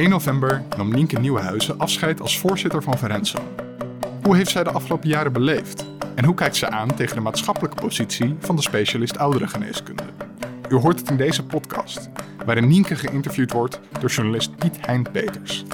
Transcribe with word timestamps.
1 0.00 0.10
november 0.10 0.62
nam 0.76 0.90
Nienke 0.94 1.18
Nieuwenhuizen 1.18 1.78
afscheid 1.78 2.20
als 2.20 2.38
voorzitter 2.38 2.82
van 2.82 2.98
Verenzo. 2.98 3.38
Hoe 4.22 4.36
heeft 4.36 4.50
zij 4.50 4.64
de 4.64 4.70
afgelopen 4.70 5.08
jaren 5.08 5.32
beleefd? 5.32 5.86
En 6.14 6.24
hoe 6.24 6.34
kijkt 6.34 6.56
ze 6.56 6.70
aan 6.70 6.94
tegen 6.94 7.14
de 7.14 7.22
maatschappelijke 7.22 7.80
positie 7.80 8.36
van 8.38 8.56
de 8.56 8.62
specialist 8.62 9.18
ouderengeneeskunde? 9.18 10.02
U 10.68 10.74
hoort 10.74 10.98
het 10.98 11.10
in 11.10 11.16
deze 11.16 11.44
podcast, 11.44 12.08
waarin 12.44 12.68
Nienke 12.68 12.96
geïnterviewd 12.96 13.52
wordt 13.52 13.80
door 14.00 14.10
journalist 14.10 14.56
Piet 14.56 14.86
Hein 14.86 15.10
Peters. 15.12 15.64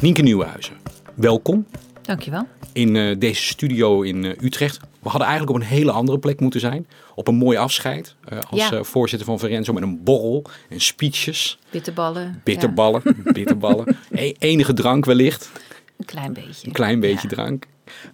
Nienke 0.00 0.22
Nieuwenhuizen, 0.22 0.76
welkom 1.14 1.66
Dankjewel. 2.02 2.46
in 2.72 2.96
eh, 2.96 3.18
deze 3.18 3.42
studio 3.42 4.02
in 4.02 4.24
eh, 4.24 4.42
Utrecht. 4.42 4.89
We 5.02 5.08
hadden 5.08 5.28
eigenlijk 5.28 5.56
op 5.58 5.62
een 5.62 5.68
hele 5.76 5.90
andere 5.92 6.18
plek 6.18 6.40
moeten 6.40 6.60
zijn. 6.60 6.86
Op 7.14 7.28
een 7.28 7.34
mooi 7.34 7.56
afscheid 7.58 8.14
eh, 8.28 8.38
als 8.50 8.60
Ja. 8.68 8.72
eh, 8.76 8.82
voorzitter 8.82 9.26
van 9.28 9.38
Verenzo 9.38 9.72
met 9.72 9.82
een 9.82 10.02
borrel 10.02 10.44
en 10.68 10.80
speeches, 10.80 11.58
Bitterballen. 11.70 12.40
bitterballen, 12.44 13.02
bitterballen. 13.32 13.96
E- 14.10 14.32
enige 14.38 14.72
drank 14.72 15.04
wellicht, 15.04 15.50
een 15.98 16.04
klein 16.04 16.32
beetje. 16.32 16.66
een 16.66 16.72
klein 16.72 17.00
beetje 17.00 17.28
Ja. 17.28 17.34
drank. 17.34 17.64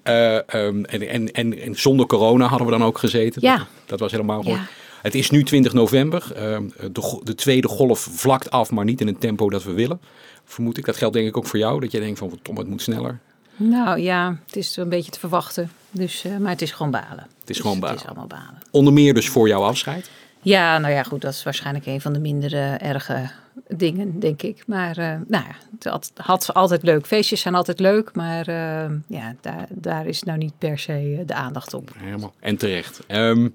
Eh, 0.02 0.34
ehm, 0.36 0.84
en, 0.84 1.08
en, 1.08 1.32
en, 1.32 1.58
en 1.58 1.74
zonder 1.74 2.06
corona 2.06 2.46
hadden 2.46 2.66
we 2.66 2.72
dan 2.72 2.84
ook 2.84 2.98
gezeten. 2.98 3.42
Ja. 3.42 3.56
Dat, 3.56 3.66
dat 3.86 4.00
was 4.00 4.10
helemaal 4.12 4.42
goed. 4.42 4.52
Ja. 4.52 4.66
Het 5.02 5.14
is 5.14 5.30
nu 5.30 5.42
20 5.44 5.72
november. 5.72 6.32
Ehm, 6.34 6.68
de, 6.92 7.20
de 7.22 7.34
tweede 7.34 7.68
golf 7.68 8.00
vlakt 8.00 8.50
af, 8.50 8.70
maar 8.70 8.84
niet 8.84 9.00
in 9.00 9.06
het 9.06 9.20
tempo 9.20 9.50
dat 9.50 9.64
we 9.64 9.72
willen. 9.72 10.00
Vermoed 10.44 10.78
ik. 10.78 10.84
Dat 10.84 10.96
geldt 10.96 11.14
denk 11.14 11.28
ik 11.28 11.36
ook 11.36 11.46
voor 11.46 11.58
jou. 11.58 11.80
Dat 11.80 11.92
je 11.92 12.00
denkt 12.00 12.18
van, 12.18 12.38
Tom, 12.42 12.56
het 12.56 12.68
moet 12.68 12.82
sneller. 12.82 13.18
Nou 13.56 14.00
ja, 14.00 14.38
het 14.46 14.56
is 14.56 14.76
een 14.76 14.88
beetje 14.88 15.10
te 15.10 15.18
verwachten. 15.18 15.70
Dus, 15.96 16.24
eh, 16.24 16.36
maar 16.36 16.50
het 16.50 16.62
is 16.62 16.72
gewoon 16.72 16.90
balen. 16.90 17.08
Het 17.10 17.28
is 17.28 17.46
Dus 17.46 17.58
gewoon 17.58 17.80
balen. 17.80 17.94
Het 17.94 18.04
is 18.04 18.10
allemaal 18.10 18.26
balen. 18.26 18.60
Onder 18.70 18.92
meer 18.92 19.14
dus 19.14 19.28
voor 19.28 19.48
jouw 19.48 19.62
afscheid. 19.62 20.10
Ja, 20.42 20.78
nou 20.78 20.92
ja, 20.92 21.02
goed. 21.02 21.20
Dat 21.20 21.32
is 21.32 21.42
waarschijnlijk 21.42 21.86
een 21.86 22.00
van 22.00 22.12
de 22.12 22.18
minder 22.18 22.52
eh, 22.52 22.82
erge 22.82 23.30
dingen, 23.68 24.20
denk 24.20 24.42
ik. 24.42 24.62
Maar 24.66 24.98
eh, 24.98 25.14
nou 25.28 25.44
ja, 25.44 25.54
het 25.74 25.84
had, 25.84 26.10
had 26.14 26.54
altijd 26.54 26.82
leuk. 26.82 27.06
Feestjes 27.06 27.40
zijn 27.40 27.54
altijd 27.54 27.80
leuk. 27.80 28.14
Maar 28.14 28.50
ja, 29.06 29.34
daar, 29.40 29.66
daar 29.70 30.06
is 30.06 30.22
nou 30.22 30.38
niet 30.38 30.58
per 30.58 30.78
se 30.78 31.22
de 31.26 31.34
aandacht 31.34 31.74
op. 31.74 31.90
Helemaal. 31.96 32.34
En 32.40 32.56
terecht. 32.56 33.00
Ehm, 33.06 33.48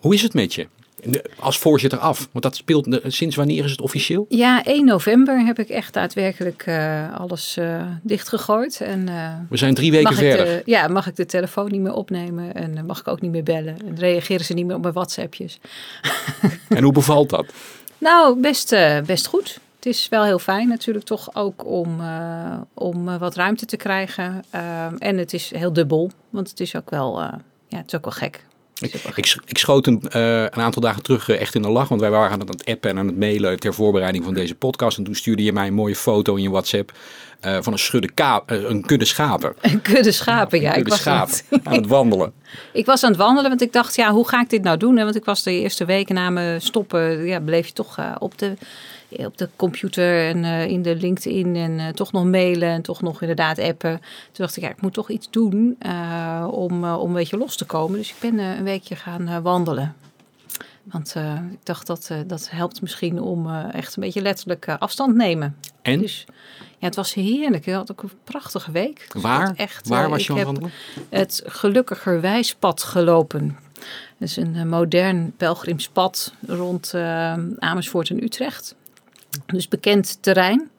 hoe 0.00 0.14
is 0.14 0.22
het 0.22 0.34
met 0.34 0.54
je? 0.54 0.68
De- 1.04 1.24
Als 1.38 1.58
voorzitter 1.58 1.98
af. 1.98 2.28
Want 2.32 2.44
dat 2.44 2.56
speelt 2.56 2.86
eh, 2.86 3.10
sinds 3.10 3.36
wanneer 3.36 3.64
is 3.64 3.70
het 3.70 3.80
officieel? 3.80 4.26
Ja, 4.28 4.64
1 4.64 4.84
november 4.84 5.38
heb 5.46 5.58
ik 5.58 5.68
echt 5.68 5.94
daadwerkelijk 5.94 6.62
eh, 6.66 7.14
alles 7.18 7.56
eh, 7.56 7.82
dichtgegooid. 8.02 8.80
En 8.80 9.08
eh, 9.08 9.32
We 9.48 9.56
zijn 9.56 9.74
drie 9.74 9.90
weken 9.90 10.10
mag 10.10 10.20
ik 10.22 10.28
verder. 10.34 10.46
de, 10.46 10.62
ja, 10.64 10.88
mag 10.88 11.06
ik 11.06 11.16
de 11.16 11.26
telefoon 11.26 11.70
niet 11.70 11.80
meer 11.80 11.92
opnemen 11.94 12.54
en 12.54 12.76
eh, 12.76 12.82
mag 12.82 13.00
ik 13.00 13.08
ook 13.08 13.20
niet 13.20 13.30
meer 13.30 13.42
bellen. 13.42 13.76
En 13.86 13.96
reageren 13.98 14.44
ze 14.44 14.54
niet 14.54 14.66
meer 14.66 14.76
op 14.76 14.82
mijn 14.82 14.94
WhatsAppjes. 14.94 15.58
En 16.68 16.82
hoe 16.82 16.92
bevalt 16.92 17.30
dat? 17.30 17.46
Nou, 17.98 18.40
best, 18.40 18.72
eh, 18.72 19.00
best 19.00 19.26
goed. 19.26 19.58
Het 19.76 19.86
is 19.86 20.08
wel 20.08 20.24
heel 20.24 20.38
fijn 20.38 20.68
natuurlijk 20.68 21.04
toch 21.04 21.34
ook 21.34 21.66
om, 21.66 22.00
eh, 22.00 22.56
om 22.74 23.08
eh, 23.08 23.16
wat 23.18 23.34
ruimte 23.34 23.66
te 23.66 23.76
krijgen. 23.76 24.44
Ehm, 24.50 24.94
en 24.96 25.18
het 25.18 25.32
is 25.32 25.50
heel 25.54 25.72
dubbel, 25.72 26.10
want 26.30 26.50
het 26.50 26.60
is 26.60 26.76
ook 26.76 26.90
wel, 26.90 27.20
eh, 27.20 27.32
ja, 27.68 27.76
het 27.76 27.86
is 27.86 27.94
ook 27.94 28.04
wel 28.04 28.12
gek. 28.12 28.44
Ik, 28.80 29.36
ik 29.46 29.58
schoot 29.58 29.86
een, 29.86 30.02
eh, 30.08 30.40
een 30.42 30.60
aantal 30.60 30.82
dagen 30.82 31.02
terug 31.02 31.28
eh, 31.28 31.40
echt 31.40 31.54
in 31.54 31.62
de 31.62 31.68
lach. 31.68 31.88
Want 31.88 32.00
wij 32.00 32.10
waren 32.10 32.40
aan 32.40 32.48
het 32.48 32.64
appen 32.64 32.90
en 32.90 32.98
aan 32.98 33.06
het 33.06 33.18
mailen 33.18 33.60
ter 33.60 33.74
voorbereiding 33.74 34.24
van 34.24 34.34
deze 34.34 34.54
podcast. 34.54 34.98
En 34.98 35.04
toen 35.04 35.14
stuurde 35.14 35.42
je 35.42 35.52
mij 35.52 35.66
een 35.66 35.74
mooie 35.74 35.96
foto 35.96 36.34
in 36.34 36.42
je 36.42 36.50
WhatsApp. 36.50 36.92
eh, 37.40 37.58
van 37.60 37.72
een, 37.72 37.78
schudde 37.78 38.10
een 38.46 38.82
kudde 38.82 39.04
schapen. 39.04 39.54
Een 39.60 39.82
kudde 39.82 40.12
schapen, 40.12 40.60
ja. 40.60 40.72
Een 40.72 40.78
Ik 40.78 40.84
kudde 40.84 41.04
was, 41.04 41.06
aan 41.06 41.26
het, 41.26 41.44
aan 41.62 41.74
het 41.74 41.86
wandelen. 41.96 42.32
ik 42.72 42.86
was 42.86 43.02
aan 43.02 43.10
het 43.10 43.18
wandelen, 43.18 43.48
want 43.48 43.62
ik 43.62 43.72
dacht, 43.72 43.96
ja, 43.96 44.12
hoe 44.12 44.28
ga 44.28 44.40
ik 44.40 44.50
dit 44.50 44.62
nou 44.62 44.76
doen? 44.76 44.96
hè? 44.96 45.04
Want 45.04 45.16
ik 45.16 45.24
was 45.24 45.42
de 45.42 45.52
eerste 45.52 45.84
weken 45.84 46.14
na 46.14 46.30
me 46.30 46.56
stoppen, 46.60 47.26
ja, 47.26 47.40
bleef 47.40 47.66
je 47.66 47.72
toch 47.72 47.98
op, 48.18 48.38
de, 48.38 48.54
op 49.10 49.38
de 49.38 49.48
computer 49.56 50.28
en 50.28 50.44
eh, 50.44 50.66
in 50.66 50.82
de 50.82 50.96
LinkedIn 50.96 51.56
en 51.56 51.78
eh, 51.78 51.88
toch 51.88 52.12
nog 52.12 52.24
mailen 52.24 52.68
en 52.68 52.82
toch 52.82 53.02
nog 53.02 53.20
inderdaad 53.20 53.58
appen. 53.58 53.98
Toen 53.98 54.44
dacht 54.44 54.56
ik, 54.56 54.62
ja, 54.62 54.68
ik 54.68 54.80
moet 54.80 54.94
toch 54.94 55.10
iets 55.10 55.30
doen 55.30 55.76
eh, 55.78 56.48
om, 56.50 56.84
eh, 56.84 57.00
om 57.00 57.08
een 57.08 57.14
beetje 57.14 57.36
los 57.38 57.56
te 57.56 57.64
komen. 57.64 57.98
Dus 57.98 58.08
ik 58.10 58.16
ben 58.20 58.38
eh, 58.38 58.56
een 58.56 58.64
weekje 58.64 58.96
gaan 58.96 59.28
eh, 59.28 59.38
wandelen. 59.38 59.94
Want 60.82 61.12
eh, 61.16 61.34
ik 61.52 61.58
dacht 61.62 61.86
dat 61.86 62.08
eh, 62.10 62.18
dat 62.26 62.50
helpt 62.50 62.80
misschien 62.80 63.20
om 63.22 63.46
eh, 63.46 63.74
echt 63.74 63.96
een 63.96 64.02
beetje 64.02 64.22
letterlijk 64.22 64.66
eh, 64.66 64.78
afstand 64.78 65.14
nemen. 65.14 65.56
En 65.82 65.98
Dus 66.00 66.24
ja, 66.78 66.86
het 66.86 66.96
was 66.96 67.14
heerlijk. 67.14 67.66
Ik 67.66 67.72
had 67.72 67.90
ook 67.90 68.02
een 68.02 68.10
prachtige 68.24 68.70
week. 68.70 69.06
Dus 69.12 69.22
waar, 69.22 69.52
echt, 69.56 69.88
waar 69.88 70.04
eh, 70.04 70.10
was 70.10 70.26
je 70.26 70.32
aan 70.32 70.44
wandelen? 70.44 70.70
het 71.08 71.42
gelukkigerwijspad 71.46 72.82
gelopen. 72.82 73.58
Dat 74.18 74.28
is 74.28 74.36
een 74.36 74.56
eh, 74.56 74.62
modern 74.64 75.32
pelgrimspad 75.36 76.32
rond 76.46 76.94
eh, 76.94 77.32
Amersfoort 77.58 78.10
en 78.10 78.22
Utrecht. 78.22 78.74
Dus 79.46 79.68
bekend 79.68 80.22
terrein. 80.22 80.70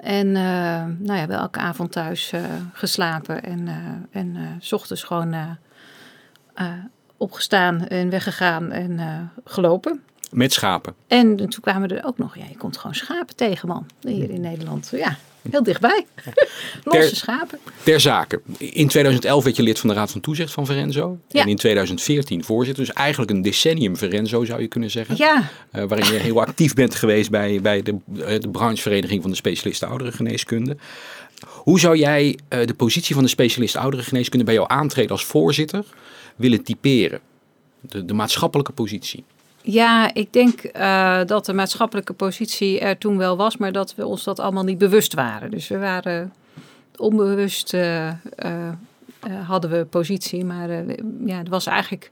En 0.00 0.36
eh, 0.36 0.84
nou 0.98 1.18
ja, 1.18 1.26
wel 1.26 1.38
elke 1.38 1.58
avond 1.58 1.92
thuis 1.92 2.32
eh, 2.32 2.42
geslapen 2.72 3.42
en, 3.42 3.68
eh, 3.68 4.20
en 4.20 4.56
s 4.58 4.72
ochtends 4.72 5.02
gewoon 5.02 5.58
opgestaan 7.16 7.86
en 7.86 8.10
weggegaan 8.10 8.70
en 8.70 9.30
gelopen. 9.44 10.02
Met 10.30 10.52
schapen. 10.52 10.94
En 11.06 11.36
toen 11.36 11.60
kwamen 11.60 11.88
er 11.88 12.04
ook 12.04 12.18
nog, 12.18 12.36
ja, 12.36 12.44
je 12.48 12.56
komt 12.56 12.76
gewoon 12.76 12.94
schapen 12.94 13.36
tegen, 13.36 13.68
man, 13.68 13.86
hier 14.00 14.30
in 14.30 14.40
Nederland. 14.40 14.90
Ja, 14.94 15.16
heel 15.50 15.62
dichtbij. 15.62 16.06
Losse 16.84 17.08
Ter- 17.08 17.16
schapen. 17.16 17.58
Ter 17.82 18.00
zake. 18.00 18.40
In 18.58 18.88
2011 18.88 19.44
werd 19.44 19.56
je 19.56 19.62
lid 19.62 19.78
van 19.78 19.88
de 19.88 19.94
Raad 19.94 20.10
van 20.10 20.20
Toezicht 20.20 20.52
van 20.52 20.66
Verenzo. 20.66 21.18
Ja. 21.28 21.42
En 21.42 21.48
in 21.48 21.56
2014 21.56 22.44
voorzitter. 22.44 22.84
Dus 22.84 22.94
eigenlijk 22.94 23.30
een 23.30 23.42
decennium 23.42 23.96
Verenzo 23.96 24.44
zou 24.44 24.60
je 24.60 24.68
kunnen 24.68 24.90
zeggen. 24.90 25.16
Ja, 25.16 25.48
Eh, 25.70 25.84
waarin 25.84 26.12
je 26.12 26.18
heel 26.18 26.40
actief 26.40 26.74
bent 26.74 26.94
geweest 26.94 27.30
bij, 27.30 27.60
bij 27.60 27.82
de, 27.82 27.96
eh, 28.24 28.40
de 28.40 28.48
branchevereniging 28.48 29.22
van 29.22 29.30
de 29.30 29.36
specialisten 29.36 29.88
ouderengeneeskunde. 29.88 30.76
Hoe 31.46 31.80
zou 31.80 31.96
jij 31.96 32.38
eh, 32.48 32.66
de 32.66 32.74
positie 32.74 33.14
van 33.14 33.24
de 33.24 33.30
specialist 33.30 33.76
ouderengeneeskunde 33.76 34.44
bij 34.44 34.54
jou 34.54 34.66
aantreden 34.70 35.10
als 35.10 35.24
voorzitter 35.24 35.84
willen 36.36 36.62
typeren? 36.62 37.20
De, 37.80 38.04
de 38.04 38.14
maatschappelijke 38.14 38.72
positie. 38.72 39.24
Ja, 39.62 40.14
ik 40.14 40.32
denk 40.32 40.60
eh, 40.60 41.20
dat 41.26 41.46
de 41.46 41.52
maatschappelijke 41.52 42.12
positie 42.12 42.80
er 42.80 42.98
toen 42.98 43.18
wel 43.18 43.36
was, 43.36 43.56
maar 43.56 43.72
dat 43.72 43.94
we 43.94 44.06
ons 44.06 44.24
dat 44.24 44.38
allemaal 44.38 44.64
niet 44.64 44.78
bewust 44.78 45.14
waren. 45.14 45.50
Dus 45.50 45.68
we 45.68 45.78
waren 45.78 46.32
onbewust, 46.96 47.74
eh, 47.74 48.08
eh, 48.08 48.14
hadden 49.46 49.70
we 49.70 49.84
positie, 49.84 50.44
maar 50.44 50.68
ja, 51.26 51.38
het 51.38 51.48
was 51.48 51.66
eigenlijk 51.66 52.10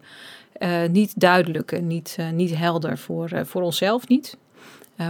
niet 0.90 1.20
duidelijk 1.20 1.72
en 1.72 1.86
niet, 1.86 2.18
niet 2.32 2.56
helder 2.56 2.98
voor, 2.98 3.30
voor 3.44 3.62
onszelf 3.62 4.08
niet. 4.08 4.36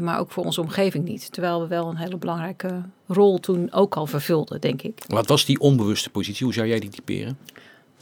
maar 0.00 0.18
ook 0.18 0.30
voor 0.30 0.44
onze 0.44 0.60
omgeving 0.60 1.04
niet. 1.04 1.32
Terwijl 1.32 1.60
we 1.60 1.66
wel 1.66 1.88
een 1.88 1.96
hele 1.96 2.16
belangrijke 2.16 2.82
rol 3.06 3.38
toen 3.38 3.72
ook 3.72 3.96
al 3.96 4.06
vervulden, 4.06 4.60
denk 4.60 4.82
ik. 4.82 5.02
Wat 5.06 5.26
was 5.26 5.44
die 5.44 5.60
onbewuste 5.60 6.10
positie? 6.10 6.44
Hoe 6.44 6.54
zou 6.54 6.66
jij 6.66 6.80
die 6.80 6.90
typeren? 6.90 7.38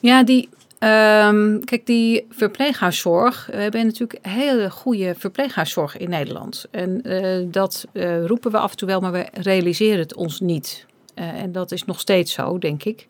Ja, 0.00 0.24
die, 0.24 0.48
ehm, 0.78 1.60
kijk, 1.60 1.86
die 1.86 2.26
verpleeghuiszorg. 2.30 3.46
We 3.46 3.56
hebben 3.56 3.86
natuurlijk 3.86 4.26
hele 4.26 4.70
goede 4.70 5.14
verpleeghuiszorg 5.14 5.96
in 5.96 6.10
Nederland. 6.10 6.66
En 6.70 7.02
eh, 7.02 7.46
dat 7.50 7.86
eh, 7.92 8.24
roepen 8.24 8.50
we 8.50 8.58
af 8.58 8.70
en 8.70 8.76
toe 8.76 8.88
wel, 8.88 9.00
maar 9.00 9.12
we 9.12 9.26
realiseren 9.32 9.98
het 9.98 10.14
ons 10.14 10.40
niet. 10.40 10.86
Eh, 11.16 11.42
en 11.42 11.52
dat 11.52 11.72
is 11.72 11.84
nog 11.84 12.00
steeds 12.00 12.32
zo, 12.32 12.58
denk 12.58 12.84
ik. 12.84 13.06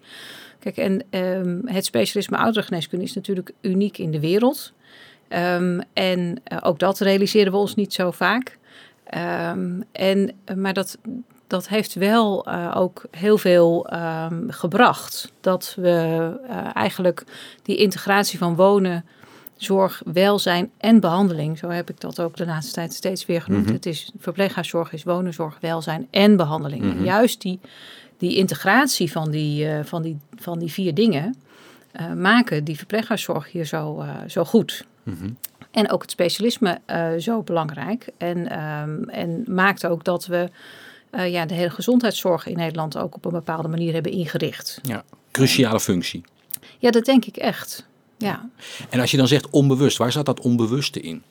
Kijk, 0.59 0.76
en 0.76 1.05
ehm, 1.10 1.59
het 1.65 1.84
specialisme 1.84 2.37
ouderengeneeskunde 2.37 3.05
is 3.05 3.15
natuurlijk 3.15 3.50
uniek 3.60 3.99
in 3.99 4.10
de 4.10 4.21
wereld. 4.21 4.72
Ehm, 5.28 5.81
en 5.93 6.41
eh, 6.44 6.59
ook 6.62 6.78
dat 6.78 6.99
realiseren 6.99 7.53
we 7.53 7.59
ons 7.59 7.75
niet 7.75 7.93
zo 7.93 8.10
vaak. 8.10 8.59
En, 9.05 9.87
eh, 10.44 10.56
maar 10.56 10.72
dat, 10.72 10.99
dat 11.46 11.68
heeft 11.68 11.94
wel 11.94 12.44
eh, 12.46 12.72
ook 12.76 13.04
heel 13.10 13.38
veel 13.38 13.87
ehm, 13.88 14.48
gebracht. 14.48 15.32
Dat 15.40 15.75
we 15.76 15.90
eh, 16.48 16.56
eigenlijk 16.72 17.25
die 17.62 17.76
integratie 17.76 18.38
van 18.38 18.56
wonen, 18.56 19.04
zorg, 19.56 20.02
welzijn 20.12 20.70
en 20.78 21.00
behandeling, 21.00 21.58
zo 21.58 21.69
heb 21.69 21.90
ik 21.90 22.00
dat 22.00 22.20
ook 22.20 22.37
de 22.37 22.46
laatste 22.46 22.72
tijd 22.72 22.93
steeds 22.93 23.26
weer 23.26 23.43
genoemd. 23.43 23.64
Mhm. 23.64 23.72
Het 23.72 23.87
is 23.87 24.12
verpleeghuiszorg 24.19 24.93
is 24.93 25.04
wonen, 25.04 25.34
zorg, 25.34 25.58
welzijn 25.60 26.06
en 26.10 26.37
behandeling. 26.37 26.82
En 26.82 26.94
Mhm. 26.94 27.04
juist 27.04 27.40
die, 27.40 27.60
die 28.19 28.37
integratie 28.37 29.12
van 29.12 29.31
die, 29.31 29.69
eh, 29.69 29.84
van 29.84 30.02
die, 30.02 30.19
van 30.37 30.58
die 30.58 30.72
vier 30.72 30.94
dingen 30.94 31.34
maken 32.16 32.64
die 32.64 32.76
verpleeghuiszorg 32.76 33.52
hier 33.52 33.64
zo, 33.64 34.04
zo 34.26 34.44
goed. 34.44 34.84
Mhm. 35.02 35.31
En 35.70 35.90
ook 35.90 36.02
het 36.02 36.10
specialisme 36.10 36.78
zo 37.19 37.42
belangrijk. 37.42 38.08
En, 38.19 38.49
ehm, 38.50 39.02
en 39.02 39.44
maakt 39.46 39.87
ook 39.87 40.04
dat 40.04 40.26
we 40.26 40.50
eh, 41.16 41.30
ja, 41.32 41.46
de 41.46 41.54
hele 41.54 41.70
gezondheidszorg 41.70 42.46
in 42.46 42.56
Nederland 42.56 42.96
ook 42.98 43.14
op 43.14 43.24
een 43.24 43.30
bepaalde 43.32 43.68
manier 43.68 43.92
hebben 43.92 44.12
ingericht. 44.12 44.78
Ja, 44.82 45.04
cruciale 45.30 45.80
functie. 45.80 46.24
Ja, 46.78 46.90
dat 46.90 47.04
denk 47.04 47.24
ik 47.24 47.36
echt. 47.36 47.86
Ja. 48.18 48.48
En 48.90 49.00
als 49.00 49.10
je 49.10 49.16
dan 49.16 49.28
zegt 49.28 49.50
onbewust, 49.50 49.96
waar 49.96 50.12
zat 50.12 50.26
dat 50.26 50.40
onbewuste 50.40 51.00
in? 51.00 51.22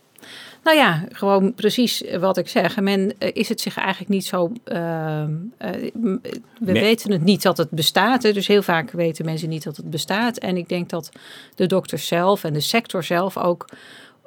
Nou 0.63 0.77
ja, 0.77 1.05
gewoon 1.11 1.53
precies 1.53 2.03
wat 2.19 2.37
ik 2.37 2.47
zeg. 2.47 2.79
Men 2.79 3.13
eh, 3.17 3.29
is 3.33 3.49
het 3.49 3.61
zich 3.61 3.77
eigenlijk 3.77 4.09
niet 4.09 4.25
zo. 4.25 4.51
ehm, 4.63 5.33
eh, 5.57 5.71
we 5.93 6.19
Nee. 6.59 6.81
weten 6.81 7.11
het 7.11 7.23
niet 7.23 7.41
dat 7.41 7.57
het 7.57 7.69
bestaat. 7.69 8.23
Hè, 8.23 8.33
dus 8.33 8.47
heel 8.47 8.61
vaak 8.61 8.91
weten 8.91 9.25
mensen 9.25 9.49
niet 9.49 9.63
dat 9.63 9.77
het 9.77 9.89
bestaat. 9.89 10.37
En 10.37 10.57
ik 10.57 10.69
denk 10.69 10.89
dat 10.89 11.11
de 11.55 11.65
dokters 11.65 12.07
zelf 12.07 12.43
en 12.43 12.53
de 12.53 12.59
sector 12.59 13.03
zelf 13.03 13.37
ook 13.37 13.65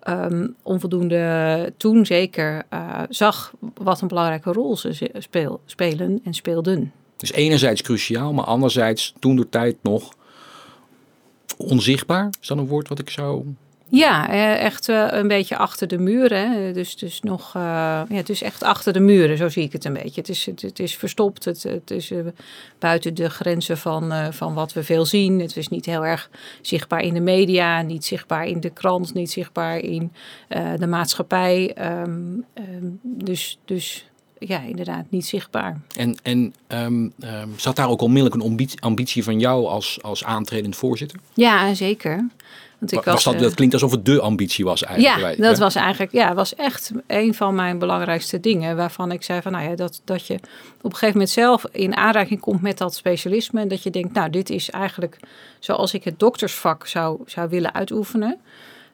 ehm, 0.03 0.49
onvoldoende 0.63 1.73
toen 1.77 2.07
zeker 2.07 2.63
eh, 2.69 3.03
zag 3.09 3.53
wat 3.75 4.01
een 4.01 4.09
belangrijke 4.09 4.53
rol 4.53 4.77
ze 4.77 5.11
speel, 5.19 5.61
spelen 5.65 6.21
en 6.25 6.35
speelden. 6.35 6.93
Dus 7.17 7.33
enerzijds 7.33 7.83
cruciaal, 7.83 8.33
maar 8.33 8.45
anderzijds 8.45 9.15
toen 9.19 9.37
de 9.37 9.49
tijd 9.49 9.77
nog 9.83 10.13
onzichtbaar. 11.57 12.29
Is 12.41 12.49
dat 12.49 12.59
een 12.59 12.67
woord 12.67 12.89
wat 12.89 12.99
ik 12.99 13.11
zou... 13.11 13.45
Ja, 13.91 14.31
eh, 14.31 14.65
echt 14.65 14.89
eh, 14.89 15.07
een 15.11 15.29
beetje 15.29 15.57
achter 15.57 15.89
de 15.89 15.99
muren. 15.99 16.75
Dus, 16.75 16.97
dus 16.97 17.21
nog, 17.21 17.55
eh, 17.55 17.63
ja, 18.09 18.15
het 18.15 18.29
is 18.29 18.43
echt 18.43 18.63
achter 18.63 18.93
de 18.93 19.01
muren, 19.01 19.37
zo 19.37 19.49
zie 19.49 19.63
ik 19.63 19.73
het 19.73 19.85
een 19.85 19.93
beetje. 19.93 20.21
Het 20.21 20.29
is, 20.29 20.47
het, 20.47 20.63
het 20.63 20.79
is 20.79 20.97
verstopt, 20.97 21.45
het, 21.45 21.63
het 21.63 21.91
is 21.91 22.13
buiten 22.79 23.15
de 23.15 23.31
grenzen 23.31 23.79
van, 23.79 24.33
van 24.33 24.55
wat 24.55 24.73
we 24.73 24.83
veel 24.83 25.07
zien. 25.07 25.41
Het 25.41 25.57
is 25.57 25.69
niet 25.69 25.87
heel 25.87 26.05
erg 26.05 26.31
zichtbaar 26.61 27.01
in 27.01 27.15
de 27.15 27.21
media, 27.21 27.83
niet 27.83 28.05
zichtbaar 28.05 28.47
in 28.47 28.61
de 28.61 28.71
krant, 28.71 29.15
niet 29.15 29.31
zichtbaar 29.31 29.79
in 29.79 30.13
de 30.79 30.87
maatschappij. 30.87 31.73
Ehm, 31.75 32.21
ehm, 32.55 32.87
dus, 33.03 33.59
dus 33.65 34.07
ja, 34.39 34.61
inderdaad, 34.61 35.05
niet 35.09 35.27
zichtbaar. 35.27 35.81
En, 35.97 36.17
en 36.23 36.55
ehm, 36.67 37.09
zat 37.57 37.77
daar 37.77 37.89
ook 37.89 38.01
onmiddellijk 38.03 38.43
een 38.43 38.49
ambitie, 38.49 38.81
ambitie 38.81 39.25
van 39.25 39.39
jou 39.39 39.67
als, 39.67 39.99
als 40.03 40.25
aantredend 40.25 40.77
voorzitter? 40.77 41.19
Ja, 41.35 41.75
zeker. 41.75 42.27
Want 42.79 42.93
ik 42.93 43.03
Wa- 43.03 43.13
was 43.13 43.25
dat, 43.25 43.35
eh, 43.35 43.41
dat 43.41 43.55
klinkt 43.55 43.75
alsof 43.75 43.91
het 43.91 44.05
de 44.05 44.21
ambitie 44.21 44.65
was 44.65 44.83
eigenlijk. 44.85 45.37
Ja, 45.37 45.43
dat 45.43 45.57
hè? 45.57 45.63
was 45.63 45.75
eigenlijk 45.75 46.13
ja, 46.13 46.35
was 46.35 46.55
echt 46.55 46.93
een 47.07 47.35
van 47.35 47.55
mijn 47.55 47.79
belangrijkste 47.79 48.41
dingen. 48.41 48.77
Waarvan 48.77 49.13
ik 49.13 49.23
zei 49.23 49.43
van 49.43 49.53
nou 49.53 49.69
ja, 49.69 49.75
dat, 49.77 50.01
dat 50.05 50.27
je 50.27 50.35
op 50.35 50.85
een 50.85 50.91
gegeven 50.91 51.13
moment 51.13 51.31
zelf 51.31 51.65
in 51.73 51.97
aanraking 51.97 52.41
komt 52.41 52.63
met 52.63 52.79
dat 52.79 52.95
specialisme. 52.95 53.61
En 53.61 53.69
dat 53.69 53.83
je 53.83 53.91
denkt, 53.91 54.13
nou, 54.13 54.31
dit 54.31 54.51
is 54.51 54.71
eigenlijk 54.71 55.19
zoals 55.59 55.95
ik 55.95 56.05
het 56.05 56.19
doktersvak 56.19 56.87
zou, 56.87 57.21
zou 57.27 57.49
willen 57.49 57.75
uitoefenen. 57.75 58.41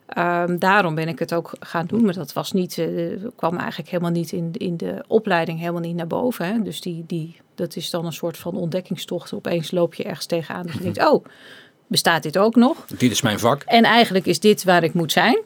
Ehm, 0.06 0.58
daarom 0.58 0.94
ben 0.94 1.08
ik 1.08 1.18
het 1.18 1.34
ook 1.34 1.52
gaan 1.60 1.86
doen. 1.86 2.04
Maar 2.04 2.14
dat 2.14 2.32
was 2.32 2.52
niet, 2.52 2.78
eh, 2.78 2.86
kwam 3.36 3.56
eigenlijk 3.56 3.90
helemaal 3.90 4.12
niet 4.12 4.32
in, 4.32 4.50
in 4.52 4.76
de 4.76 5.04
opleiding 5.06 5.58
helemaal 5.58 5.80
niet 5.80 5.96
naar 5.96 6.06
boven. 6.06 6.46
Hè. 6.46 6.62
Dus 6.62 6.80
die, 6.80 7.04
die, 7.06 7.36
dat 7.54 7.76
is 7.76 7.90
dan 7.90 8.06
een 8.06 8.12
soort 8.12 8.36
van 8.36 8.54
ontdekkingstocht. 8.54 9.32
Opeens 9.32 9.70
loop 9.70 9.94
je 9.94 10.04
ergens 10.04 10.26
tegenaan. 10.26 10.66
Dat 10.66 10.74
je 10.74 10.80
denkt, 10.80 11.06
oh, 11.12 11.24
bestaat 11.86 12.22
dit 12.22 12.38
ook 12.38 12.54
nog? 12.54 12.84
Dit 12.86 13.10
is 13.10 13.22
mijn 13.22 13.38
vak. 13.38 13.62
En 13.62 13.84
eigenlijk 13.84 14.26
is 14.26 14.40
dit 14.40 14.64
waar 14.64 14.84
ik 14.84 14.94
moet 14.94 15.12
zijn. 15.12 15.38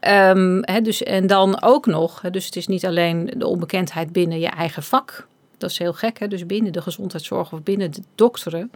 Ehm, 0.00 0.58
hè, 0.60 0.80
dus, 0.80 1.02
en 1.02 1.26
dan 1.26 1.62
ook 1.62 1.86
nog, 1.86 2.20
dus 2.30 2.44
het 2.44 2.56
is 2.56 2.66
niet 2.66 2.86
alleen 2.86 3.32
de 3.36 3.46
onbekendheid 3.46 4.12
binnen 4.12 4.38
je 4.38 4.48
eigen 4.48 4.82
vak. 4.82 5.26
Dat 5.58 5.70
is 5.70 5.78
heel 5.78 5.92
gek, 5.92 6.18
hè? 6.18 6.28
dus 6.28 6.46
binnen 6.46 6.72
de 6.72 6.82
gezondheidszorg 6.82 7.52
of 7.52 7.62
binnen 7.62 7.90
de 7.90 8.02
dokteren. 8.14 8.70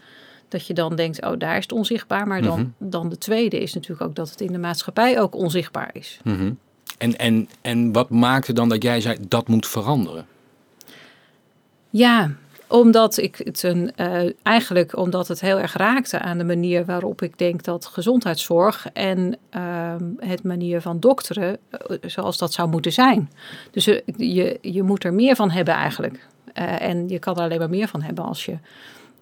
Dat 0.48 0.66
je 0.66 0.74
dan 0.74 0.96
denkt, 0.96 1.24
oh 1.24 1.38
daar 1.38 1.56
is 1.56 1.62
het 1.62 1.72
onzichtbaar. 1.72 2.26
Maar 2.26 2.42
dan, 2.42 2.74
dan 2.78 3.08
de 3.08 3.18
tweede 3.18 3.60
is 3.60 3.74
natuurlijk 3.74 4.02
ook 4.02 4.14
dat 4.14 4.30
het 4.30 4.40
in 4.40 4.52
de 4.52 4.58
maatschappij 4.58 5.20
ook 5.20 5.34
onzichtbaar 5.34 5.90
is. 5.92 6.20
Mhm. 6.24 6.52
En, 6.98 7.18
en, 7.18 7.48
en 7.60 7.92
wat 7.92 8.10
maakte 8.10 8.52
dan 8.52 8.68
dat 8.68 8.82
jij 8.82 9.00
zei, 9.00 9.16
dat 9.28 9.48
moet 9.48 9.66
veranderen? 9.66 10.26
Ja, 11.90 12.30
omdat 12.70 13.16
ik 13.16 13.40
het 13.44 13.62
een, 13.62 13.94
eh, 13.96 14.30
eigenlijk 14.42 14.96
omdat 14.96 15.28
het 15.28 15.40
heel 15.40 15.58
erg 15.58 15.72
raakte 15.72 16.18
aan 16.18 16.38
de 16.38 16.44
manier 16.44 16.84
waarop 16.84 17.22
ik 17.22 17.38
denk 17.38 17.62
dat 17.62 17.86
gezondheidszorg 17.86 18.86
en 18.92 19.36
ehm, 19.50 20.04
het 20.18 20.42
manier 20.42 20.80
van 20.80 21.00
dokteren, 21.00 21.58
eh, 21.70 21.96
zoals 22.02 22.38
dat 22.38 22.52
zou 22.52 22.68
moeten 22.68 22.92
zijn. 22.92 23.30
Dus 23.70 23.86
eh, 23.86 24.00
je, 24.16 24.58
je 24.60 24.82
moet 24.82 25.04
er 25.04 25.14
meer 25.14 25.36
van 25.36 25.50
hebben 25.50 25.74
eigenlijk. 25.74 26.28
En 26.52 27.08
je 27.08 27.18
kan 27.18 27.36
er 27.36 27.42
alleen 27.42 27.58
maar 27.58 27.70
meer 27.70 27.88
van 27.88 28.02
hebben 28.02 28.24
als 28.24 28.44
je, 28.44 28.58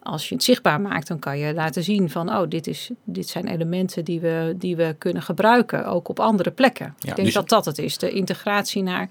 als 0.03 0.29
je 0.29 0.35
het 0.35 0.45
zichtbaar 0.45 0.81
maakt. 0.81 1.09
Dan 1.09 1.19
kan 1.19 1.39
je 1.39 1.55
laten 1.55 1.83
zien 1.83 2.11
van, 2.11 2.31
oh, 2.31 2.49
dit, 2.49 2.67
is, 2.67 2.91
dit 3.05 3.29
zijn 3.29 3.47
elementen 3.47 4.05
die 4.05 4.21
we, 4.21 4.55
die 4.59 4.77
we 4.77 4.95
kunnen 4.99 5.23
gebruiken, 5.23 5.87
ook 5.87 6.09
op 6.09 6.21
andere 6.21 6.51
plekken. 6.51 6.95
Ja, 6.99 7.09
ik 7.09 7.15
denk 7.15 7.27
dus- 7.27 7.35
dat 7.35 7.49
dat 7.49 7.65
het 7.65 7.79
is. 7.79 7.99
De 7.99 8.11
integratie 8.11 8.83
naar, 8.83 9.09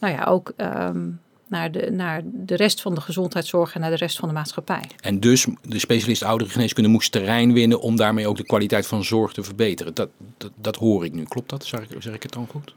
nou 0.00 0.14
ja, 0.14 0.24
ook 0.24 0.52
ehm, 0.56 1.06
naar, 1.48 1.72
de, 1.72 1.90
naar 1.90 2.22
de 2.24 2.56
rest 2.56 2.80
van 2.80 2.94
de 2.94 3.00
gezondheidszorg 3.00 3.74
en 3.74 3.80
naar 3.80 3.90
de 3.90 3.96
rest 3.96 4.18
van 4.18 4.28
de 4.28 4.34
maatschappij. 4.34 4.82
En 5.00 5.20
dus 5.20 5.46
de 5.62 5.78
specialist 5.78 6.22
ouderengeneeskunde 6.22 6.88
moest 6.88 7.12
terrein 7.12 7.52
winnen 7.52 7.80
om 7.80 7.96
daarmee 7.96 8.28
ook 8.28 8.36
de 8.36 8.46
kwaliteit 8.46 8.86
van 8.86 9.04
zorg 9.04 9.32
te 9.32 9.42
verbeteren. 9.42 9.94
Dat, 9.94 10.08
dat, 10.36 10.50
dat 10.54 10.76
hoor 10.76 11.04
ik 11.04 11.12
nu. 11.12 11.24
Klopt 11.24 11.50
dat? 11.50 11.64
Zeg 11.64 11.80
ik, 11.80 12.02
zeg 12.02 12.14
ik 12.14 12.22
het 12.22 12.32
dan 12.32 12.46
goed? 12.50 12.74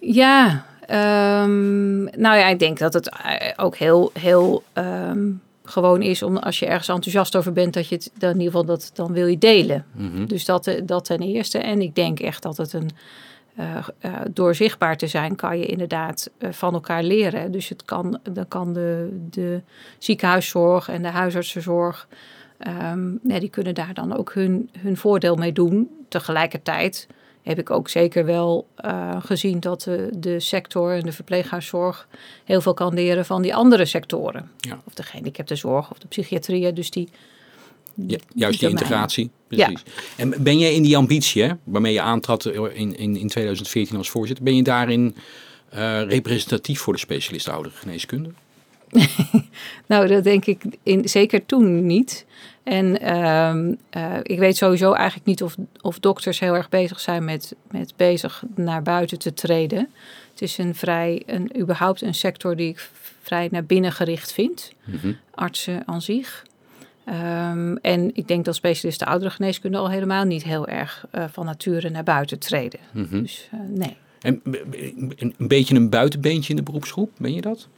Ja, 0.00 0.66
ehm, 0.86 2.02
nou 2.04 2.36
ja, 2.36 2.46
ik 2.46 2.58
denk 2.58 2.78
dat 2.78 2.92
het 2.92 3.08
eh, 3.08 3.52
ook 3.56 3.76
heel, 3.76 4.10
heel 4.14 4.62
ehm, 4.72 5.28
gewoon 5.64 6.02
is 6.02 6.22
om 6.22 6.36
als 6.36 6.58
je 6.58 6.66
ergens 6.66 6.88
enthousiast 6.88 7.36
over 7.36 7.52
bent, 7.52 7.74
dat 7.74 7.88
je 7.88 7.94
het 7.94 8.10
dan 8.18 8.30
in 8.30 8.38
ieder 8.38 8.52
geval 8.52 8.66
dat 8.66 8.90
dan 8.94 9.12
wil 9.12 9.26
je 9.26 9.38
delen. 9.38 9.84
Mhm. 9.92 10.26
Dus 10.26 10.44
dat, 10.44 10.66
eh, 10.66 10.80
dat 10.84 11.04
ten 11.04 11.20
eerste. 11.20 11.58
En 11.58 11.80
ik 11.80 11.94
denk 11.94 12.20
echt 12.20 12.42
dat 12.42 12.56
het 12.56 12.72
een. 12.72 12.90
Eh, 13.60 13.76
eh, 13.98 14.20
door 14.32 14.54
zichtbaar 14.54 14.96
te 14.96 15.06
zijn, 15.06 15.36
kan 15.36 15.58
je 15.58 15.66
inderdaad 15.66 16.30
eh, 16.38 16.52
van 16.52 16.74
elkaar 16.74 17.02
leren. 17.02 17.52
Dus 17.52 17.68
het 17.68 17.84
kan, 17.84 18.20
dan 18.32 18.48
kan 18.48 18.72
de, 18.72 19.18
de 19.30 19.62
ziekenhuiszorg 19.98 20.88
en 20.88 21.02
de 21.02 21.08
huisartsenzorg. 21.08 22.08
ja, 23.22 23.38
die 23.38 23.50
kunnen 23.50 23.74
daar 23.74 23.94
dan 23.94 24.16
ook 24.16 24.34
hun, 24.34 24.70
hun 24.78 24.96
voordeel 24.96 25.36
mee 25.36 25.52
doen. 25.52 25.90
Tegelijkertijd 26.08 27.08
heb 27.42 27.58
ik 27.58 27.70
ook 27.70 27.88
zeker 27.88 28.24
wel 28.24 28.68
gezien 29.18 29.60
dat 29.60 29.82
de, 29.82 30.08
de 30.16 30.40
sector 30.40 30.94
en 30.94 31.02
de 31.02 31.12
verpleeghuiszorg 31.12 32.08
heel 32.44 32.60
veel 32.60 32.74
kan 32.74 32.94
leren 32.94 33.24
van 33.24 33.42
die 33.42 33.54
andere 33.54 33.84
sectoren. 33.84 34.50
Ja. 34.56 34.80
Of 34.86 34.94
de 34.94 35.02
gehandicaptenzorg 35.02 35.90
of 35.90 35.98
de 35.98 36.08
psychiatrie. 36.08 36.72
Dus 36.72 36.90
die, 36.90 37.08
Ja, 37.94 38.18
juist 38.34 38.60
die 38.60 38.68
integratie. 38.68 39.30
Precies. 39.48 39.82
En 40.16 40.34
ben 40.42 40.58
jij 40.58 40.74
in 40.74 40.82
die 40.82 40.96
ambitie, 40.96 41.42
hè, 41.42 41.52
waarmee 41.64 41.92
je 41.92 42.00
aantrad 42.00 42.46
in, 42.46 42.96
in, 42.96 43.16
in 43.16 43.28
2014 43.28 43.96
als 43.96 44.10
voorzitter, 44.10 44.44
ben 44.44 44.56
je 44.56 44.62
daarin 44.62 45.16
eh, 45.68 46.02
representatief 46.02 46.80
voor 46.80 46.92
de 46.92 46.98
specialisten 46.98 47.52
ouderengeneeskunde? 47.52 48.30
Nou, 49.86 50.06
dat 50.06 50.24
denk 50.24 50.44
ik 50.44 50.62
in, 50.82 51.08
zeker 51.08 51.46
toen 51.46 51.86
niet. 51.86 52.26
En 52.62 53.00
ehm, 53.00 53.74
eh, 53.90 54.16
ik 54.22 54.38
weet 54.38 54.56
sowieso 54.56 54.92
eigenlijk 54.92 55.26
niet 55.26 55.42
of, 55.42 55.56
of 55.80 55.98
dokters 55.98 56.40
heel 56.40 56.54
erg 56.54 56.68
bezig 56.68 57.00
zijn 57.00 57.24
met, 57.24 57.54
met 57.70 57.92
bezig 57.96 58.42
naar 58.54 58.82
buiten 58.82 59.18
te 59.18 59.34
treden. 59.34 59.88
Het 60.30 60.42
is 60.42 60.58
een 60.58 60.74
vrij, 60.74 61.22
een, 61.26 61.60
überhaupt 61.60 62.02
een 62.02 62.14
sector 62.14 62.56
die 62.56 62.68
ik 62.68 62.90
vrij 63.22 63.48
naar 63.50 63.64
binnen 63.64 63.92
gericht 63.92 64.32
vind. 64.32 64.72
Mhm. 64.84 65.12
Artsen 65.34 65.82
aan 65.86 66.02
zich. 66.02 66.44
Ehm, 67.10 67.76
en 67.76 68.10
ik 68.16 68.28
denk 68.28 68.44
dat 68.44 68.54
specialisten 68.54 69.06
ouderengeneeskunde 69.06 69.78
al 69.78 69.90
helemaal 69.90 70.24
niet 70.24 70.42
heel 70.42 70.66
erg 70.68 71.06
eh, 71.10 71.24
van 71.30 71.44
nature 71.44 71.90
naar 71.90 72.02
buiten 72.02 72.38
treden. 72.38 72.80
Mhm. 72.92 73.20
Dus 73.20 73.48
eh, 73.52 73.58
nee. 73.68 73.96
En 74.20 74.40
b- 74.42 74.64
een, 75.16 75.34
een 75.38 75.48
beetje 75.48 75.74
een 75.74 75.90
buitenbeentje 75.90 76.50
in 76.50 76.56
de 76.56 76.62
beroepsgroep, 76.62 77.10
ben 77.18 77.34
je 77.34 77.40
dat? 77.40 77.68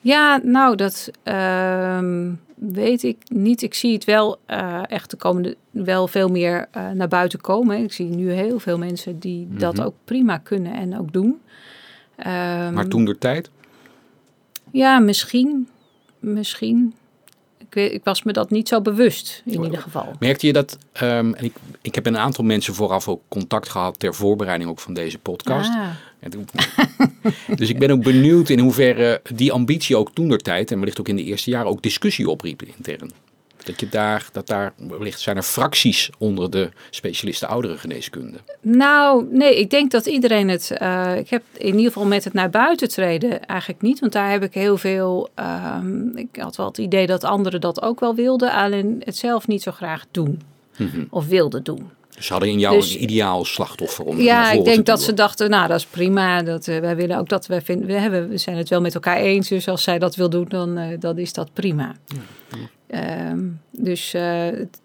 Ja, 0.00 0.40
nou, 0.42 0.76
dat 0.76 1.10
ehm, 1.22 2.32
weet 2.54 3.02
ik 3.02 3.16
niet. 3.28 3.62
Ik 3.62 3.74
zie 3.74 3.92
het 3.92 4.04
wel 4.04 4.38
eh, 4.46 4.82
echt 4.86 5.10
de 5.10 5.16
komende 5.16 5.56
wel 5.70 6.08
veel 6.08 6.28
meer 6.28 6.68
eh, 6.70 6.90
naar 6.90 7.08
buiten 7.08 7.40
komen. 7.40 7.82
Ik 7.82 7.92
zie 7.92 8.06
nu 8.06 8.30
heel 8.32 8.58
veel 8.58 8.78
mensen 8.78 9.18
die 9.18 9.48
dat 9.50 9.74
Mhm. 9.76 9.82
ook 9.86 9.94
prima 10.04 10.38
kunnen 10.38 10.72
en 10.74 10.98
ook 10.98 11.12
doen. 11.12 11.40
Ehm, 12.16 12.72
Maar 12.72 12.88
toen 12.88 13.04
de 13.04 13.18
tijd? 13.18 13.50
Ja, 14.70 14.98
misschien. 14.98 15.68
Misschien. 16.18 16.94
Ik, 17.70 17.92
ik 17.92 18.04
was 18.04 18.22
me 18.22 18.32
dat 18.32 18.50
niet 18.50 18.68
zo 18.68 18.80
bewust, 18.80 19.42
in 19.44 19.64
ieder 19.64 19.80
geval. 19.80 20.12
Merkte 20.18 20.46
je 20.46 20.52
dat, 20.52 20.78
ehm, 20.92 21.32
en 21.32 21.44
ik, 21.44 21.52
ik 21.82 21.94
heb 21.94 22.06
een 22.06 22.18
aantal 22.18 22.44
mensen 22.44 22.74
vooraf 22.74 23.08
ook 23.08 23.22
contact 23.28 23.68
gehad 23.68 23.98
ter 23.98 24.14
voorbereiding 24.14 24.70
ook 24.70 24.80
van 24.80 24.94
deze 24.94 25.18
podcast. 25.18 25.70
Ah, 25.70 25.88
dus 27.56 27.68
ik 27.68 27.78
ben 27.78 27.90
ook 27.90 28.02
benieuwd 28.02 28.48
in 28.48 28.58
hoeverre 28.58 29.20
die 29.34 29.52
ambitie 29.52 29.96
ook 29.96 30.14
toen 30.14 30.28
der 30.28 30.38
tijd, 30.38 30.70
en 30.70 30.78
wellicht 30.78 31.00
ook 31.00 31.08
in 31.08 31.16
de 31.16 31.24
eerste 31.24 31.50
jaren, 31.50 31.70
ook 31.70 31.82
discussie 31.82 32.30
opriep 32.30 32.62
intern. 32.62 33.10
Dat 33.64 33.80
je 33.80 33.88
daar, 33.88 34.28
dat 34.32 34.46
daar, 34.46 34.72
wellicht 34.76 35.20
zijn 35.20 35.36
er 35.36 35.42
fracties 35.42 36.10
onder 36.18 36.50
de 36.50 36.68
specialisten 36.90 37.48
ouderengeneeskunde. 37.48 38.38
Nou, 38.60 39.26
nee, 39.30 39.58
ik 39.58 39.70
denk 39.70 39.90
dat 39.90 40.06
iedereen 40.06 40.48
het. 40.48 40.70
eh, 40.70 41.16
ik 41.16 41.30
heb 41.30 41.42
in 41.56 41.66
ieder 41.76 41.92
geval 41.92 42.06
met 42.06 42.24
het 42.24 42.32
naar 42.32 42.50
buiten 42.50 42.88
treden 42.88 43.46
eigenlijk 43.46 43.82
niet. 43.82 44.00
Want 44.00 44.12
daar 44.12 44.30
heb 44.30 44.42
ik 44.42 44.54
heel 44.54 44.76
veel. 44.76 45.28
ehm, 45.34 46.16
ik 46.16 46.28
had 46.32 46.56
wel 46.56 46.66
het 46.66 46.78
idee 46.78 47.06
dat 47.06 47.24
anderen 47.24 47.60
dat 47.60 47.82
ook 47.82 48.00
wel 48.00 48.14
wilden, 48.14 48.52
alleen 48.52 49.02
het 49.04 49.16
zelf 49.16 49.46
niet 49.46 49.62
zo 49.62 49.72
graag 49.72 50.04
doen. 50.10 50.40
Mhm. 50.76 51.04
Of 51.10 51.26
wilden 51.26 51.62
doen. 51.62 51.90
Ze 52.20 52.32
hadden 52.32 52.50
in 52.50 52.58
jou 52.58 52.76
Dus- 52.76 52.94
een 52.94 53.02
ideaal 53.02 53.44
slachtoffer 53.44 54.04
om 54.04 54.20
Ja, 54.20 54.50
ik 54.50 54.64
denk 54.64 54.86
dat 54.86 55.02
ze 55.02 55.14
dachten, 55.14 55.50
nou, 55.50 55.68
dat 55.68 55.78
is 55.78 55.86
prima. 55.86 56.42
Dat, 56.42 56.68
eh, 56.68 56.78
wij 56.78 56.96
willen 56.96 57.18
ook 57.18 57.28
dat 57.28 57.46
wij 57.46 57.62
vinden. 57.62 57.86
We, 57.86 57.92
hebben, 57.92 58.28
we 58.28 58.38
zijn 58.38 58.56
het 58.56 58.68
wel 58.68 58.80
met 58.80 58.94
elkaar 58.94 59.16
eens. 59.16 59.48
Dus 59.48 59.68
als 59.68 59.82
zij 59.82 59.98
dat 59.98 60.16
wil 60.16 60.30
doen, 60.30 60.46
dan, 60.48 60.76
eh, 60.78 60.86
dan 61.00 61.18
is 61.18 61.32
dat 61.32 61.52
prima. 61.52 61.94
Ehm, 62.86 63.38
dus 63.70 64.14
eh, 64.14 64.44
het- 64.44 64.80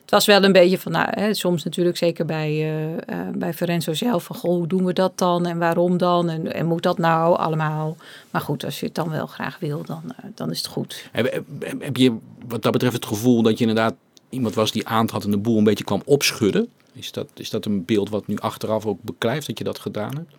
het 0.00 0.10
was 0.12 0.26
wel 0.26 0.44
een 0.44 0.52
beetje 0.52 0.78
van, 0.78 0.92
nou, 0.92 1.06
hè, 1.10 1.34
soms 1.34 1.64
natuurlijk 1.64 1.96
zeker 1.96 2.24
bij, 2.24 2.50
uh, 2.52 2.90
uh, 2.90 2.96
bij 3.34 3.54
Ferenzo 3.54 3.92
zelf, 3.94 4.24
van 4.24 4.36
goh, 4.36 4.50
hoe 4.50 4.66
doen 4.66 4.84
we 4.84 4.92
dat 4.92 5.18
dan 5.18 5.46
en 5.46 5.58
waarom 5.58 5.98
dan 5.98 6.28
en, 6.28 6.52
en 6.54 6.66
moet 6.66 6.82
dat 6.82 6.98
nou 6.98 7.36
allemaal? 7.38 7.96
Maar 8.30 8.40
goed, 8.40 8.64
als 8.64 8.80
je 8.80 8.86
het 8.86 8.94
dan 8.94 9.10
wel 9.10 9.26
graag 9.26 9.58
wil, 9.58 9.82
dan, 9.86 10.02
uh, 10.06 10.30
dan 10.34 10.50
is 10.50 10.58
het 10.58 10.66
goed. 10.66 11.08
Heb, 11.12 11.42
heb, 11.78 11.96
je 11.96 12.16
wat 12.48 12.62
dat 12.62 12.72
betreft 12.72 12.94
het 12.94 13.06
gevoel 13.06 13.42
dat 13.42 13.58
je 13.58 13.66
inderdaad 13.66 13.94
iemand 14.34 14.54
was 14.54 14.72
die 14.72 14.86
aantrad 14.86 15.24
en 15.24 15.30
de 15.30 15.38
boel 15.38 15.58
een 15.58 15.64
beetje 15.64 15.84
kwam 15.84 16.02
opschudden? 16.04 16.68
Is 16.92 17.12
dat, 17.12 17.28
is 17.34 17.50
dat 17.50 17.64
een 17.64 17.84
beeld 17.84 18.10
wat 18.10 18.26
nu 18.26 18.36
achteraf 18.36 18.86
ook 18.86 19.02
beklijft 19.02 19.46
dat 19.46 19.58
je 19.58 19.64
dat 19.64 19.78
gedaan 19.78 20.16
hebt? 20.16 20.34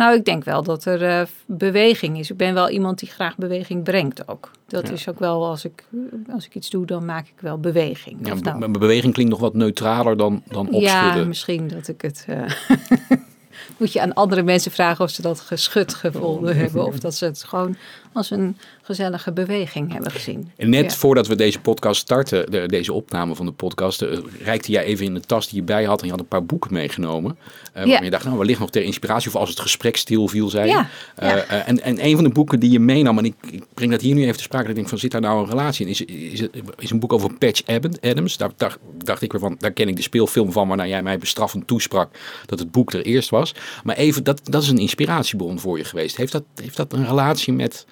Nou, 0.00 0.14
ik 0.14 0.24
denk 0.24 0.44
wel 0.44 0.62
dat 0.62 0.84
er 0.84 1.02
uh, 1.02 1.26
beweging 1.46 2.18
is. 2.18 2.30
Ik 2.30 2.36
ben 2.36 2.54
wel 2.54 2.70
iemand 2.70 2.98
die 2.98 3.08
graag 3.08 3.36
beweging 3.36 3.82
brengt 3.82 4.28
ook. 4.28 4.50
Dat 4.66 4.86
ja. 4.86 4.92
is 4.92 5.08
ook 5.08 5.18
wel, 5.18 5.46
als 5.46 5.64
ik, 5.64 5.84
als 6.32 6.46
ik 6.46 6.54
iets 6.54 6.70
doe, 6.70 6.86
dan 6.86 7.04
maak 7.04 7.26
ik 7.26 7.40
wel 7.40 7.58
beweging. 7.58 8.26
Ja, 8.26 8.34
nou, 8.34 8.72
be 8.72 8.78
beweging 8.78 9.12
klinkt 9.12 9.32
nog 9.32 9.40
wat 9.40 9.54
neutraler 9.54 10.16
dan, 10.16 10.42
dan 10.48 10.66
opschudden. 10.66 11.20
Ja, 11.20 11.24
misschien 11.24 11.68
dat 11.68 11.88
ik 11.88 12.00
het... 12.00 12.26
Uh, 12.28 12.44
moet 13.78 13.92
je 13.92 14.00
aan 14.00 14.14
andere 14.14 14.42
mensen 14.42 14.70
vragen 14.72 15.04
of 15.04 15.10
ze 15.10 15.22
dat 15.22 15.40
geschud 15.40 15.94
gevonden 15.94 16.56
hebben. 16.62 16.86
Of 16.86 16.98
dat 16.98 17.14
ze 17.14 17.24
het 17.24 17.44
gewoon 17.44 17.76
als 18.12 18.30
een 18.30 18.56
gezellige 18.82 19.32
beweging 19.32 19.92
hebben 19.92 20.10
gezien. 20.10 20.50
En 20.56 20.70
net 20.70 20.90
ja. 20.90 20.98
voordat 20.98 21.26
we 21.26 21.34
deze 21.34 21.60
podcast 21.60 22.00
starten, 22.00 22.50
de, 22.50 22.66
deze 22.66 22.92
opname 22.92 23.34
van 23.34 23.46
de 23.46 23.52
podcast, 23.52 24.02
uh, 24.02 24.18
reikte 24.42 24.72
jij 24.72 24.84
even 24.84 25.06
in 25.06 25.14
de 25.14 25.20
tas 25.20 25.48
die 25.48 25.58
je 25.58 25.64
bij 25.64 25.84
had 25.84 26.00
en 26.00 26.04
je 26.04 26.10
had 26.10 26.20
een 26.20 26.28
paar 26.28 26.44
boeken 26.44 26.72
meegenomen. 26.72 27.38
Uh, 27.76 27.84
ja. 27.84 28.02
je 28.02 28.10
dacht, 28.10 28.24
nou, 28.24 28.38
wellicht 28.38 28.60
nog 28.60 28.70
ter 28.70 28.82
inspiratie 28.82 29.28
of 29.28 29.36
als 29.36 29.48
het 29.48 29.60
gesprek 29.60 29.96
stil 29.96 30.28
viel, 30.28 30.48
zei 30.48 30.68
ja. 30.68 30.88
Uh, 31.22 31.68
en, 31.68 31.82
en 31.82 32.04
een 32.04 32.14
van 32.14 32.24
de 32.24 32.30
boeken 32.30 32.60
die 32.60 32.70
je 32.70 32.80
meenam, 32.80 33.18
en 33.18 33.24
ik, 33.24 33.34
ik 33.50 33.64
breng 33.74 33.90
dat 33.90 34.00
hier 34.00 34.14
nu 34.14 34.22
even 34.22 34.36
te 34.36 34.42
sprake, 34.42 34.62
dat 34.62 34.70
ik 34.70 34.76
denk 34.76 34.88
van, 34.88 34.98
zit 34.98 35.10
daar 35.10 35.20
nou 35.20 35.42
een 35.42 35.48
relatie 35.48 35.86
in? 35.86 35.90
Is, 35.90 36.04
is, 36.04 36.48
is 36.78 36.90
een 36.90 37.00
boek 37.00 37.12
over 37.12 37.34
Patch 37.34 37.62
Adams. 38.00 38.36
Daar 38.36 38.50
dacht, 38.56 38.78
dacht 39.04 39.22
ik 39.22 39.32
weer 39.32 39.40
van, 39.40 39.56
daar 39.58 39.72
ken 39.72 39.88
ik 39.88 39.96
de 39.96 40.02
speelfilm 40.02 40.52
van, 40.52 40.68
waarna 40.68 40.86
jij 40.86 41.02
mij 41.02 41.18
bestraffend 41.18 41.66
toesprak 41.66 42.18
dat 42.46 42.58
het 42.58 42.70
boek 42.70 42.92
er 42.92 43.04
eerst 43.04 43.30
was. 43.30 43.54
Maar 43.84 43.96
even, 43.96 44.24
dat, 44.24 44.40
dat 44.44 44.62
is 44.62 44.68
een 44.68 44.78
inspiratiebron 44.78 45.58
voor 45.58 45.78
je 45.78 45.84
geweest. 45.84 46.16
Heeft 46.16 46.32
dat, 46.32 46.44
heeft 46.54 46.76
dat 46.76 46.92
een 46.92 47.06
relatie 47.06 47.52
met 47.52 47.86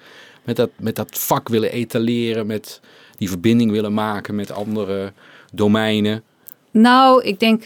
met 0.49 0.57
dat, 0.57 0.69
met 0.79 0.95
dat 0.95 1.07
vak 1.11 1.49
willen 1.49 1.71
etaleren, 1.71 2.45
met 2.47 2.81
die 3.17 3.29
verbinding 3.29 3.71
willen 3.71 3.93
maken 3.93 4.35
met 4.35 4.51
andere 4.51 5.13
domeinen? 5.53 6.23
Nou, 6.71 7.23
ik 7.23 7.39
denk 7.39 7.65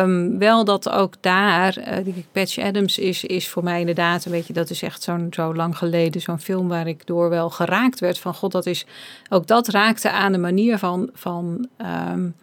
um, 0.00 0.38
wel 0.38 0.64
dat 0.64 0.88
ook 0.88 1.14
daar, 1.20 1.78
uh, 1.78 2.06
ik, 2.06 2.24
Patch 2.32 2.58
Adams 2.58 2.98
is, 2.98 3.24
is 3.24 3.48
voor 3.48 3.62
mij 3.64 3.80
inderdaad 3.80 4.24
een 4.24 4.32
beetje, 4.32 4.52
dat 4.52 4.70
is 4.70 4.82
echt 4.82 5.02
zo'n 5.02 5.26
zo 5.30 5.54
lang 5.54 5.76
geleden, 5.76 6.20
zo'n 6.20 6.38
film 6.38 6.68
waar 6.68 6.86
ik 6.86 7.06
door 7.06 7.28
wel 7.28 7.50
geraakt 7.50 8.00
werd 8.00 8.18
van, 8.18 8.34
god, 8.34 8.52
dat 8.52 8.66
is, 8.66 8.86
ook 9.28 9.46
dat 9.46 9.68
raakte 9.68 10.10
aan 10.10 10.32
de 10.32 10.38
manier 10.38 10.78
van, 10.78 11.10
van 11.14 11.68
um, 12.10 12.34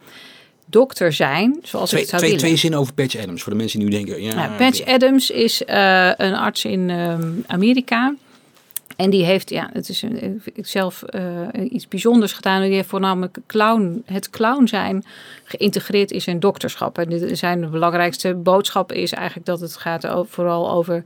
dokter 0.66 1.14
zijn, 1.14 1.60
zoals 1.64 1.90
twee, 1.90 2.02
ik 2.02 2.10
zou 2.10 2.22
twee, 2.22 2.32
willen. 2.32 2.48
Twee 2.48 2.60
zinnen 2.60 2.80
over 2.80 2.94
Patch 2.94 3.18
Adams, 3.18 3.44
voor 3.44 3.52
de 3.52 3.58
mensen 3.58 3.80
die 3.80 3.90
nu 3.90 3.96
denken, 3.96 4.24
ja. 4.24 4.36
Nou, 4.36 4.52
Patch 4.58 4.86
Adams 4.86 5.30
is 5.30 5.62
uh, 5.62 6.12
een 6.18 6.36
arts 6.36 6.66
in 6.66 6.90
um, 6.90 7.44
Amerika. 7.48 8.16
En 8.96 9.10
die 9.10 9.26
heeft, 9.26 9.50
ja, 9.50 9.70
het 9.74 9.90
is 9.90 10.06
zelf 10.56 11.04
uh, 11.10 11.48
iets 11.70 11.88
bijzonders 11.88 12.34
gedaan. 12.34 12.62
Die 12.62 12.74
heeft 12.74 12.90
voornamelijk 12.90 13.38
clown, 13.48 14.04
het 14.06 14.30
clown 14.30 14.66
zijn 14.66 15.04
geïntegreerd 15.44 16.12
in 16.12 16.22
zijn 16.22 16.40
dokterschap. 16.40 16.98
En 16.98 17.38
zijn 17.38 17.70
belangrijkste 17.70 18.34
boodschap 18.34 18.92
is 18.92 19.12
eigenlijk 19.12 19.46
dat 19.46 19.60
het 19.60 19.78
gaat 19.78 20.26
vooral 20.28 20.72
over 20.72 21.04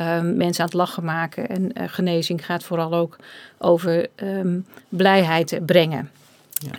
um, 0.00 0.36
mensen 0.36 0.60
aan 0.60 0.70
het 0.70 0.74
lachen 0.74 1.04
maken. 1.04 1.48
En 1.48 1.62
uh, 1.62 1.84
genezing 1.86 2.44
gaat 2.44 2.64
vooral 2.64 2.94
ook 2.94 3.16
over 3.58 4.06
um, 4.16 4.66
blijheid 4.88 5.60
brengen. 5.66 6.10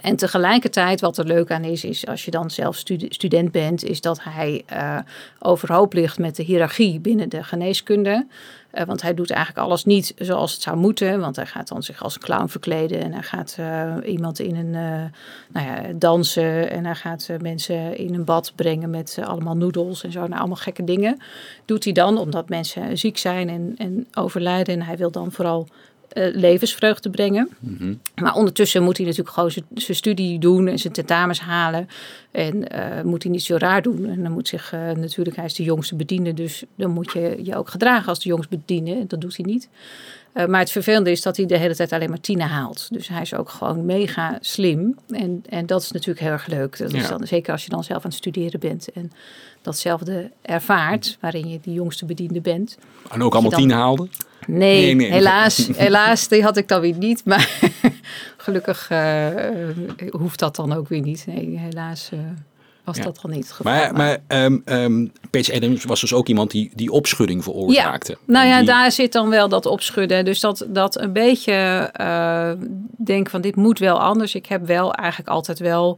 En 0.02 0.16
tegelijkertijd, 0.16 1.02
wat 1.02 1.18
er 1.18 1.26
leuk 1.26 1.52
aan 1.52 1.64
is, 1.64 1.84
is 1.84 2.08
als 2.08 2.26
je 2.26 2.32
dan 2.32 2.50
zelf 2.50 2.78
student 3.10 3.52
bent, 3.52 3.84
is 3.84 4.02
dat 4.02 4.24
hij 4.24 4.64
uh, 4.74 4.98
overhoop 5.40 5.94
ligt 5.94 6.20
met 6.20 6.36
de 6.36 6.44
hiërarchie 6.44 7.00
binnen 7.00 7.30
de 7.30 7.44
geneeskunde. 7.44 8.28
Uh, 8.74 8.84
want 8.84 9.02
hij 9.02 9.14
doet 9.14 9.32
eigenlijk 9.32 9.68
alles 9.68 9.86
niet 9.86 10.14
zoals 10.18 10.54
het 10.54 10.62
zou 10.62 10.78
moeten. 10.78 11.20
Want 11.20 11.36
hij 11.36 11.46
gaat 11.46 11.68
dan 11.68 11.84
zich 11.84 12.04
als 12.04 12.16
een 12.16 12.22
clown 12.22 12.48
verkleden. 12.48 13.02
En 13.02 13.14
hij 13.14 13.24
gaat 13.24 13.58
uh, 13.60 13.96
iemand 14.06 14.40
in 14.40 14.56
een 14.56 14.72
nou 15.52 15.68
ja, 15.68 15.82
dansen. 15.96 16.70
En 16.70 16.86
hij 16.86 16.96
gaat 16.96 17.30
mensen 17.42 17.98
in 17.98 18.14
een 18.14 18.26
bad 18.26 18.52
brengen 18.56 18.90
met 18.90 19.18
allemaal 19.24 19.56
noedels 19.56 20.04
en 20.04 20.12
zo. 20.12 20.20
Nou, 20.20 20.40
allemaal 20.40 20.56
gekke 20.56 20.84
dingen. 20.84 21.18
Doet 21.66 21.84
hij 21.84 21.94
dan 21.94 22.18
omdat 22.18 22.50
mensen 22.50 22.98
ziek 22.98 23.18
zijn 23.18 23.50
en, 23.50 23.74
en 23.78 24.08
overlijden. 24.14 24.74
En 24.74 24.82
hij 24.82 24.98
wil 24.98 25.12
dan 25.12 25.32
vooral 25.32 25.68
uh, 26.14 26.36
levensvreugde 26.36 27.10
brengen. 27.10 27.50
Mm 27.60 27.76
-hmm. 27.80 28.00
Maar 28.16 28.36
ondertussen 28.36 28.84
moet 28.84 28.98
hij 28.98 29.06
natuurlijk 29.06 29.36
gewoon 29.36 29.52
zijn 29.74 29.98
studie 29.98 30.40
doen 30.40 30.68
en 30.68 30.80
zijn 30.80 30.94
tentamens 30.94 31.40
halen. 31.40 31.88
En 32.32 32.56
uh, 32.56 33.02
moet 33.02 33.24
hij 33.24 33.32
niet 33.32 33.44
zo 33.44 33.56
raar 33.58 33.82
doen. 33.82 34.10
En 34.10 34.24
dan 34.24 34.32
moet 34.32 34.48
zich 34.48 34.74
uh, 34.74 34.92
natuurlijk, 34.92 35.36
hij 35.36 35.46
is 35.46 35.54
de 35.54 35.64
jongste 35.64 35.96
bediende, 35.96 36.34
dus 36.34 36.64
dan 36.76 36.92
moet 36.92 37.12
je 37.12 37.40
je 37.44 37.56
ook 37.56 37.70
gedragen 37.70 38.08
als 38.08 38.20
de 38.20 38.30
jongste 38.30 38.58
bediende. 38.58 39.08
Dat 39.08 39.22
doet 39.22 39.38
hij 39.38 39.46
niet. 39.46 39.70
Uh, 40.34 40.46
maar 40.46 40.60
het 40.60 40.72
vervelende 40.72 41.12
is 41.12 41.22
dat 41.22 41.38
hij 41.38 41.46
de 41.46 41.58
hele 41.58 41.76
tijd 41.76 41.92
alleen 41.92 42.10
maar 42.10 42.20
tienen 42.20 42.48
haalt. 42.48 42.88
Dus 42.92 43.08
hij 43.08 43.22
is 43.22 43.34
ook 43.34 43.50
gewoon 43.50 43.86
mega 43.86 44.38
slim. 44.42 44.96
En, 45.10 45.44
en 45.50 45.66
dat 45.66 45.82
is 45.82 45.92
natuurlijk 45.92 46.20
heel 46.20 46.32
erg 46.32 46.48
leuk. 46.48 46.78
Dat 46.78 46.94
is 46.94 47.08
dan, 47.08 47.28
zeker 47.28 47.52
als 47.52 47.64
je 47.64 47.70
dan 47.70 47.84
zelf 47.84 48.04
aan 48.04 48.10
het 48.10 48.20
studeren 48.20 48.60
bent 48.60 48.92
en 48.92 49.12
datzelfde 49.62 50.32
ervaart, 50.42 51.18
waarin 51.20 51.48
je 51.48 51.60
die 51.62 51.74
jongste 51.74 52.06
bediende 52.06 52.42
bent. 52.42 52.78
En 53.10 53.24
ook 53.24 53.34
allemaal 53.34 53.52
dan... 53.52 53.60
tien 53.60 53.72
haalde? 53.72 54.08
Nee, 54.48 54.82
nee, 54.82 54.96
nee, 54.96 55.12
helaas, 55.12 55.70
helaas, 55.76 56.28
die 56.28 56.44
had 56.44 56.58
ik 56.58 56.68
dan 56.68 56.82
weer 56.82 56.98
niet. 56.98 57.26
Maar 57.26 57.60
gelukkig 58.38 58.90
uh, 58.92 59.28
hoeft 60.10 60.40
dat 60.40 60.56
dan 60.56 60.74
ook 60.74 60.88
weer 60.88 61.02
niet. 61.02 61.24
Nee, 61.28 61.58
helaas 61.58 62.10
uh, 62.14 62.20
was 62.84 62.98
ja. 62.98 63.04
dat 63.04 63.20
dan 63.22 63.32
niet 63.32 63.44
het 63.44 63.52
geval. 63.52 63.72
Maar, 63.72 63.94
maar 63.94 64.44
um, 64.44 64.62
um, 64.66 65.12
Patch 65.30 65.52
Adams 65.52 65.84
was 65.84 66.02
dus 66.02 66.14
ook 66.14 66.28
iemand 66.28 66.52
die, 66.52 66.72
die 66.76 66.92
opschudding 66.92 67.44
veroorzaakte. 67.44 68.12
Ja. 68.12 68.34
Nou 68.34 68.48
ja, 68.48 68.58
die... 68.58 68.66
daar 68.66 68.92
zit 68.92 69.12
dan 69.12 69.30
wel 69.30 69.50
dat 69.50 69.66
opschudden. 69.66 70.26
Dus 70.26 70.40
dat, 70.40 70.66
dat 70.70 71.00
een 71.00 71.14
beetje 71.14 71.90
uh, 72.02 72.52
denk 72.98 73.30
van 73.30 73.42
dit 73.42 73.56
moet 73.56 73.80
wel 73.80 74.00
anders. 74.00 74.36
Ik 74.36 74.46
heb 74.46 74.68
wel 74.68 74.94
eigenlijk 74.94 75.30
altijd 75.30 75.60
wel... 75.60 75.98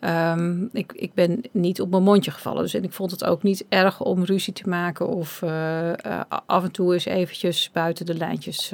Um, 0.00 0.68
ik, 0.72 0.92
ik 0.92 1.14
ben 1.14 1.44
niet 1.52 1.80
op 1.80 1.90
mijn 1.90 2.02
mondje 2.02 2.30
gevallen. 2.30 2.62
Dus 2.62 2.74
en 2.74 2.84
ik 2.84 2.92
vond 2.92 3.10
het 3.10 3.24
ook 3.24 3.42
niet 3.42 3.64
erg 3.68 4.00
om 4.00 4.24
ruzie 4.24 4.52
te 4.52 4.68
maken 4.68 5.08
of 5.08 5.42
uh, 5.44 5.50
uh, 5.50 6.20
af 6.46 6.62
en 6.62 6.70
toe 6.70 6.92
eens 6.92 7.04
eventjes 7.04 7.70
buiten 7.72 8.06
de 8.06 8.14
lijntjes 8.14 8.72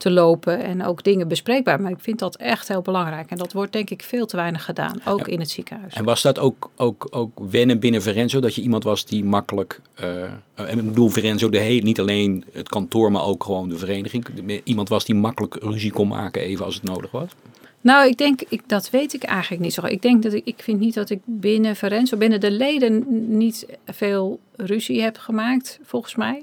te 0.00 0.10
lopen 0.10 0.64
en 0.64 0.84
ook 0.84 1.04
dingen 1.04 1.28
bespreekbaar. 1.28 1.80
Maar 1.80 1.90
ik 1.90 2.00
vind 2.00 2.18
dat 2.18 2.36
echt 2.36 2.68
heel 2.68 2.82
belangrijk. 2.82 3.30
En 3.30 3.36
dat 3.36 3.52
wordt 3.52 3.72
denk 3.72 3.90
ik 3.90 4.02
veel 4.02 4.26
te 4.26 4.36
weinig 4.36 4.64
gedaan, 4.64 5.00
ook 5.04 5.26
ja. 5.26 5.32
in 5.32 5.40
het 5.40 5.50
ziekenhuis. 5.50 5.94
En 5.94 6.04
was 6.04 6.22
dat 6.22 6.38
ook, 6.38 6.70
ook, 6.76 7.06
ook 7.10 7.38
wennen 7.50 7.78
binnen 7.78 8.02
Verenzo, 8.02 8.40
dat 8.40 8.54
je 8.54 8.62
iemand 8.62 8.84
was 8.84 9.04
die 9.04 9.24
makkelijk, 9.24 9.80
en 10.54 10.78
ik 10.78 10.84
bedoel 10.84 11.08
Verenzo, 11.08 11.48
de 11.48 11.58
hele, 11.58 11.82
niet 11.82 12.00
alleen 12.00 12.44
het 12.52 12.68
kantoor, 12.68 13.12
maar 13.12 13.24
ook 13.24 13.44
gewoon 13.44 13.68
de 13.68 13.78
vereniging. 13.78 14.26
Iemand 14.64 14.88
was 14.88 15.04
die 15.04 15.14
makkelijk 15.14 15.54
ruzie 15.54 15.92
kon 15.92 16.08
maken 16.08 16.42
even 16.42 16.64
als 16.64 16.74
het 16.74 16.84
nodig 16.84 17.10
was? 17.10 17.28
Nou, 17.82 18.08
ik 18.08 18.16
denk, 18.16 18.40
ik, 18.48 18.62
dat 18.66 18.90
weet 18.90 19.14
ik 19.14 19.22
eigenlijk 19.22 19.62
niet 19.62 19.74
zo. 19.74 19.86
Ik 19.86 20.02
denk 20.02 20.22
dat 20.22 20.32
ik, 20.32 20.42
ik 20.44 20.62
vind 20.62 20.80
niet 20.80 20.94
dat 20.94 21.10
ik 21.10 21.20
binnen 21.24 21.76
Verenzo, 21.76 22.16
binnen 22.16 22.40
de 22.40 22.50
leden 22.50 23.04
niet 23.36 23.66
veel 23.86 24.40
ruzie 24.56 25.02
heb 25.02 25.18
gemaakt, 25.18 25.78
volgens 25.82 26.14
mij. 26.14 26.42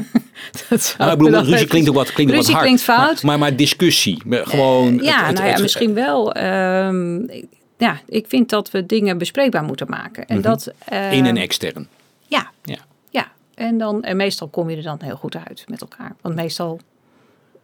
dat 0.68 0.94
nou, 0.98 1.12
ik 1.12 1.18
bedoel, 1.18 1.42
ruzie 1.42 1.66
klinkt 1.66 1.88
ook 1.88 1.94
wat, 1.94 2.12
klinkt 2.12 2.32
ruzie 2.32 2.46
wat 2.46 2.54
hard. 2.54 2.64
klinkt 2.64 2.82
fout. 2.82 3.22
Maar, 3.22 3.38
maar, 3.38 3.38
maar 3.38 3.56
discussie, 3.56 4.22
gewoon. 4.28 4.94
Uh, 4.94 5.02
ja, 5.02 5.18
het, 5.18 5.26
het, 5.26 5.34
nou 5.34 5.46
ja, 5.46 5.52
het, 5.52 5.62
misschien 5.62 5.94
wel. 5.94 6.36
Um, 6.36 7.28
ja, 7.78 8.00
ik 8.06 8.24
vind 8.28 8.50
dat 8.50 8.70
we 8.70 8.86
dingen 8.86 9.18
bespreekbaar 9.18 9.64
moeten 9.64 9.86
maken. 9.90 10.26
En 10.26 10.36
mm 10.36 10.42
-hmm. 10.42 10.50
dat, 10.50 10.72
uh, 10.92 11.12
In 11.12 11.26
en 11.26 11.36
extern. 11.36 11.88
Ja. 12.26 12.50
ja. 12.62 12.78
Ja. 13.10 13.32
En, 13.54 13.78
dan, 13.78 14.02
en 14.02 14.16
meestal 14.16 14.48
kom 14.48 14.70
je 14.70 14.76
er 14.76 14.82
dan 14.82 14.98
heel 15.02 15.16
goed 15.16 15.36
uit 15.48 15.64
met 15.68 15.80
elkaar. 15.80 16.16
Want 16.20 16.34
meestal 16.34 16.80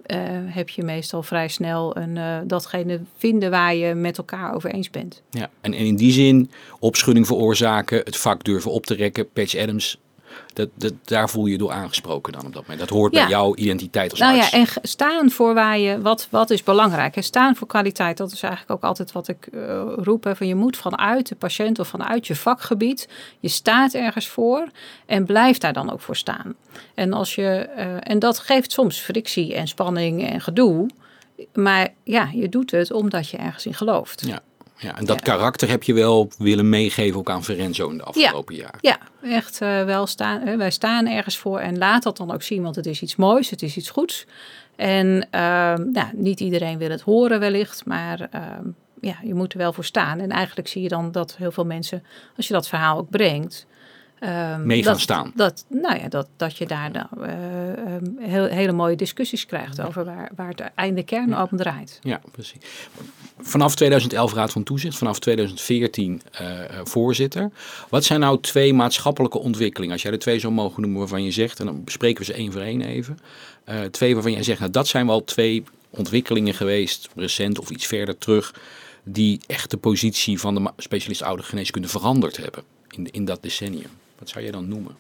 uh, 0.07 0.19
heb 0.55 0.69
je 0.69 0.83
meestal 0.83 1.23
vrij 1.23 1.49
snel 1.49 1.97
een, 1.97 2.17
uh, 2.17 2.39
datgene 2.45 3.01
vinden 3.17 3.51
waar 3.51 3.75
je 3.75 3.95
met 3.95 4.19
elkaar 4.19 4.55
over 4.55 4.71
eens 4.71 4.91
bent. 4.91 5.23
Ja, 5.31 5.51
en, 5.61 5.75
en 5.75 5.85
in 5.85 5.97
die 5.97 6.13
zin 6.13 6.51
opschudding 6.79 7.27
veroorzaken, 7.27 7.99
het 7.99 8.17
vak 8.17 8.45
durven 8.45 8.71
op 8.71 8.87
te 8.87 8.95
rekken. 8.95 9.31
Patch 9.31 9.57
Adams, 9.57 9.99
dat, 10.53 10.69
dat, 10.75 10.93
daar 11.05 11.31
voel 11.31 11.47
je 11.47 11.53
je 11.53 11.59
door 11.59 11.73
aangesproken 11.73 12.33
dan 12.33 12.47
op 12.47 12.53
dat 12.53 12.63
moment. 12.63 12.81
Dat 12.81 12.89
hoort 12.89 13.15
ja. 13.15 13.21
bij 13.21 13.31
jouw 13.31 13.57
identiteit 13.57 14.11
als 14.11 14.21
nou 14.21 14.39
arts. 14.39 14.51
Ja, 14.51 14.59
en 14.59 14.67
staan 14.83 15.31
voor 15.31 15.55
waar 15.55 15.79
je, 15.79 16.01
wat, 16.01 16.29
wat 16.31 16.51
is 16.51 16.63
belangrijk. 16.63 17.17
En 17.17 17.23
staan 17.23 17.57
voor 17.57 17.67
kwaliteit, 17.67 18.17
dat 18.17 18.33
is 18.33 18.43
eigenlijk 18.43 18.73
ook 18.73 18.89
altijd 18.89 19.13
wat 19.13 19.29
ik 19.29 19.49
uh, 19.53 19.83
roep. 19.97 20.25
Hè, 20.25 20.37
van 20.37 20.47
je 20.47 20.55
moet 20.55 20.77
vanuit 20.77 21.29
de 21.29 21.35
patiënt 21.35 21.79
of 21.79 21.89
vanuit 21.89 22.27
je 22.27 22.37
vakgebied, 22.37 23.09
je 23.41 23.49
staat 23.49 23.95
ergens 23.95 24.29
voor 24.29 24.69
en 25.07 25.25
blijf 25.25 25.59
daar 25.59 25.73
dan 25.73 25.93
ook 25.93 26.01
voor 26.01 26.17
staan. 26.17 26.55
En, 26.95 27.13
als 27.13 27.35
je, 27.35 27.69
uh, 27.77 27.97
en 28.01 28.19
dat 28.19 28.39
geeft 28.39 28.73
soms 28.73 28.99
frictie 28.99 29.55
en 29.55 29.69
spanning 29.69 30.29
en 30.29 30.41
gedoe. 30.41 30.89
Maar 31.55 31.89
ja, 32.05 32.29
je 32.33 32.49
doet 32.49 32.71
het 32.71 32.93
omdat 32.93 33.29
je 33.29 33.37
ergens 33.37 33.67
in 33.67 33.75
gelooft. 33.75 34.27
Ja. 34.27 34.41
Ja, 34.83 34.97
en 34.97 35.05
dat 35.05 35.17
ja. 35.17 35.23
karakter 35.23 35.69
heb 35.69 35.83
je 35.83 35.95
wel 35.95 36.31
willen 36.39 36.69
meegeven 36.69 37.19
ook 37.19 37.31
aan 37.31 37.45
Verenzo 37.45 37.89
in 37.89 37.97
de 37.97 38.03
afgelopen 38.03 38.55
ja. 38.55 38.61
jaren. 38.61 38.79
Ja, 38.81 38.99
echt 39.37 39.61
uh, 39.61 39.85
wel 39.85 40.07
staan. 40.07 40.49
Uh, 40.49 40.57
wij 40.57 40.71
staan 40.71 41.07
ergens 41.07 41.39
voor 41.39 41.59
en 41.59 41.79
laat 41.79 42.03
dat 42.03 42.17
dan 42.17 42.33
ook 42.33 42.43
zien, 42.43 42.63
want 42.63 42.77
het 42.77 42.87
is 42.87 43.03
iets 43.03 43.17
moois, 43.17 43.51
het 43.51 43.63
is 43.63 43.77
iets 43.77 43.91
goeds. 43.91 44.27
En 44.77 45.07
uh, 45.07 45.41
nou, 45.75 46.07
niet 46.13 46.41
iedereen 46.41 46.79
wil 46.79 46.91
het 46.91 47.01
horen 47.01 47.41
wellicht, 47.41 47.85
maar 47.85 48.29
ja, 49.01 49.17
je 49.23 49.35
moet 49.35 49.53
er 49.53 49.59
wel 49.59 49.73
voor 49.73 49.85
staan. 49.85 50.21
En 50.21 50.31
eigenlijk 50.31 50.69
zie 50.69 50.83
je 50.83 50.89
dan 50.89 51.13
dat 51.13 51.37
heel 51.37 51.53
veel 51.53 51.65
mensen, 51.65 52.05
als 52.37 52.47
je 52.47 52.53
dat 52.53 52.69
verhaal 52.69 52.99
ook 52.99 53.11
brengt, 53.11 53.67
um, 54.25 54.67
mee 54.67 54.83
gaan 54.83 54.93
dat, 54.93 55.01
staan. 55.01 55.33
Dat, 55.35 55.65
nou 55.69 55.99
ja, 55.99 56.09
dat, 56.09 56.29
dat 56.37 56.57
je 56.57 56.67
daar 56.67 56.91
uh, 56.95 57.27
heel, 58.19 58.45
hele 58.45 58.73
mooie 58.73 58.97
discussies 58.97 59.47
krijgt 59.47 59.81
over 59.81 60.05
waar, 60.05 60.31
waar 60.37 60.49
het 60.49 60.71
einde 60.75 61.03
kern 61.03 61.29
ja. 61.29 61.49
om 61.51 61.59
draait. 61.59 61.99
Ja, 62.03 62.21
precies. 62.31 62.57
Vanaf 63.41 63.75
2011 63.75 64.35
Raad 64.35 64.53
van 64.53 64.63
Toezicht, 64.63 64.97
vanaf 64.97 65.19
2014 65.19 66.23
uh, 66.41 66.49
voorzitter. 66.85 67.51
Wat 67.89 68.05
zijn 68.05 68.21
nou 68.21 68.41
twee 68.41 68.75
maatschappelijke 68.75 69.39
ontwikkelingen? 69.39 69.93
Als 69.93 70.03
jij 70.03 70.11
de 70.11 70.19
twee 70.19 70.39
zou 70.39 70.53
mogen 70.53 70.81
noemen 70.81 70.99
waarvan 70.99 71.25
je 71.25 71.31
zegt, 71.31 71.61
en 71.61 71.67
dan 71.67 71.85
bespreken 71.85 72.19
we 72.19 72.25
ze 72.25 72.33
één 72.33 72.53
voor 72.53 72.61
één 72.61 72.83
even. 72.83 73.19
Uh, 73.69 73.81
twee 73.81 74.15
waarvan 74.15 74.33
jij 74.33 74.43
zegt, 74.43 74.61
nou 74.61 74.71
dat 74.71 74.89
zijn 74.89 75.07
wel 75.07 75.25
twee 75.25 75.65
ontwikkelingen 75.91 76.55
geweest, 76.55 77.09
recent 77.17 77.59
of 77.59 77.71
iets 77.71 77.87
verder 77.87 78.19
terug, 78.19 78.55
die 79.05 79.41
echt 79.47 79.71
de 79.71 79.77
positie 79.77 80.41
van 80.41 80.55
de 80.55 80.71
specialist 80.77 81.23
oude 81.23 81.43
geneeskunde 81.43 81.89
veranderd 81.89 82.37
hebben 82.37 82.63
in, 82.91 83.11
in 83.11 83.25
dat 83.25 83.43
decennium. 83.43 84.01
Wat 84.23 84.31
zou 84.31 84.45
je 84.45 84.53
dan 84.53 84.69
noemen? 84.69 84.97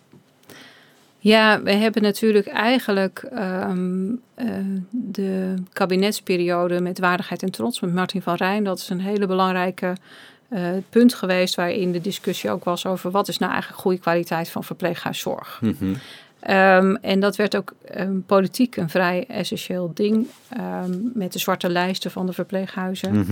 Ja, 1.19 1.62
we 1.62 1.73
hebben 1.73 2.02
natuurlijk 2.02 2.47
eigenlijk 2.47 3.29
um, 3.33 4.21
uh, 4.38 4.47
de 4.91 5.55
kabinetsperiode 5.73 6.81
met 6.81 6.99
waardigheid 6.99 7.43
en 7.43 7.50
trots 7.50 7.81
met 7.81 7.95
Martin 7.95 8.23
van 8.23 8.35
Rijn. 8.35 8.64
Dat 8.64 8.79
is 8.79 8.88
een 8.88 9.00
hele 9.00 9.26
belangrijke 9.26 9.97
uh, 10.49 10.61
punt 10.91 11.14
geweest 11.14 11.55
waarin 11.55 11.93
de 11.93 12.00
discussie 12.00 12.50
ook 12.50 12.64
was 12.64 12.87
over 12.87 13.11
wat 13.11 13.29
is 13.29 13.38
nou 13.38 13.52
eigenlijk 13.52 13.83
goede 13.83 13.99
kwaliteit 13.99 14.49
van 14.49 14.64
verpleeghuiszorg. 14.64 15.59
Mm 15.61 15.76
-hmm. 15.79 15.97
um, 16.57 16.97
en 16.97 17.21
dat 17.21 17.37
werd 17.37 17.57
ook 17.57 17.73
um, 17.99 18.25
politiek 18.26 18.76
een 18.76 18.91
vrij 18.91 19.25
essentieel 19.29 19.91
ding 19.95 20.26
met 21.14 21.33
de 21.33 21.38
zwarte 21.38 21.69
lijsten 21.69 22.11
van 22.11 22.26
de 22.26 22.33
verpleeghuizen. 22.33 23.12
Mm 23.14 23.25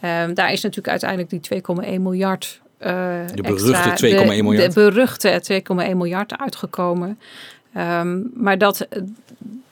-hmm. 0.00 0.34
daar 0.34 0.52
is 0.52 0.62
natuurlijk 0.62 0.88
uiteindelijk 0.88 1.30
die 1.30 1.62
2,1 1.96 2.00
miljard 2.00 2.61
de 2.82 3.42
beruchte 3.42 4.06
2,1 4.06 4.26
miljard. 4.26 4.74
De 4.74 4.80
beruchte 4.80 5.62
2,1 5.90 5.96
miljard 5.96 6.38
uitgekomen. 6.38 7.18
Um, 7.76 8.30
maar 8.34 8.58
dat 8.58 8.88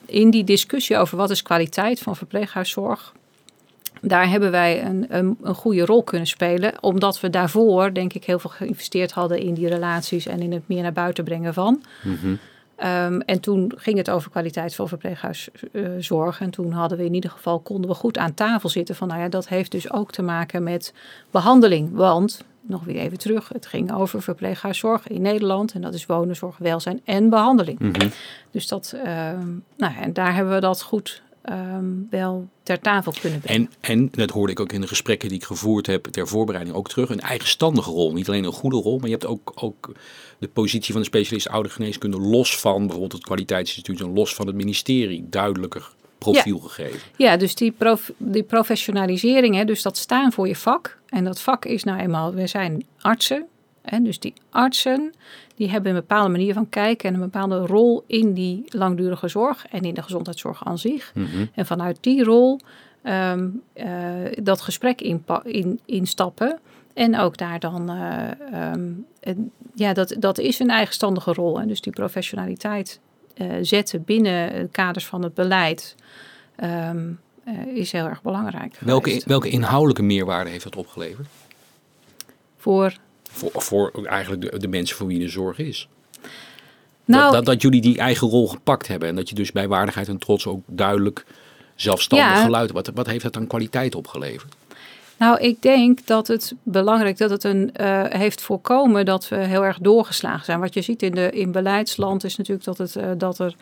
in 0.07 0.31
die 0.31 0.45
discussie 0.45 0.97
over 0.97 1.17
wat 1.17 1.31
is 1.31 1.43
kwaliteit 1.43 2.01
van 2.01 2.17
verpleeghuiszorg, 2.17 3.13
daar 4.01 4.29
hebben 4.29 4.51
wij 4.51 4.85
een, 4.85 5.07
een, 5.09 5.39
een, 5.43 5.55
goede 5.55 5.85
rol 5.85 6.03
kunnen 6.03 6.27
spelen. 6.27 6.73
Omdat 6.81 7.21
we 7.21 7.31
daarvoor, 7.31 7.95
denk 7.95 8.13
ik, 8.13 8.25
heel 8.25 8.39
veel 8.39 8.51
geïnvesteerd 8.51 9.13
hadden 9.13 9.39
in 9.39 9.55
die 9.55 9.69
relaties 9.69 10.27
en 10.27 10.41
in 10.41 10.53
het 10.53 10.63
meer 10.67 10.83
naar 10.83 10.93
buiten 10.93 11.25
brengen 11.25 11.55
van. 11.55 11.83
Mm 12.03 12.19
-hmm. 12.21 12.39
um, 12.87 13.21
en 13.21 13.41
toen 13.41 13.73
ging 13.77 13.97
het 13.97 14.11
over 14.11 14.31
kwaliteit 14.31 14.75
van 14.75 14.89
verpleeghuiszorg. 14.89 16.41
En 16.41 16.51
toen 16.51 16.73
hadden 16.73 16.99
we 16.99 17.05
in 17.05 17.15
ieder 17.15 17.31
geval, 17.31 17.59
konden 17.59 17.91
we 17.91 17.97
goed 17.97 18.19
aan 18.19 18.35
tafel 18.35 18.69
zitten 18.69 18.95
van, 18.95 19.09
nou 19.09 19.21
ja, 19.21 19.29
dat 19.29 19.49
heeft 19.49 19.71
dus 19.71 19.93
ook 19.93 20.13
te 20.13 20.23
maken 20.23 20.63
met 20.63 20.95
behandeling. 21.31 21.91
Want 21.93 22.45
nog 22.61 22.85
weer 22.85 22.97
even 22.97 23.19
terug. 23.19 23.49
Het 23.49 23.67
ging 23.67 23.93
over 23.93 24.23
verpleeghuiszorg 24.23 25.09
in 25.09 25.23
Nederland. 25.23 25.73
En 25.73 25.81
dat 25.81 25.95
is 25.95 26.07
wonen, 26.07 26.37
zorg, 26.37 26.59
welzijn 26.59 27.01
en 27.05 27.29
behandeling. 27.29 27.79
Mm 27.79 27.93
-hmm. 27.93 28.11
Dus 28.51 28.69
dat, 28.69 28.93
uh, 28.97 29.03
nou, 29.77 29.95
en 30.01 30.13
daar 30.13 30.35
hebben 30.35 30.55
we 30.55 30.61
dat 30.61 30.83
goed 30.83 31.23
um, 31.51 32.07
wel 32.11 32.49
ter 32.63 32.81
tafel 32.81 33.15
kunnen 33.21 33.41
brengen. 33.41 33.71
En, 33.81 33.91
en, 33.93 34.09
dat 34.13 34.31
hoorde 34.31 34.53
ik 34.53 34.61
ook 34.61 34.73
in 34.73 34.81
de 34.81 34.87
gesprekken 34.87 35.29
die 35.29 35.39
ik 35.39 35.45
gevoerd 35.45 35.87
heb 35.87 36.05
ter 36.05 36.29
voorbereiding 36.29 36.77
ook 36.77 36.89
terug, 36.89 37.11
een 37.11 37.21
eigenstandige 37.21 37.91
rol. 37.91 38.13
Niet 38.13 38.29
alleen 38.29 38.45
een 38.45 38.53
goede 38.53 38.77
rol, 38.77 38.99
maar 38.99 39.09
je 39.09 39.15
hebt 39.15 39.27
ook, 39.27 39.53
ook 39.55 39.93
de 40.39 40.49
positie 40.49 40.93
van 40.93 41.03
de 41.03 41.09
specialist 41.09 41.49
oude 41.49 41.69
geneeskunde 41.69 42.19
los 42.19 42.61
van 42.61 42.81
bijvoorbeeld 42.81 43.13
het 43.13 43.23
kwaliteitsinstituut 43.23 44.01
en 44.01 44.13
los 44.13 44.35
van 44.35 44.47
het 44.47 44.57
ministerie 44.57 45.27
duidelijker 45.29 45.91
profiel 46.21 46.57
ja. 46.63 46.69
gegeven. 46.69 47.01
Ja, 47.17 47.37
dus 47.37 47.55
die, 47.55 47.71
prof, 47.71 48.13
die 48.17 48.43
professionalisering, 48.43 49.55
hè, 49.55 49.65
dus 49.65 49.83
dat 49.83 49.97
staan 49.97 50.33
voor 50.33 50.49
je 50.49 50.57
vak. 50.57 50.99
En 51.09 51.25
dat 51.25 51.41
vak 51.41 51.65
is 51.65 51.85
nou 51.85 52.01
eenmaal, 52.01 52.35
we 52.35 52.47
zijn 52.47 52.87
artsen. 53.01 53.47
Hè, 53.83 54.03
dus 54.03 54.19
die 54.19 54.35
artsen, 54.51 55.13
die 55.55 55.71
hebben 55.71 55.91
een 55.91 56.01
bepaalde 56.01 56.29
manier 56.29 56.55
van 56.55 56.69
kijken 56.69 57.09
en 57.09 57.15
een 57.15 57.21
bepaalde 57.21 57.67
rol 57.67 58.05
in 58.07 58.33
die 58.33 58.65
langdurige 58.67 59.29
zorg 59.29 59.67
en 59.71 59.83
in 59.83 59.95
de 59.95 60.03
gezondheidszorg 60.03 60.65
aan 60.65 60.79
zich. 60.79 61.13
Mm 61.15 61.25
-hmm. 61.25 61.51
En 61.55 61.67
vanuit 61.67 61.99
die 62.01 62.25
rol 62.25 62.61
um, 63.05 63.63
uh, 63.75 63.87
dat 64.43 64.61
gesprek 64.61 65.01
in, 65.01 65.25
in, 65.45 65.81
instappen. 65.85 66.59
En 66.95 67.19
ook 67.19 67.37
daar 67.37 67.59
dan, 67.59 67.91
uh, 67.91 68.73
um, 68.73 69.07
en, 69.21 69.53
ja, 69.75 69.93
dat, 69.93 70.17
dat 70.19 70.39
is 70.39 70.59
een 70.59 70.71
eigenstandige 70.71 71.33
rol. 71.33 71.61
Hè. 71.61 71.67
Dus 71.67 71.81
die 71.81 71.93
professionaliteit 71.93 73.01
zetten 73.61 74.05
binnen 74.05 74.71
kaders 74.71 75.07
van 75.07 75.23
het 75.23 75.35
beleid 75.35 75.95
um, 76.65 77.21
uh, 77.49 77.77
is 77.77 77.93
heel 77.93 78.07
erg 78.07 78.23
belangrijk. 78.23 78.77
Welke, 78.81 79.23
welke 79.27 79.49
inhoudelijke 79.49 80.03
meerwaarde 80.03 80.51
heeft 80.51 80.65
dat 80.65 80.77
opgeleverd? 80.77 81.29
Voor? 82.57 82.97
Voor, 83.31 83.51
voor 83.63 84.05
eigenlijk 84.05 84.51
de, 84.51 84.59
de 84.59 84.69
mensen 84.69 84.97
voor 84.97 85.07
wie 85.07 85.19
de 85.19 85.29
zorg 85.29 85.59
is. 85.59 85.89
Nou, 87.05 87.23
dat, 87.23 87.33
dat, 87.33 87.45
dat, 87.45 87.63
jullie 87.63 87.81
die 87.81 87.99
eigen 87.99 88.29
rol 88.29 88.49
gepakt 88.49 88.87
hebben 88.87 89.09
en 89.09 89.17
dat 89.17 89.29
je 89.29 89.35
dus 89.35 89.53
bij 89.53 89.69
waardigheid 89.69 90.09
en 90.09 90.19
trots 90.19 90.47
ook 90.47 90.63
duidelijk 90.67 91.25
zelfstandig 91.75 92.29
ja, 92.29 92.43
geluid. 92.43 92.73
Wat, 92.73 92.91
wat 92.95 93.07
heeft 93.07 93.23
dat 93.23 93.33
dan 93.33 93.47
kwaliteit 93.47 93.95
opgeleverd? 93.95 94.55
Nou, 95.21 95.41
ik 95.41 95.63
denk 95.63 96.07
dat 96.07 96.27
het 96.27 96.55
belangrijk 96.63 97.19
dat 97.19 97.31
het 97.31 97.45
een 97.45 97.71
uh, 97.81 98.05
heeft 98.09 98.43
voorkomen 98.43 99.05
dat 99.05 99.29
we 99.29 99.37
heel 99.37 99.65
erg 99.65 99.79
doorgeslagen 99.79 100.45
zijn. 100.45 100.61
Wat 100.61 100.75
je 100.75 100.83
ziet 100.83 101.03
in, 101.03 101.15
de, 101.15 101.31
in 101.31 101.53
beleidsland 101.53 102.25
is 102.25 102.37
natuurlijk 102.37 102.65
dat, 102.65 102.79
het, 102.79 102.97
uh, 102.97 103.05
dat 103.17 103.39
er 103.39 103.55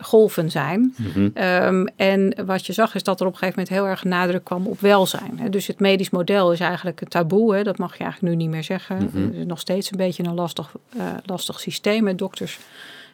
golven 0.00 0.50
zijn. 0.50 0.94
Mm 0.96 1.06
-hmm. 1.12 1.32
um, 1.44 1.88
en 1.96 2.34
wat 2.46 2.66
je 2.66 2.72
zag 2.72 2.94
is 2.94 3.02
dat 3.02 3.20
er 3.20 3.26
op 3.26 3.32
een 3.32 3.38
gegeven 3.38 3.60
moment 3.60 3.78
heel 3.78 3.90
erg 3.90 4.04
nadruk 4.04 4.44
kwam 4.44 4.66
op 4.66 4.80
welzijn. 4.80 5.50
Dus 5.50 5.66
het 5.66 5.80
medisch 5.80 6.10
model 6.10 6.52
is 6.52 6.60
eigenlijk 6.60 7.00
een 7.00 7.08
taboe. 7.08 7.54
Hè. 7.54 7.62
Dat 7.62 7.78
mag 7.78 7.96
je 7.96 8.02
eigenlijk 8.04 8.34
nu 8.34 8.42
niet 8.42 8.52
meer 8.52 8.64
zeggen. 8.64 8.96
Mm 8.96 9.08
-hmm. 9.12 9.26
Het 9.26 9.34
is 9.34 9.46
nog 9.46 9.60
steeds 9.60 9.90
een 9.90 9.96
beetje 9.96 10.24
een 10.24 10.34
lastig, 10.34 10.72
uh, 10.96 11.02
lastig 11.24 11.60
systeem 11.60 12.16
dokters. 12.16 12.58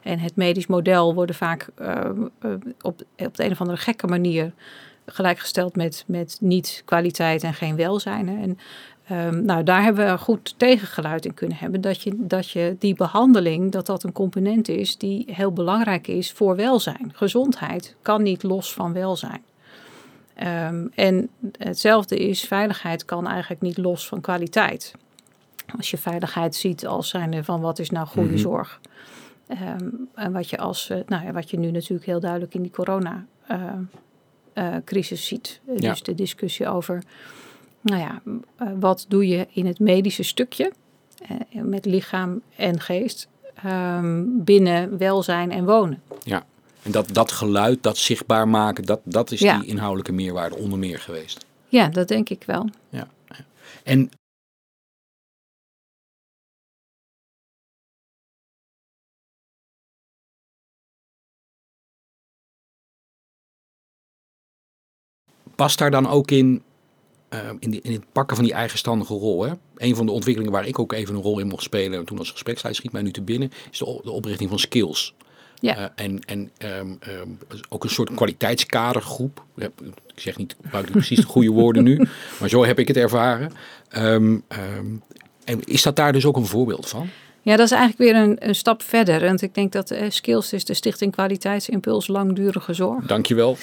En 0.02 0.18
het 0.18 0.36
medisch 0.36 0.66
model 0.66 1.14
worden 1.14 1.34
vaak 1.34 1.68
op, 2.80 3.02
op 3.18 3.36
de 3.36 3.44
een 3.44 3.50
of 3.50 3.60
andere 3.60 3.78
gekke 3.78 4.06
manier 4.06 4.52
gelijkgesteld 5.10 5.76
met, 5.76 6.04
met 6.06 6.38
niet 6.40 6.82
kwaliteit 6.84 7.42
en 7.42 7.54
geen 7.54 7.76
welzijn. 7.76 8.28
Hè. 8.28 8.42
En 8.42 8.58
um, 9.26 9.44
nou, 9.44 9.62
daar 9.62 9.82
hebben 9.82 10.06
we 10.06 10.18
goed 10.18 10.54
tegengeluid 10.56 11.24
in 11.24 11.34
kunnen 11.34 11.56
hebben. 11.56 11.80
Dat 11.80 12.02
je, 12.02 12.12
dat 12.16 12.50
je 12.50 12.76
die 12.78 12.94
behandeling, 12.94 13.72
dat 13.72 13.86
dat 13.86 14.02
een 14.02 14.12
component 14.12 14.68
is 14.68 14.96
die 14.96 15.24
heel 15.30 15.52
belangrijk 15.52 16.06
is 16.06 16.32
voor 16.32 16.56
welzijn. 16.56 17.10
Gezondheid 17.14 17.96
kan 18.02 18.22
niet 18.22 18.42
los 18.42 18.72
van 18.72 18.92
welzijn. 18.92 19.42
Um, 20.68 20.90
en 20.94 21.28
hetzelfde 21.58 22.16
is, 22.16 22.40
veiligheid 22.40 23.04
kan 23.04 23.26
eigenlijk 23.26 23.60
niet 23.60 23.78
los 23.78 24.08
van 24.08 24.20
kwaliteit. 24.20 24.94
Als 25.76 25.90
je 25.90 25.98
veiligheid 25.98 26.54
ziet 26.54 26.86
als 26.86 27.08
zijnde 27.08 27.44
van 27.44 27.60
wat 27.60 27.78
is 27.78 27.90
nou 27.90 28.06
goede 28.06 28.28
mm 28.28 28.34
-hmm. 28.34 28.42
zorg. 28.42 28.80
Um, 29.48 30.08
en 30.14 30.32
wat 30.32 30.50
je, 30.50 30.58
als, 30.58 30.92
nou 31.06 31.24
ja, 31.24 31.32
wat 31.32 31.50
je 31.50 31.58
nu 31.58 31.70
natuurlijk 31.70 32.06
heel 32.06 32.20
duidelijk 32.20 32.54
in 32.54 32.62
die 32.62 32.70
corona 32.70 33.24
uh, 33.50 33.56
uh, 34.58 34.76
crisis 34.84 35.26
ziet. 35.26 35.60
Ja. 35.66 35.90
Dus 35.90 36.02
de 36.02 36.14
discussie 36.14 36.68
over, 36.68 37.02
nou 37.80 38.00
ja, 38.00 38.22
uh, 38.24 38.68
wat 38.80 39.04
doe 39.08 39.28
je 39.28 39.46
in 39.52 39.66
het 39.66 39.78
medische 39.78 40.22
stukje 40.22 40.72
met 41.50 41.84
lichaam 41.84 42.40
en 42.56 42.80
geest 42.80 43.28
um, 43.66 44.44
binnen 44.44 44.98
welzijn 44.98 45.50
en 45.50 45.64
wonen. 45.64 46.02
Ja, 46.22 46.44
en 46.82 46.90
dat, 46.90 47.08
dat 47.12 47.32
geluid, 47.32 47.82
dat 47.82 47.96
zichtbaar 47.96 48.48
maken, 48.48 48.84
dat, 48.84 49.00
dat 49.04 49.30
is 49.30 49.40
ja. 49.40 49.58
die 49.58 49.68
inhoudelijke 49.68 50.12
meerwaarde 50.12 50.56
onder 50.56 50.78
meer 50.78 50.98
geweest. 50.98 51.46
Ja, 51.68 51.88
dat 51.88 52.08
denk 52.08 52.28
ik 52.28 52.42
wel. 52.46 52.68
Ja. 52.88 53.08
En 53.82 54.10
past 65.58 65.78
daar 65.78 65.90
dan 65.90 66.08
ook 66.08 66.30
in, 66.30 66.62
uh, 67.34 67.40
in, 67.58 67.70
die, 67.70 67.80
in, 67.82 67.92
het 67.92 68.04
pakken 68.12 68.36
van 68.36 68.44
die 68.44 68.54
eigenstandige 68.54 69.14
rol? 69.14 69.42
Hè? 69.42 69.52
Een 69.76 69.96
van 69.96 70.06
de 70.06 70.12
ontwikkelingen 70.12 70.52
waar 70.52 70.66
ik 70.66 70.78
ook 70.78 70.92
even 70.92 71.14
een 71.14 71.22
rol 71.22 71.38
in 71.38 71.46
mocht 71.46 71.62
spelen, 71.62 72.04
toen 72.04 72.18
als 72.18 72.30
gespreksleider 72.30 72.80
schiet 72.80 72.92
mij 72.92 73.02
nu 73.02 73.10
te 73.10 73.22
binnen, 73.22 73.52
is 73.70 73.78
de, 73.78 74.00
de 74.04 74.10
oprichting 74.10 74.50
van 74.50 74.58
skills. 74.58 75.14
Ja. 75.60 75.78
Uh, 75.78 75.84
en 75.94 76.20
en 76.24 76.50
um, 76.58 76.98
um, 77.08 77.38
ook 77.68 77.84
een 77.84 77.90
soort 77.90 78.14
kwaliteitskadergroep. 78.14 79.44
Ik 79.56 80.20
zeg 80.20 80.36
niet, 80.36 80.56
gebruik 80.62 80.84
niet 80.84 80.92
precies 80.92 81.20
de 81.20 81.26
goede 81.26 81.50
woorden 81.50 81.84
nu, 81.84 81.96
maar 82.40 82.48
zo 82.48 82.64
heb 82.64 82.78
ik 82.78 82.88
het 82.88 82.96
ervaren. 82.96 83.52
Um, 83.96 84.44
en 85.44 85.64
is 85.64 85.82
dat 85.82 85.96
daar 85.96 86.12
dus 86.12 86.24
ook 86.24 86.36
een 86.36 86.46
voorbeeld 86.46 86.88
van? 86.88 87.08
Ja, 87.48 87.56
dat 87.56 87.66
is 87.66 87.70
eigenlijk 87.70 88.10
weer 88.10 88.22
een, 88.22 88.36
een 88.48 88.54
stap 88.54 88.82
verder. 88.82 89.20
Want 89.20 89.42
ik 89.42 89.54
denk 89.54 89.72
dat 89.72 89.90
uh, 89.90 90.02
Skills 90.08 90.52
is 90.52 90.64
de 90.64 90.74
Stichting 90.74 91.12
Kwaliteitsimpuls 91.12 92.06
Langdurige 92.06 92.74
Zorg. 92.74 93.04
Dankjewel. 93.04 93.56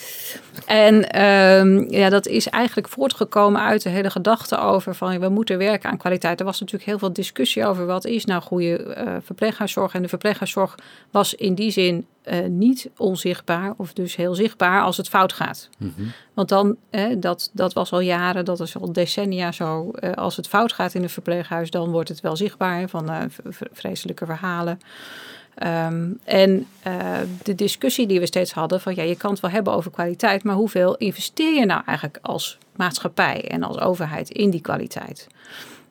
En 0.65 1.21
um, 1.21 1.91
ja, 1.91 2.09
dat 2.09 2.27
is 2.27 2.49
eigenlijk 2.49 2.87
voortgekomen 2.87 3.61
uit 3.61 3.83
de 3.83 3.89
hele 3.89 4.09
gedachte 4.09 4.57
over 4.57 4.95
van 4.95 5.19
we 5.19 5.29
moeten 5.29 5.57
werken 5.57 5.89
aan 5.89 5.97
kwaliteit. 5.97 6.39
Er 6.39 6.45
was 6.45 6.59
natuurlijk 6.59 6.89
heel 6.89 6.99
veel 6.99 7.13
discussie 7.13 7.65
over 7.65 7.85
wat 7.85 8.05
is 8.05 8.25
nou 8.25 8.41
goede 8.41 8.95
uh, 8.97 9.15
verpleeghuiszorg. 9.23 9.93
En 9.93 10.01
de 10.01 10.07
verpleeghuiszorg 10.07 10.75
was 11.11 11.33
in 11.33 11.55
die 11.55 11.71
zin 11.71 12.05
eh, 12.25 12.45
niet 12.45 12.89
onzichtbaar 12.97 13.73
of 13.77 13.93
dus 13.93 14.15
heel 14.15 14.35
zichtbaar 14.35 14.81
als 14.81 14.97
het 14.97 15.09
fout 15.09 15.33
gaat. 15.33 15.69
Mhm. 15.77 16.01
Want 16.33 16.49
dan, 16.49 16.75
eh, 16.89 17.15
dat, 17.17 17.49
dat 17.53 17.73
was 17.73 17.91
al 17.91 17.99
jaren, 17.99 18.45
dat 18.45 18.59
is 18.59 18.77
al 18.77 18.93
decennia 18.93 19.51
zo. 19.51 19.91
eh, 19.91 20.11
als 20.11 20.35
het 20.35 20.47
fout 20.47 20.73
gaat 20.73 20.93
in 20.93 21.03
een 21.03 21.09
verpleeghuis, 21.09 21.69
dan 21.69 21.91
wordt 21.91 22.09
het 22.09 22.21
wel 22.21 22.35
zichtbaar 22.35 22.79
hè, 22.79 22.87
van 22.87 23.09
eh, 23.09 23.21
vreselijke 23.71 24.25
verhalen. 24.25 24.79
Ehm, 25.55 26.09
en 26.23 26.67
de 27.43 27.55
discussie 27.55 28.07
die 28.07 28.19
we 28.19 28.25
steeds 28.25 28.51
hadden 28.51 28.81
van 28.81 28.95
ja, 28.95 29.03
je 29.03 29.15
kan 29.15 29.31
het 29.31 29.39
wel 29.39 29.51
hebben 29.51 29.73
over 29.73 29.91
kwaliteit, 29.91 30.43
maar 30.43 30.55
hoeveel 30.55 30.95
investeer 30.95 31.53
je 31.53 31.65
nou 31.65 31.81
eigenlijk 31.85 32.19
als 32.21 32.57
maatschappij 32.75 33.49
en 33.49 33.63
als 33.63 33.79
overheid 33.79 34.29
in 34.29 34.49
die 34.49 34.61
kwaliteit? 34.61 35.27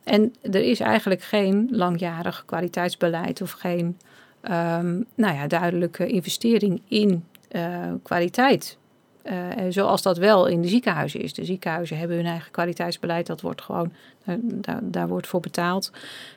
En 0.04 0.34
er 0.42 0.62
is 0.62 0.80
eigenlijk 0.80 1.22
geen 1.22 1.68
langjarig 1.70 2.42
kwaliteitsbeleid 2.46 3.42
of 3.42 3.50
geen 3.50 3.98
ehm, 4.44 5.02
nou 5.14 5.34
ja, 5.34 5.46
duidelijke 5.46 6.06
investering 6.06 6.82
in 6.88 7.24
eh, 7.48 7.92
kwaliteit. 8.02 8.78
Eh, 9.22 9.48
zoals 9.68 10.02
dat 10.02 10.18
wel 10.18 10.46
in 10.46 10.62
de 10.62 10.68
ziekenhuizen 10.68 11.20
is. 11.20 11.34
De 11.34 11.44
ziekenhuizen 11.44 11.98
hebben 11.98 12.16
hun 12.16 12.26
eigen 12.26 12.50
kwaliteitsbeleid. 12.50 13.26
Dat 13.26 13.40
wordt 13.40 13.62
gewoon, 13.62 13.92
daar, 14.24 14.38
daar, 14.42 14.80
daar 14.82 15.08
wordt 15.08 15.26
voor 15.26 15.40
betaald. 15.40 15.92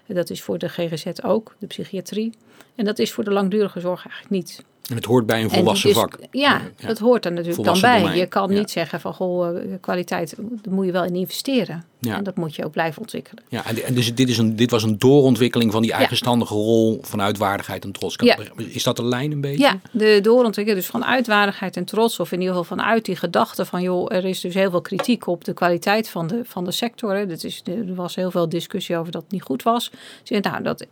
Dat 0.06 0.30
is 0.30 0.42
voor 0.42 0.58
de 0.58 0.70
GGZ 0.70 1.06
ook, 1.24 1.56
de 1.60 1.68
psychiatrie. 1.68 2.34
En 2.76 2.86
dat 2.86 3.00
is 3.00 3.12
voor 3.12 3.24
de 3.24 3.32
langdurige 3.32 3.80
zorg 3.80 4.06
eigenlijk 4.08 4.36
niet. 4.36 4.64
En 4.90 4.96
het 4.96 5.06
hoort 5.06 5.26
bij 5.26 5.44
een 5.44 5.50
volwassen 5.50 5.94
vak. 5.94 6.18
Ja, 6.32 6.62
Ja. 6.78 6.88
dat 6.88 7.00
hoort 7.00 7.26
er 7.26 7.32
natuurlijk 7.32 7.64
dan 7.64 7.82
bij. 7.82 8.00
domein, 8.00 8.18
Je 8.18 8.26
kan 8.26 8.52
ja. 8.52 8.58
niet 8.58 8.72
zeggen 8.72 9.00
van 9.00 9.14
goh, 9.14 9.58
eh, 9.58 9.64
kwaliteit, 9.82 10.36
daar 10.62 10.74
moet 10.74 10.86
je 10.86 10.92
wel 10.92 11.04
in 11.04 11.16
investeren. 11.16 11.86
Ja. 12.00 12.16
En 12.18 12.24
dat 12.24 12.36
moet 12.36 12.56
je 12.56 12.66
ook 12.66 12.72
blijven 12.72 13.02
ontwikkelen. 13.02 13.44
Ja, 13.50 13.66
en 13.86 13.94
dus 13.94 14.16
dit, 14.16 14.30
is 14.30 14.38
een, 14.38 14.56
dit 14.56 14.72
was 14.72 14.84
een 14.84 14.98
doorontwikkeling 14.98 15.72
van 15.72 15.82
die 15.82 15.92
eigenstandige 15.92 16.54
rol 16.54 17.00
vanuit 17.02 17.38
waardigheid 17.38 17.84
en 17.84 17.92
trots. 17.92 18.16
Is 18.56 18.84
dat 18.84 18.96
de 18.96 19.06
lijn 19.06 19.32
een 19.32 19.42
beetje? 19.42 19.64
Ja, 19.64 19.80
de 19.92 20.20
doorontwikkeling 20.22 20.84
dus 20.84 20.92
vanuit 20.92 21.28
waardigheid 21.28 21.78
en 21.78 21.86
trots, 21.86 22.20
of 22.20 22.32
in 22.32 22.40
ieder 22.40 22.56
geval 22.56 22.78
vanuit 22.78 23.06
die 23.06 23.16
gedachte 23.16 23.66
van 23.66 23.82
joh, 23.82 24.14
er 24.14 24.26
is 24.26 24.42
dus 24.42 24.54
heel 24.54 24.70
veel 24.70 24.82
kritiek 24.82 25.28
op 25.28 25.44
de 25.44 25.54
kwaliteit 25.54 26.10
van 26.10 26.28
de, 26.28 26.42
van 26.44 26.64
de 26.64 26.72
sector. 26.72 27.16
Hè. 27.16 27.26
Dat 27.26 27.44
is, 27.44 27.62
er 27.66 27.96
was 27.96 28.16
heel 28.16 28.32
veel 28.32 28.50
discussie 28.50 28.98
over 28.98 29.12
dat 29.12 29.22
het 29.22 29.32
niet 29.32 29.42
goed 29.44 29.64
was. 29.64 29.92
Dus, 30.24 30.40
nou, 30.40 30.64
dat, 30.64 30.86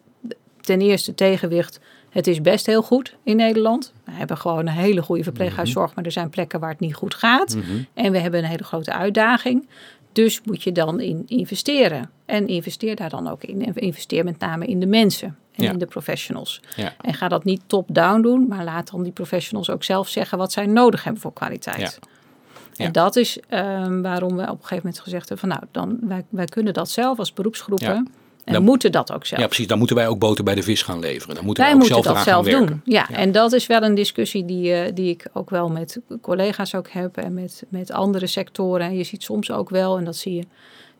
ten 0.61 0.81
eerste 0.81 1.15
tegenwicht, 1.15 1.79
het 2.15 2.27
is 2.27 2.41
best 2.41 2.65
heel 2.65 2.81
goed 2.81 3.15
in 3.23 3.35
Nederland. 3.35 3.93
We 4.03 4.11
hebben 4.11 4.37
gewoon 4.37 4.59
een 4.59 4.67
hele 4.67 5.01
goede 5.01 5.23
verpleeghuiszorg, 5.23 5.95
maar 5.95 6.05
er 6.05 6.11
zijn 6.11 6.29
plekken 6.29 6.59
waar 6.59 6.69
het 6.69 6.79
niet 6.79 6.95
goed 6.95 7.13
gaat. 7.13 7.55
Mhm. 7.55 7.65
En 7.93 8.11
we 8.11 8.19
hebben 8.19 8.39
een 8.39 8.49
hele 8.49 8.63
grote 8.63 8.93
uitdaging. 8.93 9.67
Dus 10.11 10.41
moet 10.43 10.63
je 10.63 10.71
dan 10.71 10.99
in 10.99 11.23
investeren. 11.27 12.09
En 12.25 12.47
investeer 12.47 12.95
daar 12.95 13.09
dan 13.09 13.27
ook 13.27 13.43
in. 13.43 13.65
En 13.65 13.75
investeer 13.75 14.23
met 14.23 14.39
name 14.39 14.65
in 14.65 14.79
de 14.79 14.85
mensen 14.85 15.37
en 15.51 15.63
Ja. 15.63 15.71
in 15.71 15.77
de 15.77 15.85
professionals. 15.85 16.61
Ja. 16.75 16.93
En 17.01 17.13
ga 17.13 17.27
dat 17.27 17.43
niet 17.43 17.61
top-down 17.67 18.21
doen, 18.21 18.47
maar 18.47 18.63
laat 18.63 18.91
dan 18.91 19.03
die 19.03 19.11
professionals 19.11 19.69
ook 19.69 19.83
zelf 19.83 20.07
zeggen 20.07 20.37
wat 20.37 20.51
zij 20.51 20.65
nodig 20.65 21.03
hebben 21.03 21.21
voor 21.21 21.33
kwaliteit. 21.33 21.79
Ja. 21.79 22.07
Ja. 22.73 22.85
En 22.85 22.91
dat 22.91 23.15
is 23.15 23.39
ehm, 23.49 24.01
waarom 24.01 24.35
we 24.35 24.41
op 24.41 24.49
een 24.49 24.55
gegeven 24.57 24.75
moment 24.75 24.99
gezegd 24.99 25.29
hebben 25.29 25.49
van 25.49 25.57
nou, 25.57 25.63
dan, 25.71 26.07
wij, 26.09 26.25
wij 26.29 26.45
kunnen 26.45 26.73
dat 26.73 26.89
zelf 26.89 27.19
als 27.19 27.33
beroepsgroepen. 27.33 27.87
Ja. 27.93 28.03
En 28.45 28.53
Dan- 28.53 28.63
moeten 28.63 28.91
dat 28.91 29.11
ook 29.11 29.25
zelf. 29.25 29.41
Ja, 29.41 29.47
precies. 29.47 29.67
Dan 29.67 29.77
moeten 29.77 29.95
wij 29.95 30.07
ook 30.07 30.19
boter 30.19 30.43
bij 30.43 30.55
de 30.55 30.63
vis 30.63 30.81
gaan 30.81 30.99
leveren. 30.99 31.35
Dan 31.35 31.45
moeten 31.45 31.63
Wij 31.63 31.73
wij 31.73 31.81
ook 31.81 31.89
moeten 31.89 32.03
zelf 32.03 32.17
dat 32.17 32.25
zelf 32.25 32.47
gaan 32.47 32.65
doen. 32.65 32.81
Ja, 32.85 33.09
en 33.09 33.31
dat 33.31 33.53
is 33.53 33.67
wel 33.67 33.81
een 33.83 33.95
discussie 33.95 34.45
die, 34.45 34.73
eh, 34.73 34.91
die 34.93 35.09
ik 35.09 35.25
ook 35.33 35.49
wel 35.49 35.69
met 35.69 35.99
collega's 36.21 36.75
ook 36.75 36.89
heb 36.89 37.17
en 37.17 37.33
met, 37.33 37.63
met 37.69 37.91
andere 37.91 38.27
sectoren. 38.27 38.87
En 38.87 38.97
je 38.97 39.03
ziet 39.03 39.23
soms 39.23 39.51
ook 39.51 39.69
wel, 39.69 39.97
en 39.97 40.03
dat 40.03 40.15
zie 40.15 40.33
je 40.33 40.43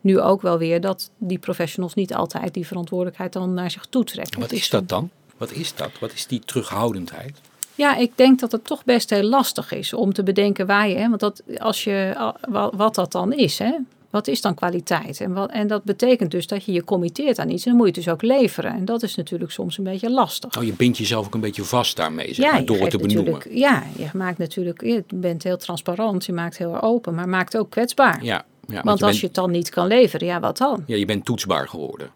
nu 0.00 0.20
ook 0.20 0.42
wel 0.42 0.58
weer, 0.58 0.80
dat 0.80 1.10
die 1.18 1.38
professionals 1.38 1.94
niet 1.94 2.14
altijd 2.14 2.54
die 2.54 2.66
verantwoordelijkheid 2.66 3.32
dan 3.32 3.54
naar 3.54 3.70
zich 3.70 3.86
toe 3.90 4.04
trekken. 4.04 4.40
Wat 4.40 4.52
is 4.52 4.68
dat 4.70 4.88
dan? 4.88 5.10
Wat 5.36 5.52
is 5.52 5.74
dat? 5.74 5.90
Wat 6.00 6.12
is 6.12 6.26
die 6.26 6.40
terughoudendheid? 6.40 7.40
Ja, 7.74 7.96
ik 7.96 8.12
denk 8.14 8.40
dat 8.40 8.52
het 8.52 8.64
toch 8.64 8.84
best 8.84 9.10
heel 9.10 9.22
lastig 9.22 9.72
is 9.72 9.92
om 9.92 10.12
te 10.12 10.22
bedenken 10.22 10.66
waar 10.66 10.88
je, 10.88 10.96
hè, 10.96 11.08
want 11.08 11.20
dat, 11.20 11.42
als 11.58 11.84
je, 11.84 12.32
wat 12.76 12.94
dat 12.94 13.12
dan 13.12 13.32
is, 13.32 13.58
hè? 13.58 13.72
Wat 14.16 14.28
is 14.28 14.40
dan 14.40 14.54
kwaliteit? 14.54 15.20
En, 15.20 15.32
wat, 15.32 15.50
en 15.50 15.66
dat 15.66 15.84
betekent 15.84 16.30
dus 16.30 16.46
dat 16.46 16.64
je 16.64 16.72
je 16.72 16.84
committeert 16.84 17.38
aan 17.38 17.50
iets 17.50 17.64
en 17.64 17.70
dan 17.70 17.76
moet 17.78 17.88
je 17.88 17.94
het 17.94 18.04
dus 18.04 18.12
ook 18.12 18.22
leveren. 18.22 18.72
En 18.72 18.84
dat 18.84 19.02
is 19.02 19.14
natuurlijk 19.14 19.50
soms 19.50 19.78
een 19.78 19.84
beetje 19.84 20.10
lastig. 20.10 20.56
Oh, 20.58 20.64
je 20.64 20.72
bindt 20.72 20.98
jezelf 20.98 21.26
ook 21.26 21.34
een 21.34 21.40
beetje 21.40 21.64
vast 21.64 21.96
daarmee, 21.96 22.34
zeg 22.34 22.44
ja, 22.44 22.52
maar, 22.52 22.64
door 22.64 22.80
het 22.80 22.90
te 22.90 22.98
benoemen. 22.98 23.40
Ja, 23.50 23.82
je 23.96 24.08
maakt 24.12 24.38
natuurlijk, 24.38 24.82
je 24.84 25.04
bent 25.14 25.42
heel 25.42 25.56
transparant, 25.56 26.24
je 26.24 26.32
maakt 26.32 26.58
heel 26.58 26.80
open, 26.80 27.14
maar 27.14 27.28
maakt 27.28 27.56
ook 27.56 27.70
kwetsbaar. 27.70 28.24
Ja, 28.24 28.44
ja 28.66 28.74
want, 28.74 28.84
want 28.84 28.84
je, 28.84 28.90
als 28.90 29.00
bent, 29.00 29.20
je 29.20 29.26
het 29.26 29.34
dan 29.34 29.50
niet 29.50 29.68
kan 29.68 29.86
leveren, 29.86 30.26
ja, 30.26 30.40
wat 30.40 30.56
dan? 30.56 30.82
ja, 30.86 30.96
je 30.96 31.04
bent 31.04 31.24
toetsbaar 31.24 31.68
geworden. 31.68 32.10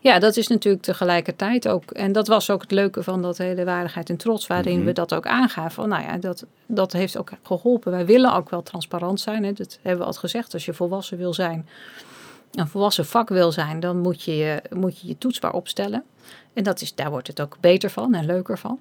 Ja, 0.00 0.18
dat 0.18 0.36
is 0.36 0.48
natuurlijk 0.48 0.82
tegelijkertijd 0.84 1.68
ook. 1.68 1.90
En 1.90 2.12
dat 2.12 2.28
was 2.28 2.50
ook 2.50 2.60
het 2.60 2.70
leuke 2.70 3.02
van 3.02 3.22
dat 3.22 3.38
hele 3.38 3.64
waardigheid 3.64 4.10
en 4.10 4.16
trots, 4.16 4.46
waarin 4.46 4.76
Mhm. 4.76 4.86
we 4.86 4.92
dat 4.92 5.14
ook 5.14 5.26
aangaven. 5.26 5.70
Van, 5.70 5.88
nou 5.88 6.02
ja, 6.02 6.16
dat, 6.16 6.44
dat 6.66 6.92
heeft 6.92 7.18
ook 7.18 7.30
geholpen. 7.42 7.92
Wij 7.92 8.06
willen 8.06 8.34
ook 8.34 8.50
wel 8.50 8.62
transparant 8.62 9.20
zijn. 9.20 9.44
Hè. 9.44 9.52
Dat 9.52 9.78
hebben 9.82 10.00
we 10.00 10.06
al 10.06 10.12
gezegd. 10.18 10.52
Als 10.54 10.64
je 10.64 10.74
volwassen 10.74 11.18
wil 11.18 11.34
zijn, 11.34 11.68
een 12.54 12.68
volwassen 12.68 13.06
vak 13.06 13.28
wil 13.28 13.52
zijn, 13.52 13.80
dan 13.80 13.98
moet 13.98 14.22
je 14.22 14.36
je, 14.36 14.62
moet 14.70 15.00
je, 15.00 15.06
je 15.08 15.18
toetsbaar 15.18 15.52
opstellen. 15.52 16.04
En 16.52 16.62
dat 16.62 16.80
is, 16.80 16.94
daar 16.94 17.10
wordt 17.10 17.26
het 17.26 17.40
ook 17.40 17.56
beter 17.60 17.90
van 17.90 18.14
en 18.14 18.26
leuker 18.26 18.58
van. 18.58 18.78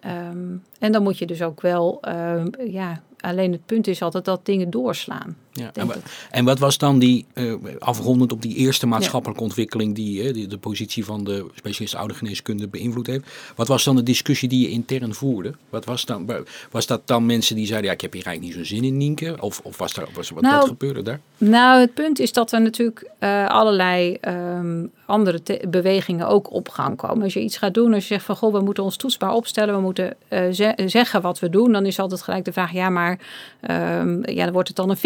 Ehm, 0.00 0.54
en 0.78 0.92
dan 0.92 1.02
moet 1.02 1.18
je 1.18 1.26
dus 1.26 1.42
ook 1.42 1.60
wel, 1.60 1.98
ehm, 2.00 2.46
ja, 2.66 3.00
alleen 3.20 3.52
het 3.52 3.66
punt 3.66 3.86
is 3.86 4.02
altijd 4.02 4.24
dat 4.24 4.46
dingen 4.46 4.70
doorslaan. 4.70 5.36
Ja. 5.54 5.70
En, 5.74 5.86
wa- 5.86 5.94
dat- 5.94 6.02
en 6.30 6.44
wat 6.44 6.58
was 6.58 6.78
dan 6.78 6.98
die, 6.98 7.26
eh, 7.32 7.52
afrondend 7.78 8.32
op 8.32 8.42
die 8.42 8.54
eerste 8.56 8.86
maatschappelijke 8.86 9.42
ontwikkeling 9.42 9.94
die, 9.94 10.22
eh, 10.22 10.34
die 10.34 10.46
de 10.46 10.58
positie 10.58 11.04
van 11.04 11.24
de 11.24 11.46
specialist 11.54 11.94
oudergeneeskunde 11.94 12.68
beïnvloed 12.68 13.06
heeft. 13.06 13.24
Wat 13.56 13.68
was 13.68 13.84
dan 13.84 13.96
de 13.96 14.02
discussie 14.02 14.48
die 14.48 14.60
je 14.60 14.68
intern 14.70 15.14
voerde? 15.14 15.54
Wat 15.70 15.84
was, 15.84 16.04
dan, 16.04 16.26
wa- 16.26 16.42
was 16.70 16.86
dat 16.86 17.00
dan 17.06 17.26
mensen 17.26 17.56
die 17.56 17.66
zeiden, 17.66 17.86
ja, 17.88 17.94
ik 17.94 18.00
heb 18.00 18.12
hier 18.12 18.26
eigenlijk 18.26 18.56
niet 18.56 18.66
zo'n 18.66 18.76
zin 18.78 18.86
in, 18.88 18.96
Nienke? 18.96 19.36
Of, 19.40 19.60
of 19.62 19.78
was 19.78 19.94
daar, 19.94 20.06
was, 20.14 20.30
wat, 20.30 20.42
Nou, 20.42 20.56
wat 20.56 20.68
gebeurde 20.68 21.02
daar? 21.02 21.20
Nou, 21.38 21.80
het 21.80 21.94
punt 21.94 22.18
is 22.18 22.32
dat 22.32 22.52
er 22.52 22.60
natuurlijk 22.60 23.10
eh, 23.18 23.48
allerlei 23.48 24.14
ehm, 24.20 24.86
andere 25.06 25.40
bewegingen 25.68 26.28
ook 26.28 26.52
op 26.52 26.68
gang 26.68 26.96
komen. 26.96 27.22
Als 27.22 27.32
je 27.34 27.40
iets 27.42 27.56
gaat 27.56 27.74
doen, 27.74 27.94
als 27.94 28.08
je 28.08 28.14
zegt 28.14 28.24
van 28.24 28.36
goh, 28.36 28.52
we 28.52 28.60
moeten 28.60 28.84
ons 28.84 28.96
toetsbaar 28.96 29.32
opstellen, 29.32 29.74
we 29.74 29.80
moeten 29.80 30.16
ze- 30.52 30.82
zeggen 30.86 31.20
wat 31.22 31.38
we 31.38 31.50
doen, 31.50 31.72
dan 31.72 31.86
is 31.86 31.98
altijd 31.98 32.22
gelijk 32.22 32.44
de 32.44 32.52
vraag, 32.52 32.72
ja, 32.72 32.88
maar 32.88 33.18
ehm, 33.60 34.30
ja, 34.30 34.44
dan 34.44 34.52
wordt 34.52 34.68
het 34.68 34.76
dan 34.76 34.90
een 34.90 34.96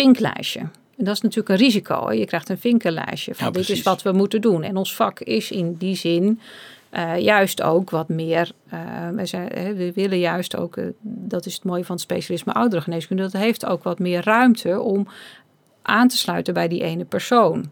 En 0.97 1.05
dat 1.05 1.15
is 1.15 1.21
natuurlijk 1.21 1.49
een 1.49 1.65
risico. 1.65 2.07
Hè? 2.07 2.13
Je 2.13 2.25
krijgt 2.25 2.49
een 2.49 2.59
vinkenlijstje 2.59 3.35
van 3.35 3.47
Ja, 3.47 3.53
dit 3.53 3.69
is 3.69 3.83
wat 3.83 4.03
we 4.03 4.13
moeten 4.13 4.41
doen. 4.41 4.63
En 4.63 4.77
ons 4.77 4.95
vak 4.95 5.21
is 5.21 5.51
in 5.51 5.75
die 5.75 5.97
zin 5.97 6.41
eh, 6.91 7.19
juist 7.19 7.63
ook 7.63 7.91
wat 7.91 8.09
meer. 8.09 8.51
eh, 8.69 8.81
we, 9.15 9.27
zijn, 9.27 9.49
we 9.77 9.93
willen 9.95 10.19
juist 10.19 10.57
ook, 10.57 10.77
eh, 10.77 10.85
dat 11.01 11.47
is 11.47 11.55
het 11.55 11.65
mooie 11.65 11.85
van 11.85 11.95
het 11.95 12.05
specialisme 12.05 12.53
ouderengeneeskunde, 12.53 13.23
dat 13.23 13.33
heeft 13.33 13.67
ook 13.67 13.83
wat 13.83 13.99
meer 13.99 14.25
ruimte 14.25 14.81
om 14.81 15.09
aan 15.83 16.09
te 16.09 16.17
sluiten 16.17 16.55
bij 16.55 16.69
die 16.69 16.83
ene 16.83 17.05
persoon. 17.05 17.71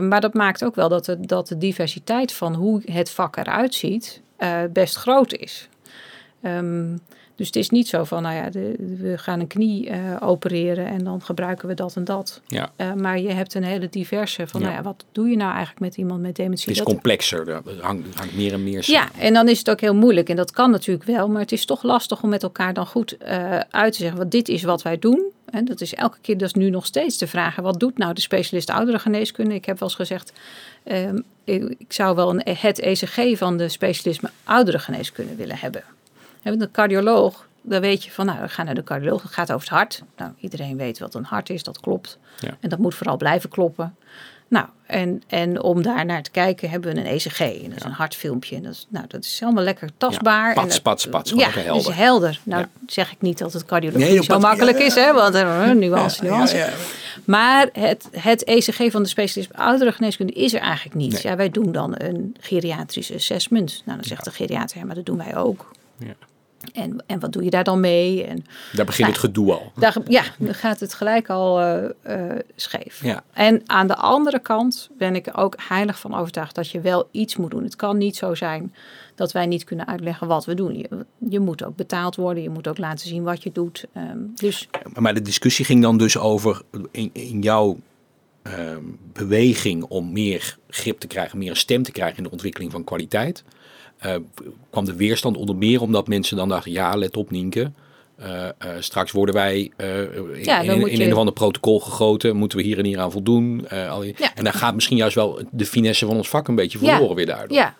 Maar 0.00 0.20
dat 0.20 0.34
maakt 0.34 0.64
ook 0.64 0.74
wel 0.74 0.88
dat 0.88 1.04
de, 1.04 1.20
dat 1.20 1.48
de 1.48 1.58
diversiteit 1.58 2.32
van 2.32 2.54
hoe 2.54 2.82
het 2.84 3.10
vak 3.10 3.36
eruit 3.36 3.74
ziet 3.74 4.20
best 4.72 4.96
groot 4.96 5.32
is. 5.32 5.68
Ehm, 6.42 6.96
dus 7.36 7.46
het 7.46 7.56
is 7.56 7.70
niet 7.70 7.88
zo 7.88 8.04
van, 8.04 8.22
nou 8.22 8.34
ja, 8.34 8.50
de- 8.50 8.74
we 9.00 9.18
gaan 9.18 9.40
een 9.40 9.46
knie 9.46 9.90
eh, 9.90 9.98
opereren 10.20 10.86
en 10.86 11.04
dan 11.04 11.22
gebruiken 11.22 11.68
we 11.68 11.74
dat 11.74 11.96
en 11.96 12.04
dat. 12.04 12.40
Ja. 12.46 12.70
Eh, 12.76 12.92
maar 12.92 13.18
je 13.20 13.32
hebt 13.32 13.54
een 13.54 13.64
hele 13.64 13.88
diverse 13.88 14.46
van, 14.46 14.60
Ja. 14.60 14.66
nou 14.66 14.78
ja, 14.78 14.84
wat 14.84 15.04
doe 15.12 15.28
je 15.28 15.36
nou 15.36 15.50
eigenlijk 15.50 15.80
met 15.80 15.96
iemand 15.96 16.20
met 16.20 16.36
dementie? 16.36 16.62
Het 16.68 16.70
is 16.78 16.84
Dat- 16.84 16.86
complexer, 16.92 17.48
er 17.48 17.62
hangt, 17.80 18.14
hangt 18.18 18.36
meer 18.36 18.52
en 18.52 18.64
meer 18.64 18.82
ja, 18.86 19.02
samen. 19.06 19.20
en 19.20 19.32
dan 19.34 19.48
is 19.48 19.58
het 19.58 19.70
ook 19.70 19.80
heel 19.80 19.94
moeilijk. 19.94 20.28
En 20.28 20.36
dat 20.36 20.50
kan 20.50 20.70
natuurlijk 20.70 21.06
wel, 21.06 21.28
maar 21.28 21.40
het 21.40 21.52
is 21.52 21.64
toch 21.64 21.82
lastig 21.82 22.22
om 22.22 22.28
met 22.28 22.42
elkaar 22.42 22.74
dan 22.74 22.86
goed 22.86 23.16
eh, 23.16 23.58
uit 23.70 23.92
te 23.92 23.98
zeggen. 23.98 24.18
Want 24.18 24.30
dit 24.30 24.48
is 24.48 24.62
wat 24.62 24.82
wij 24.82 24.98
doen. 24.98 25.22
En 25.50 25.64
dat 25.64 25.80
is 25.80 25.94
elke 25.94 26.16
keer, 26.20 26.38
dat 26.38 26.48
is 26.48 26.54
nu 26.54 26.70
nog 26.70 26.86
steeds 26.86 27.18
de 27.18 27.26
vraag. 27.26 27.56
Wat 27.56 27.80
doet 27.80 27.98
nou 27.98 28.12
de 28.14 28.20
specialist 28.20 28.70
ouderengeneeskunde? 28.70 29.54
Ik 29.54 29.64
heb 29.64 29.78
wel 29.78 29.88
eens 29.88 29.96
gezegd, 29.96 30.32
ehm, 30.84 31.20
ik, 31.44 31.74
zou 31.92 32.14
wel 32.16 32.30
een, 32.30 32.56
het 32.58 32.78
ECG 32.80 33.38
van 33.38 33.56
de 33.56 33.68
specialisme 33.68 34.30
ouderengeneeskunde 34.44 35.34
willen 35.34 35.56
hebben. 35.58 35.82
Een 36.46 36.70
cardioloog, 36.72 37.46
dan 37.62 37.80
weet 37.80 38.04
je 38.04 38.10
van, 38.10 38.26
nou, 38.26 38.40
we 38.40 38.48
gaan 38.48 38.64
naar 38.64 38.74
de 38.74 38.84
cardioloog. 38.84 39.22
Het 39.22 39.32
gaat 39.32 39.52
over 39.52 39.68
het 39.68 39.76
hart. 39.76 40.02
Nou, 40.16 40.32
iedereen 40.40 40.76
weet 40.76 40.98
wat 40.98 41.14
een 41.14 41.24
hart 41.24 41.50
is, 41.50 41.62
dat 41.62 41.80
klopt. 41.80 42.18
Ja. 42.40 42.56
En 42.60 42.68
dat 42.68 42.78
moet 42.78 42.94
vooral 42.94 43.16
blijven 43.16 43.48
kloppen. 43.48 43.96
Nou, 44.48 44.66
en, 44.86 45.22
en 45.26 45.62
om 45.62 45.82
daar 45.82 46.04
naar 46.04 46.22
te 46.22 46.30
kijken 46.30 46.70
hebben 46.70 46.94
we 46.94 47.00
een 47.00 47.06
ECG. 47.06 47.40
En 47.40 47.68
dat 47.68 47.76
is 47.78 47.84
een 47.84 47.90
hartfilmpje. 47.90 48.56
En 48.56 48.62
dat 48.62 48.72
is, 48.72 48.86
nou, 48.88 49.04
dat 49.08 49.24
is 49.24 49.40
helemaal 49.40 49.64
lekker 49.64 49.90
tastbaar. 49.96 50.48
Ja, 50.48 50.52
pats, 50.54 50.66
en 50.66 50.72
dat- 50.72 50.82
pats, 50.82 51.06
pats, 51.08 51.30
Ja, 51.30 51.36
lekker 51.36 51.64
dat 51.64 51.76
is 51.76 51.82
helder. 51.84 51.94
helder. 52.04 52.40
Nou 52.42 52.60
Ja. 52.62 52.68
zeg 52.86 53.12
ik 53.12 53.20
niet 53.20 53.38
dat 53.38 53.52
het 53.52 53.64
cardiologie 53.64 54.06
Nee, 54.08 54.22
zo 54.22 54.38
makkelijk 54.38 54.76
ja, 54.76 54.82
ja, 54.82 54.88
is, 54.88 54.94
hè? 54.94 55.12
Want 55.12 55.34
uh, 55.34 55.70
nuance, 55.70 56.22
nuance. 56.24 56.56
Ja, 56.56 56.66
ja, 56.66 56.72
Maar 57.24 57.68
het, 57.72 58.08
het 58.12 58.44
ECG 58.44 58.90
van 58.90 59.02
de 59.02 59.08
specialist 59.08 59.54
ouderengeneeskunde 59.54 60.32
is 60.32 60.54
er 60.54 60.60
eigenlijk 60.60 60.96
niet. 60.96 61.12
Nee. 61.12 61.22
Ja, 61.22 61.36
wij 61.36 61.50
doen 61.50 61.72
dan 61.72 61.94
een 61.98 62.36
geriatrisch 62.40 63.12
assessment. 63.14 63.82
Nou, 63.84 63.98
dan 63.98 64.06
zegt 64.06 64.24
de 64.24 64.30
geriater, 64.30 64.78
ja, 64.78 64.84
maar 64.84 64.94
dat 64.94 65.06
doen 65.06 65.16
wij 65.18 65.36
ook. 65.36 65.70
Ja. 65.98 66.14
En, 66.72 67.04
en 67.06 67.20
wat 67.20 67.32
doe 67.32 67.44
je 67.44 67.50
daar 67.50 67.64
dan 67.64 67.80
mee? 67.80 68.24
En 68.24 68.44
Daar 68.72 68.84
begint 68.86 69.06
Ja. 69.06 69.12
het 69.12 69.22
gedoe 69.22 69.52
al. 69.52 69.72
daar, 69.76 69.96
ja, 70.06 70.22
dan 70.38 70.54
gaat 70.54 70.80
het 70.80 70.94
gelijk 70.94 71.30
al 71.30 71.60
eh, 71.60 71.84
eh, 72.02 72.38
scheef. 72.56 73.02
Ja. 73.04 73.24
En 73.32 73.62
aan 73.66 73.86
de 73.86 73.96
andere 73.96 74.38
kant 74.38 74.90
ben 74.98 75.14
ik 75.14 75.28
ook 75.32 75.54
heilig 75.68 75.98
van 75.98 76.14
overtuigd 76.14 76.54
dat 76.54 76.70
je 76.70 76.80
wel 76.80 77.08
iets 77.10 77.36
moet 77.36 77.50
doen. 77.50 77.62
Het 77.64 77.76
kan 77.76 77.98
niet 77.98 78.16
zo 78.16 78.34
zijn 78.34 78.74
dat 79.14 79.32
wij 79.32 79.46
niet 79.46 79.64
kunnen 79.64 79.86
uitleggen 79.86 80.26
wat 80.26 80.44
we 80.44 80.54
doen. 80.54 80.78
Je, 80.78 80.88
je 81.30 81.40
moet 81.40 81.64
ook 81.64 81.76
betaald 81.76 82.16
worden, 82.16 82.42
je 82.42 82.50
moet 82.50 82.68
ook 82.68 82.78
laten 82.78 83.08
zien 83.08 83.22
wat 83.22 83.42
je 83.42 83.52
doet. 83.52 83.84
Ehm, 83.92 84.18
dus 84.34 84.68
Maar 84.94 85.14
de 85.14 85.22
discussie 85.22 85.64
ging 85.64 85.82
dan 85.82 85.96
dus 85.98 86.18
over 86.18 86.62
in, 86.90 87.10
in 87.12 87.40
jouw 87.42 87.78
ehm, 88.42 88.82
beweging 89.12 89.82
om 89.84 90.12
meer 90.12 90.56
grip 90.68 90.98
te 90.98 91.06
krijgen, 91.06 91.38
meer 91.38 91.50
een 91.50 91.56
stem 91.56 91.82
te 91.82 91.92
krijgen 91.92 92.16
in 92.16 92.22
de 92.22 92.30
ontwikkeling 92.30 92.72
van 92.72 92.84
kwaliteit. 92.84 93.44
Eh, 93.98 94.14
kwam 94.70 94.84
de 94.84 94.96
weerstand 94.96 95.36
onder 95.36 95.56
meer 95.56 95.80
omdat 95.80 96.08
mensen 96.08 96.36
dan 96.36 96.48
dachten, 96.48 96.72
ja, 96.72 96.94
let 96.96 97.16
op 97.16 97.30
Nienke. 97.30 97.70
eh, 98.16 98.46
eh, 98.48 98.52
straks 98.78 99.12
worden 99.12 99.34
wij 99.34 99.60
in, 99.60 99.72
Ja, 100.42 100.60
in, 100.60 100.88
in 100.88 101.00
een 101.00 101.12
of 101.12 101.18
ander 101.18 101.34
protocol 101.34 101.80
gegoten. 101.80 102.36
Moeten 102.36 102.58
we 102.58 102.64
hier 102.64 102.78
en 102.78 102.84
hier 102.84 102.98
aan 103.00 103.12
voldoen. 103.12 103.68
al 103.68 104.00
die- 104.00 104.14
Ja. 104.18 104.34
En 104.34 104.44
dan 104.44 104.52
gaat 104.52 104.74
misschien 104.74 104.96
juist 104.96 105.14
wel 105.14 105.40
de 105.50 105.66
finesse 105.66 106.06
van 106.06 106.16
ons 106.16 106.28
vak 106.28 106.48
een 106.48 106.54
beetje 106.54 106.78
Ja. 106.80 106.90
verloren 106.90 107.16
weer 107.16 107.26
daardoor. 107.26 107.56
ja, 107.56 107.74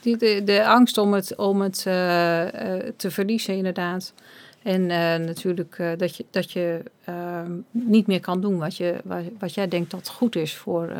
die, 0.00 0.16
de, 0.16 0.42
de 0.44 0.66
angst 0.66 0.98
om 0.98 1.12
het, 1.12 1.36
om 1.36 1.60
het 1.60 1.82
te 2.96 3.10
verliezen 3.10 3.56
inderdaad. 3.56 4.12
En 4.62 4.86
natuurlijk 5.24 5.82
dat 5.96 6.16
je, 6.16 6.24
dat 6.30 6.52
je 6.52 6.82
ehm, 7.04 7.52
niet 7.70 8.06
meer 8.06 8.20
kan 8.20 8.40
doen 8.40 8.58
wat, 8.58 8.76
je, 8.76 8.94
wat, 9.04 9.22
wat 9.38 9.54
jij 9.54 9.68
denkt 9.68 9.90
dat 9.90 10.08
goed 10.08 10.36
is 10.36 10.54
voor, 10.54 10.92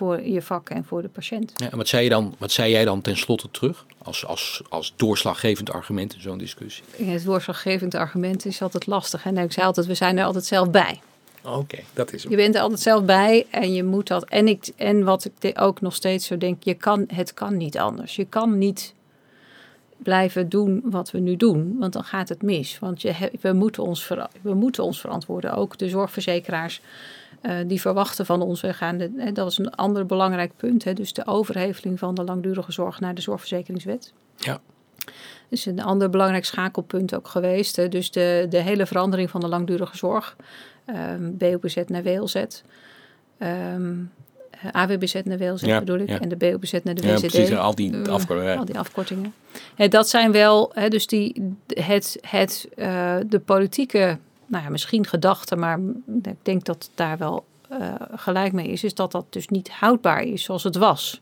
voor 0.00 0.22
je 0.22 0.42
vak 0.42 0.70
en 0.70 0.84
voor 0.84 1.02
de 1.02 1.08
patiënt. 1.08 1.52
Ja, 1.56 1.70
en 1.70 1.76
wat 1.76 1.88
zei, 1.88 2.04
je 2.04 2.08
dan, 2.08 2.34
wat 2.38 2.50
zei 2.50 2.70
jij 2.70 2.84
dan 2.84 3.00
tenslotte 3.00 3.50
terug 3.50 3.86
als, 4.02 4.26
als, 4.26 4.62
als 4.68 4.92
doorslaggevend 4.96 5.70
argument 5.70 6.14
in 6.14 6.20
zo'n 6.20 6.38
discussie? 6.38 6.84
Het 6.96 7.24
doorslaggevend 7.24 7.94
argument 7.94 8.46
is 8.46 8.62
altijd 8.62 8.86
lastig. 8.86 9.24
En 9.24 9.38
ik 9.38 9.52
zei 9.52 9.66
altijd, 9.66 9.86
we 9.86 9.94
zijn 9.94 10.18
er 10.18 10.24
altijd 10.24 10.44
zelf 10.44 10.70
bij. 10.70 11.00
Oké, 11.44 11.78
dat 11.92 12.12
is 12.12 12.22
Je 12.22 12.36
bent 12.36 12.54
er 12.54 12.60
altijd 12.60 12.80
zelf 12.80 13.04
bij 13.04 13.46
en 13.50 13.72
je 13.72 13.84
moet 13.84 14.08
dat. 14.08 14.24
En, 14.24 14.48
ik, 14.48 14.68
en 14.76 15.04
wat 15.04 15.30
ik 15.40 15.60
ook 15.60 15.80
nog 15.80 15.94
steeds 15.94 16.26
zo 16.26 16.38
denk, 16.38 16.62
je 16.62 16.74
kan, 16.74 17.04
het 17.14 17.34
kan 17.34 17.56
niet 17.56 17.78
anders. 17.78 18.16
Je 18.16 18.24
kan 18.24 18.58
niet 18.58 18.94
blijven 19.96 20.48
doen 20.48 20.82
wat 20.84 21.10
we 21.10 21.18
nu 21.18 21.36
doen, 21.36 21.76
want 21.78 21.92
dan 21.92 22.04
gaat 22.04 22.28
het 22.28 22.42
mis. 22.42 22.78
Want 22.78 23.02
je, 23.02 23.30
we, 23.40 23.52
moeten 23.52 23.82
ons 23.82 24.08
we 24.42 24.54
moeten 24.54 24.84
ons 24.84 25.00
verantwoorden. 25.00 25.54
Ook 25.54 25.78
de 25.78 25.88
zorgverzekeraars 25.88 26.80
eh, 27.40 27.54
die 27.66 27.80
verwachten 27.80 28.26
van 28.26 28.42
ons. 28.42 28.60
We 28.60 28.72
gaan 28.74 28.98
de, 28.98 29.12
hè, 29.16 29.32
dat 29.32 29.50
is 29.50 29.58
een 29.58 29.70
ander 29.74 30.06
belangrijk 30.06 30.52
punt. 30.56 30.84
Hè, 30.84 30.92
dus 30.92 31.12
de 31.12 31.26
overheveling 31.26 31.98
van 31.98 32.14
de 32.14 32.24
langdurige 32.24 32.72
zorg 32.72 33.00
naar 33.00 33.14
de 33.14 33.20
zorgverzekeringswet. 33.20 34.12
Ja. 34.36 34.60
is 35.48 35.66
een 35.66 35.82
ander 35.82 36.10
belangrijk 36.10 36.44
schakelpunt 36.44 37.14
ook 37.14 37.28
geweest. 37.28 37.76
Hè. 37.76 37.88
Dus 37.88 38.10
de, 38.10 38.46
de 38.50 38.58
hele 38.62 38.86
verandering 38.86 39.30
van 39.30 39.40
de 39.40 39.48
langdurige 39.48 39.96
zorg. 39.96 40.36
ehm 40.84 41.30
BOBZ 41.36 41.76
naar 41.86 42.02
WLZ. 42.02 42.44
ehm 43.38 43.92
AWBZ 44.72 45.14
naar 45.24 45.38
WLZ 45.38 45.62
Ja, 45.62 45.78
bedoel 45.78 45.98
ik. 45.98 46.08
ja. 46.08 46.20
En 46.20 46.28
de 46.28 46.36
BOBZ 46.36 46.72
naar 46.84 46.94
de 46.94 47.06
Ja, 47.06 47.14
WZD. 47.14 47.20
precies. 47.26 47.52
Al 47.56 47.74
die 47.74 48.02
Eh, 48.02 48.12
afkortingen. 48.12 48.58
al 48.58 48.64
die 48.64 48.78
afkortingen. 48.78 49.34
Dat 49.88 50.08
zijn 50.08 50.32
wel, 50.32 50.70
hè, 50.74 50.88
dus 50.88 51.06
die, 51.06 51.54
het, 51.66 52.18
het, 52.20 52.68
eh, 52.76 53.16
de 53.26 53.38
politieke, 53.40 54.18
nou 54.50 54.64
ja, 54.64 54.70
misschien 54.70 55.06
gedachten, 55.06 55.58
maar 55.58 55.78
ik 56.22 56.36
denk 56.42 56.64
dat 56.64 56.82
het 56.84 56.90
daar 56.94 57.18
wel 57.18 57.44
eh, 57.68 57.94
gelijk 58.14 58.52
mee 58.52 58.66
is, 58.68 58.84
is 58.84 58.94
dat 58.94 59.12
dat 59.12 59.24
dus 59.30 59.48
niet 59.48 59.70
houdbaar 59.70 60.22
is 60.22 60.42
zoals 60.42 60.62
het 60.64 60.76
was. 60.76 61.20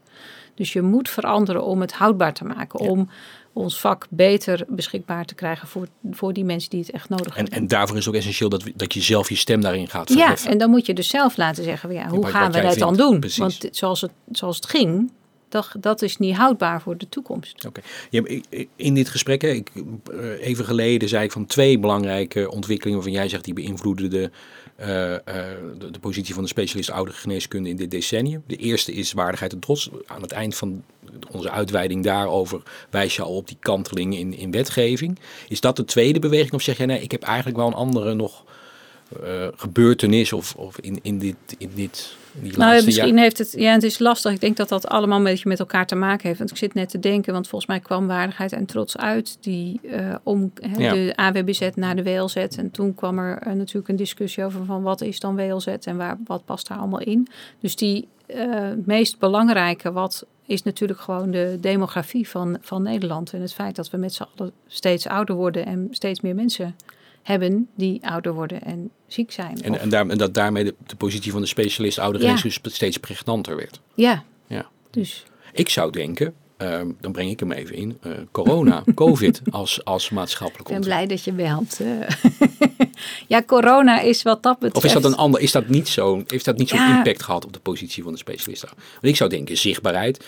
Dus 0.55 0.73
je 0.73 0.83
moet 0.83 1.09
veranderen 1.09 1.65
om 1.65 1.81
het 1.81 1.93
houdbaar 1.93 2.33
te 2.35 2.45
maken, 2.45 2.81
om 2.81 3.09
ons 3.53 3.81
vak 3.81 4.07
beter 4.11 4.65
beschikbaar 4.69 5.25
te 5.25 5.35
krijgen 5.35 5.69
voor, 5.69 5.87
voor 6.11 6.33
die 6.33 6.45
mensen 6.45 6.71
die 6.71 6.81
het 6.81 6.91
echt 6.91 7.09
nodig 7.09 7.27
En, 7.27 7.33
hebben. 7.41 7.59
en 7.59 7.69
daarvoor 7.69 7.97
is 7.97 8.05
het 8.05 8.15
ook 8.15 8.21
essentieel 8.21 8.49
dat, 8.49 8.63
dat 8.75 8.95
je 8.95 9.01
zelf 9.01 9.29
je 9.29 9.37
stem 9.37 9.61
daarin 9.61 9.89
gaat 9.89 10.09
Ja, 10.09 10.15
verheffen. 10.15 10.51
en 10.51 10.59
dan 10.59 10.71
moet 10.71 10.87
je 10.87 10.95
dus 10.95 11.09
zelf 11.09 11.37
laten 11.37 11.65
zeggen, 11.65 11.93
ja, 11.93 12.09
hoe 12.09 12.27
gaan 12.27 12.53
we 12.53 12.61
dat 12.61 12.79
dan 12.79 12.97
doen? 12.97 13.21
precies. 13.21 13.39
Want 13.39 13.69
zoals 13.71 14.01
het, 14.01 14.11
zoals 14.33 14.57
het 14.57 14.67
ging, 14.67 15.13
dat, 15.49 15.75
dat 15.81 16.03
is 16.03 16.17
niet 16.17 16.37
houdbaar 16.37 16.83
voor 16.83 16.97
de 16.97 17.09
toekomst. 17.09 17.67
Oké. 17.67 17.81
In 18.77 18.95
dit 18.95 19.09
gesprek, 19.09 19.43
ik, 19.43 19.71
eh, 19.75 20.47
even 20.47 20.65
geleden, 20.65 21.09
zei 21.09 21.25
ik 21.25 21.33
van 21.33 21.47
twee 21.47 21.79
belangrijke 21.79 22.51
ontwikkelingen 22.51 23.03
waarvan 23.03 23.19
jij 23.19 23.29
zegt 23.29 23.45
die 23.45 23.55
beïnvloeden 23.55 24.11
de, 24.11 24.31
eh, 24.77 25.15
eh, 25.15 25.21
de, 25.79 25.91
de 25.91 25.99
positie 25.99 26.35
van 26.35 26.43
de 26.43 26.49
specialist 26.49 26.91
oudere 26.91 27.17
geneeskunde 27.17 27.69
in 27.69 27.77
dit 27.77 27.91
decennium. 27.91 28.43
De 28.47 28.57
eerste 28.57 28.93
is 28.93 29.13
waardigheid 29.13 29.53
en 29.53 29.59
trots. 29.59 29.91
Aan 30.07 30.23
het 30.23 30.33
eind 30.33 30.57
van 30.57 30.85
onze 31.31 31.51
uitweiding 31.51 32.05
daarover 32.05 32.63
wijs 32.91 33.17
je 33.17 33.23
al 33.23 33.35
op 33.35 33.49
die 33.49 33.57
kanteling 33.61 34.17
in, 34.17 34.35
in 34.35 34.51
wetgeving. 34.51 35.19
Is 35.49 35.61
dat 35.61 35.77
de 35.77 35.85
tweede 35.85 36.19
beweging 36.19 36.53
of 36.53 36.63
zeg 36.63 36.77
jij 36.77 36.87
nee, 36.87 37.03
ik 37.03 37.11
heb 37.11 37.23
eigenlijk 37.23 37.57
wel 37.57 37.67
een 37.67 37.75
andere 37.75 38.15
nog 38.15 38.45
eh, 39.23 39.47
gebeurtenis 39.57 40.33
of, 40.33 40.55
of 40.55 40.79
in, 40.79 40.99
in 41.03 41.19
dit, 41.19 41.37
in 41.59 41.71
dit 41.75 42.17
in 42.35 42.43
die 42.43 42.59
Nou, 42.59 42.85
misschien 42.85 43.09
jaar? 43.09 43.19
heeft 43.23 43.39
het, 43.39 43.53
ja, 43.57 43.73
het 43.73 43.83
is 43.83 43.99
lastig. 43.99 44.33
Ik 44.33 44.41
denk 44.41 44.57
dat 44.57 44.69
dat 44.69 44.89
allemaal 44.89 45.19
een 45.19 45.25
beetje 45.25 45.49
met 45.49 45.59
elkaar 45.59 45.87
te 45.87 45.95
maken 45.95 46.27
heeft. 46.27 46.39
Want 46.39 46.51
ik 46.51 46.57
zit 46.57 46.75
net 46.75 46.89
te 46.89 46.99
denken, 46.99 47.33
want 47.33 47.49
volgens 47.49 47.71
mij 47.71 47.81
kwam 47.81 48.07
waardigheid 48.07 48.53
en 48.53 48.67
trots 48.67 48.97
uit 48.97 49.39
die 49.41 49.81
eh, 49.91 50.15
om 50.23 50.53
Ja. 50.79 50.93
de 50.93 51.13
AWBZ 51.15 51.69
naar 51.75 51.97
de 51.97 52.03
WLZ. 52.03 52.37
En 52.37 52.71
toen 52.71 52.95
kwam 52.95 53.19
er 53.19 53.39
eh, 53.39 53.53
natuurlijk 53.53 53.89
een 53.89 53.97
discussie 53.97 54.45
over 54.45 54.65
van 54.65 54.83
wat 54.83 55.01
is 55.01 55.21
dan 55.21 55.37
WLZ 55.37 55.67
en 55.67 55.97
waar, 55.97 56.19
wat 56.27 56.45
past 56.45 56.69
daar 56.69 56.79
allemaal 56.79 57.01
in. 57.01 57.29
Dus 57.61 57.77
die 57.77 58.09
meest 58.85 59.19
belangrijke, 59.19 59.93
wat 59.93 60.27
is 60.47 60.63
natuurlijk 60.63 61.01
gewoon 61.01 61.31
de 61.31 61.59
demografie 61.61 62.29
van, 62.29 62.57
van 62.61 62.83
Nederland. 62.83 63.33
En 63.33 63.41
het 63.41 63.53
feit 63.55 63.77
dat 63.77 63.91
we 63.91 63.97
met 63.97 64.15
z'n 64.15 64.25
allen 64.37 64.53
steeds 64.67 65.07
ouder 65.07 65.35
worden 65.35 65.67
en 65.67 65.89
steeds 65.91 66.21
meer 66.21 66.35
mensen 66.35 66.77
hebben 67.29 67.69
die 67.77 68.07
ouder 68.09 68.33
worden 68.35 68.63
en 68.63 68.91
ziek 69.07 69.33
zijn. 69.33 69.63
En, 69.63 69.73
Of- 69.73 69.79
en, 69.79 69.89
daar, 69.89 70.09
en 70.09 70.19
dat 70.19 70.35
daarmee 70.35 70.65
de, 70.65 70.75
de 70.87 70.97
positie 70.97 71.33
van 71.33 71.41
de 71.41 71.47
specialist 71.47 71.97
Ja. 71.97 72.11
geneeskunde 72.13 72.71
steeds 72.71 72.97
pregnanter 72.97 73.57
werd. 73.57 73.81
ja, 73.95 74.25
Ja. 74.47 74.67
dus 74.91 75.25
Ik 75.53 75.69
zou 75.69 75.93
denken, 75.93 76.35
ehm, 76.57 76.87
dan 77.01 77.13
breng 77.13 77.31
ik 77.31 77.41
hem 77.41 77.53
even 77.53 77.75
in, 77.75 77.99
eh, 78.03 78.13
corona, 78.31 78.83
covid 78.95 79.41
als, 79.51 79.85
als 79.85 80.11
maatschappelijk 80.11 80.69
Ik 80.69 80.75
ben 80.75 80.85
blij 80.85 81.07
dat 81.07 81.25
je 81.25 81.33
belt. 81.33 81.81
eh. 81.81 82.09
ja, 83.27 83.43
corona 83.43 84.01
is 84.01 84.23
wat 84.23 84.43
dat 84.43 84.55
betreft. 84.59 84.77
Of 84.77 84.85
is 84.85 84.93
dat 85.03 85.05
een 85.13 85.17
ander, 85.19 85.41
is 85.41 85.53
dat 85.53 85.69
niet 85.69 85.89
zo, 85.89 86.23
heeft 86.27 86.45
dat 86.45 86.57
niet 86.59 86.69
zo'n 86.69 86.79
Ja. 86.79 86.97
impact 86.97 87.23
gehad 87.23 87.45
op 87.45 87.53
de 87.53 87.59
positie 87.59 88.03
van 88.03 88.13
de 88.13 88.19
specialist? 88.19 88.63
Want 88.63 88.75
ik 89.01 89.17
zou 89.17 89.31
denken, 89.31 89.57
zichtbaarheid. 89.57 90.25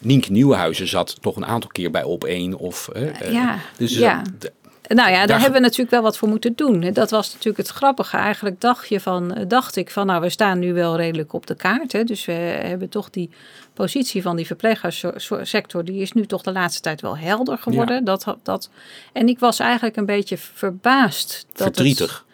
Nienke 0.00 0.32
Nieuwenhuizen 0.32 0.88
zat 0.88 1.16
toch 1.22 1.36
een 1.36 1.46
aantal 1.46 1.70
keer 1.70 1.90
bij 1.90 2.02
op 2.02 2.24
één 2.24 2.54
of. 2.58 2.88
eh, 2.88 3.20
eh, 3.20 3.32
Ja, 3.32 3.58
dus 3.76 3.96
ja. 3.98 4.22
dat- 4.38 4.50
Nou 4.88 5.10
ja, 5.10 5.16
daar, 5.16 5.26
Daar- 5.26 5.40
hebben 5.40 5.60
we 5.60 5.64
natuurlijk 5.66 5.90
wel 5.90 6.02
wat 6.02 6.16
voor 6.16 6.28
moeten 6.28 6.52
doen. 6.56 6.80
Dat 6.92 7.10
was 7.10 7.28
natuurlijk 7.32 7.56
het 7.56 7.68
grappige. 7.68 8.16
Eigenlijk 8.16 8.60
dacht, 8.60 8.88
je 8.88 9.00
van, 9.00 9.34
eh, 9.34 9.44
dacht 9.48 9.76
ik 9.76 9.90
van, 9.90 10.06
nou, 10.06 10.20
we 10.20 10.28
staan 10.28 10.58
nu 10.58 10.72
wel 10.72 10.96
redelijk 10.96 11.32
op 11.32 11.46
de 11.46 11.54
kaart. 11.54 11.92
Hè. 11.92 12.04
Dus 12.04 12.24
we 12.24 12.32
hebben 12.32 12.88
toch 12.88 13.10
die 13.10 13.30
positie 13.74 14.22
van 14.22 14.36
die 14.36 14.46
verpleeghuissector, 14.46 15.84
die 15.84 16.00
is 16.00 16.12
nu 16.12 16.26
toch 16.26 16.42
de 16.42 16.52
laatste 16.52 16.80
tijd 16.80 17.00
wel 17.00 17.16
helder 17.18 17.58
geworden. 17.58 18.04
Dat, 18.04 18.36
dat, 18.42 18.70
en 19.12 19.28
ik 19.28 19.38
was 19.38 19.58
eigenlijk 19.58 19.96
een 19.96 20.06
beetje 20.06 20.36
verbaasd. 20.38 21.46
Dat 21.52 21.66
het- 21.66 21.74
verdrietig. 21.76 22.24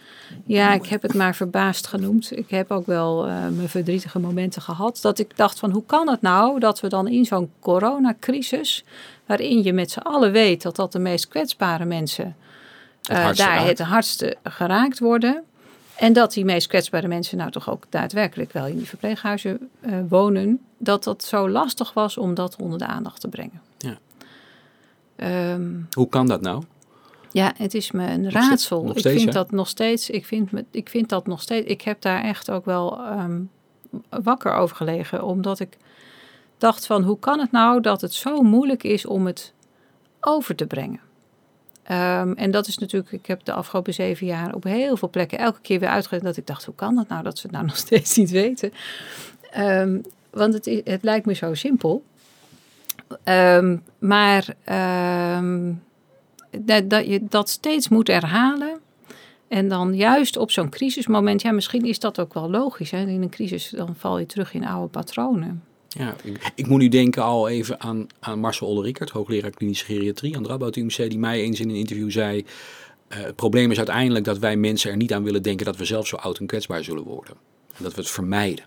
Ja, 0.46 0.72
ik 0.72 0.86
heb 0.86 1.02
het 1.02 1.14
maar 1.14 1.34
verbaasd 1.34 1.86
genoemd. 1.86 2.36
Ik 2.36 2.50
heb 2.50 2.70
ook 2.70 2.86
wel 2.86 3.26
eh, 3.26 3.32
mijn 3.48 3.68
verdrietige 3.68 4.18
momenten 4.18 4.62
gehad. 4.62 4.98
Dat 5.02 5.18
ik 5.18 5.36
dacht 5.36 5.58
van 5.58 5.70
hoe 5.70 5.82
kan 5.86 6.08
het 6.10 6.22
nou 6.22 6.58
dat 6.60 6.80
we 6.80 6.88
dan 6.88 7.08
in 7.08 7.24
zo'n 7.24 7.50
coronacrisis... 7.60 8.84
waarin 9.30 9.62
je 9.62 9.72
met 9.72 9.90
z'n 9.90 9.98
allen 9.98 10.32
weet 10.32 10.62
dat 10.62 10.76
dat 10.76 10.92
de 10.92 10.98
meest 10.98 11.28
kwetsbare 11.28 11.84
mensen... 11.84 12.36
Het 13.02 13.16
eh, 13.16 13.46
daar 13.46 13.56
raakt. 13.56 13.68
het 13.68 13.78
hardste 13.78 14.36
geraakt 14.44 14.98
worden... 14.98 15.42
En 15.96 16.12
dat 16.12 16.32
die 16.32 16.44
meest 16.44 16.66
kwetsbare 16.66 17.08
mensen 17.08 17.38
nou 17.38 17.50
toch 17.50 17.70
ook 17.70 17.84
daadwerkelijk 17.88 18.52
wel 18.52 18.66
in 18.66 18.76
die 18.76 18.88
verpleeghuizen 18.88 19.70
eh, 19.80 19.92
wonen. 20.08 20.60
Dat 20.78 21.04
dat 21.04 21.24
zo 21.24 21.48
lastig 21.50 21.92
was 21.92 22.16
om 22.16 22.34
dat 22.34 22.56
onder 22.56 22.78
de 22.78 22.86
aandacht 22.86 23.20
te 23.20 23.28
brengen. 23.28 23.60
Ja. 23.78 23.98
Ehm, 25.16 25.70
Hoe 25.92 26.08
kan 26.08 26.26
dat 26.26 26.40
nou? 26.40 26.62
ja, 27.32 27.52
het 27.56 27.74
is 27.74 27.90
me 27.90 28.06
een 28.06 28.20
Nog 28.20 28.32
raadsel. 28.32 28.88
steeds- 28.88 29.06
ik 29.06 29.12
vind 29.12 29.24
hè? 29.24 29.32
dat 29.32 29.50
nog 29.50 29.68
steeds. 29.68 30.10
Ik 30.10 30.26
vind, 30.26 30.52
me, 30.52 30.64
ik 30.70 30.88
vind 30.88 31.08
dat 31.08 31.26
nog 31.26 31.42
steeds. 31.42 31.66
Ik 31.66 31.80
heb 31.80 32.00
daar 32.00 32.22
echt 32.22 32.50
ook 32.50 32.64
wel 32.64 32.98
ehm, 32.98 33.40
wakker 34.22 34.52
over 34.52 34.76
gelegen. 34.76 35.24
Omdat 35.24 35.60
ik 35.60 35.76
dacht 36.60 36.86
van 36.86 37.02
hoe 37.02 37.18
kan 37.18 37.40
het 37.40 37.50
nou 37.50 37.80
dat 37.80 38.00
het 38.00 38.12
zo 38.12 38.42
moeilijk 38.42 38.82
is 38.82 39.06
om 39.06 39.26
het 39.26 39.52
over 40.20 40.54
te 40.54 40.66
brengen. 40.66 41.00
Ehm, 41.82 42.32
en 42.32 42.50
dat 42.50 42.66
is 42.66 42.78
natuurlijk, 42.78 43.12
ik 43.12 43.26
heb 43.26 43.44
de 43.44 43.52
afgelopen 43.52 43.94
zeven 43.94 44.26
jaar 44.26 44.54
op 44.54 44.64
heel 44.64 44.96
veel 44.96 45.10
plekken 45.10 45.38
elke 45.38 45.60
keer 45.60 45.80
weer 45.80 45.88
uitgelegd 45.88 46.24
dat 46.24 46.36
ik 46.36 46.46
dacht, 46.46 46.64
hoe 46.64 46.74
kan 46.74 46.94
dat 46.94 47.08
nou 47.08 47.22
dat 47.22 47.38
ze 47.38 47.42
het 47.42 47.52
nou 47.52 47.66
nog 47.70 47.76
steeds 47.76 48.16
niet 48.16 48.30
weten? 48.30 48.72
Ehm, 49.50 49.98
want 50.30 50.54
het, 50.54 50.82
het 50.84 51.02
lijkt 51.02 51.26
me 51.26 51.34
zo 51.34 51.54
simpel. 51.54 52.04
Ehm, 53.24 53.76
maar 53.98 54.54
dat, 56.58 56.90
dat 56.90 57.06
je 57.06 57.24
dat 57.28 57.48
steeds 57.48 57.88
moet 57.88 58.06
herhalen. 58.06 58.78
En 59.48 59.68
dan 59.68 59.94
juist 59.94 60.36
op 60.36 60.50
zo'n 60.50 60.68
crisismoment, 60.68 61.42
ja, 61.42 61.52
misschien 61.52 61.84
is 61.84 61.98
dat 61.98 62.20
ook 62.20 62.34
wel 62.34 62.50
logisch. 62.50 62.90
Hè? 62.90 63.06
In 63.06 63.22
een 63.22 63.30
crisis 63.30 63.68
dan 63.68 63.94
val 63.96 64.18
je 64.18 64.26
terug 64.26 64.54
in 64.54 64.66
oude 64.66 64.88
patronen. 64.88 65.62
Ja, 65.98 66.14
ik, 66.22 66.52
ik 66.54 66.66
moet 66.66 66.80
nu 66.80 66.88
denken 66.88 67.22
al 67.22 67.48
even 67.48 67.80
aan, 67.80 68.06
aan 68.20 68.38
Marcel 68.38 68.66
Olderikert, 68.66 69.10
hoogleraar 69.10 69.50
klinische 69.50 69.84
geriatrie 69.84 70.36
aan 70.36 70.42
de 70.42 70.48
Radboud 70.48 70.76
UMC, 70.76 70.96
die 70.96 71.18
mij 71.18 71.40
eens 71.40 71.60
in 71.60 71.68
een 71.68 71.74
interview 71.76 72.10
zei, 72.10 72.44
eh, 73.08 73.18
het 73.20 73.36
probleem 73.36 73.70
is 73.70 73.76
uiteindelijk 73.76 74.24
dat 74.24 74.38
wij 74.38 74.56
mensen 74.56 74.90
er 74.90 74.96
niet 74.96 75.12
aan 75.12 75.22
willen 75.22 75.42
denken 75.42 75.66
dat 75.66 75.76
we 75.76 75.84
zelf 75.84 76.06
zo 76.06 76.16
oud 76.16 76.38
en 76.38 76.46
kwetsbaar 76.46 76.84
zullen 76.84 77.02
worden. 77.02 77.34
En 77.76 77.82
dat 77.82 77.94
we 77.94 78.00
het 78.00 78.10
vermijden. 78.10 78.64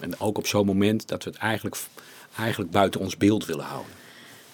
En 0.00 0.20
ook 0.20 0.38
op 0.38 0.46
zo'n 0.46 0.66
moment 0.66 1.08
dat 1.08 1.24
we 1.24 1.30
het 1.30 1.38
eigenlijk, 1.38 1.76
eigenlijk 2.36 2.70
buiten 2.70 3.00
ons 3.00 3.16
beeld 3.16 3.46
willen 3.46 3.64
houden. 3.64 3.92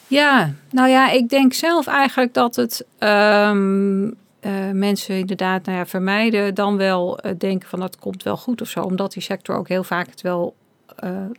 Ja, 0.07 0.55
nou 0.71 0.89
ja, 0.89 1.11
ik 1.11 1.29
denk 1.29 1.53
zelf 1.53 1.87
eigenlijk 1.87 2.35
dat 2.35 2.57
het 2.57 2.87
ehm, 2.99 4.11
eh, 4.41 4.71
mensen 4.71 5.19
inderdaad 5.19 5.65
nou 5.65 5.79
ja, 5.79 5.87
vermijden, 5.87 6.55
dan 6.55 6.77
wel 6.77 7.19
eh, 7.19 7.33
denken 7.39 7.69
van 7.69 7.81
dat 7.81 7.99
komt 7.99 8.23
wel 8.23 8.37
goed 8.37 8.61
of 8.61 8.69
zo, 8.69 8.81
omdat 8.81 9.13
die 9.13 9.23
sector 9.23 9.57
ook 9.57 9.69
heel 9.69 9.85
vaak 9.85 10.07
het 10.11 10.21
wel 10.21 10.55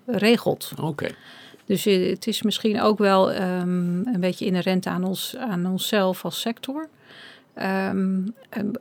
regelt. 0.06 0.72
Oké. 0.82 1.08
Dus 1.66 1.86
eh, 1.86 2.10
het 2.10 2.28
is 2.28 2.42
misschien 2.42 2.82
ook 2.82 2.98
wel 2.98 3.32
ehm, 3.32 4.08
een 4.08 4.20
beetje 4.20 4.46
inherent 4.46 4.86
aan, 4.86 5.04
ons, 5.04 5.36
aan 5.38 5.66
onszelf 5.66 6.26
als 6.26 6.42
sector. 6.42 6.90
En 7.54 8.36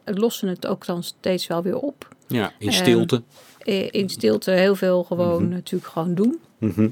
we 0.04 0.14
lossen 0.14 0.48
het 0.48 0.66
ook 0.66 0.86
dan 0.86 1.02
steeds 1.02 1.46
wel 1.46 1.62
weer 1.62 1.76
op. 1.78 2.08
Ja, 2.26 2.52
in 2.58 2.72
stilte. 2.72 3.22
Eh, 3.58 3.88
In 3.90 4.08
stilte 4.08 4.50
heel 4.50 4.74
veel 4.76 5.04
gewoon 5.04 5.42
Mhm. 5.42 5.52
natuurlijk 5.52 5.92
gewoon 5.92 6.14
doen. 6.14 6.38
Mhm. 6.58 6.88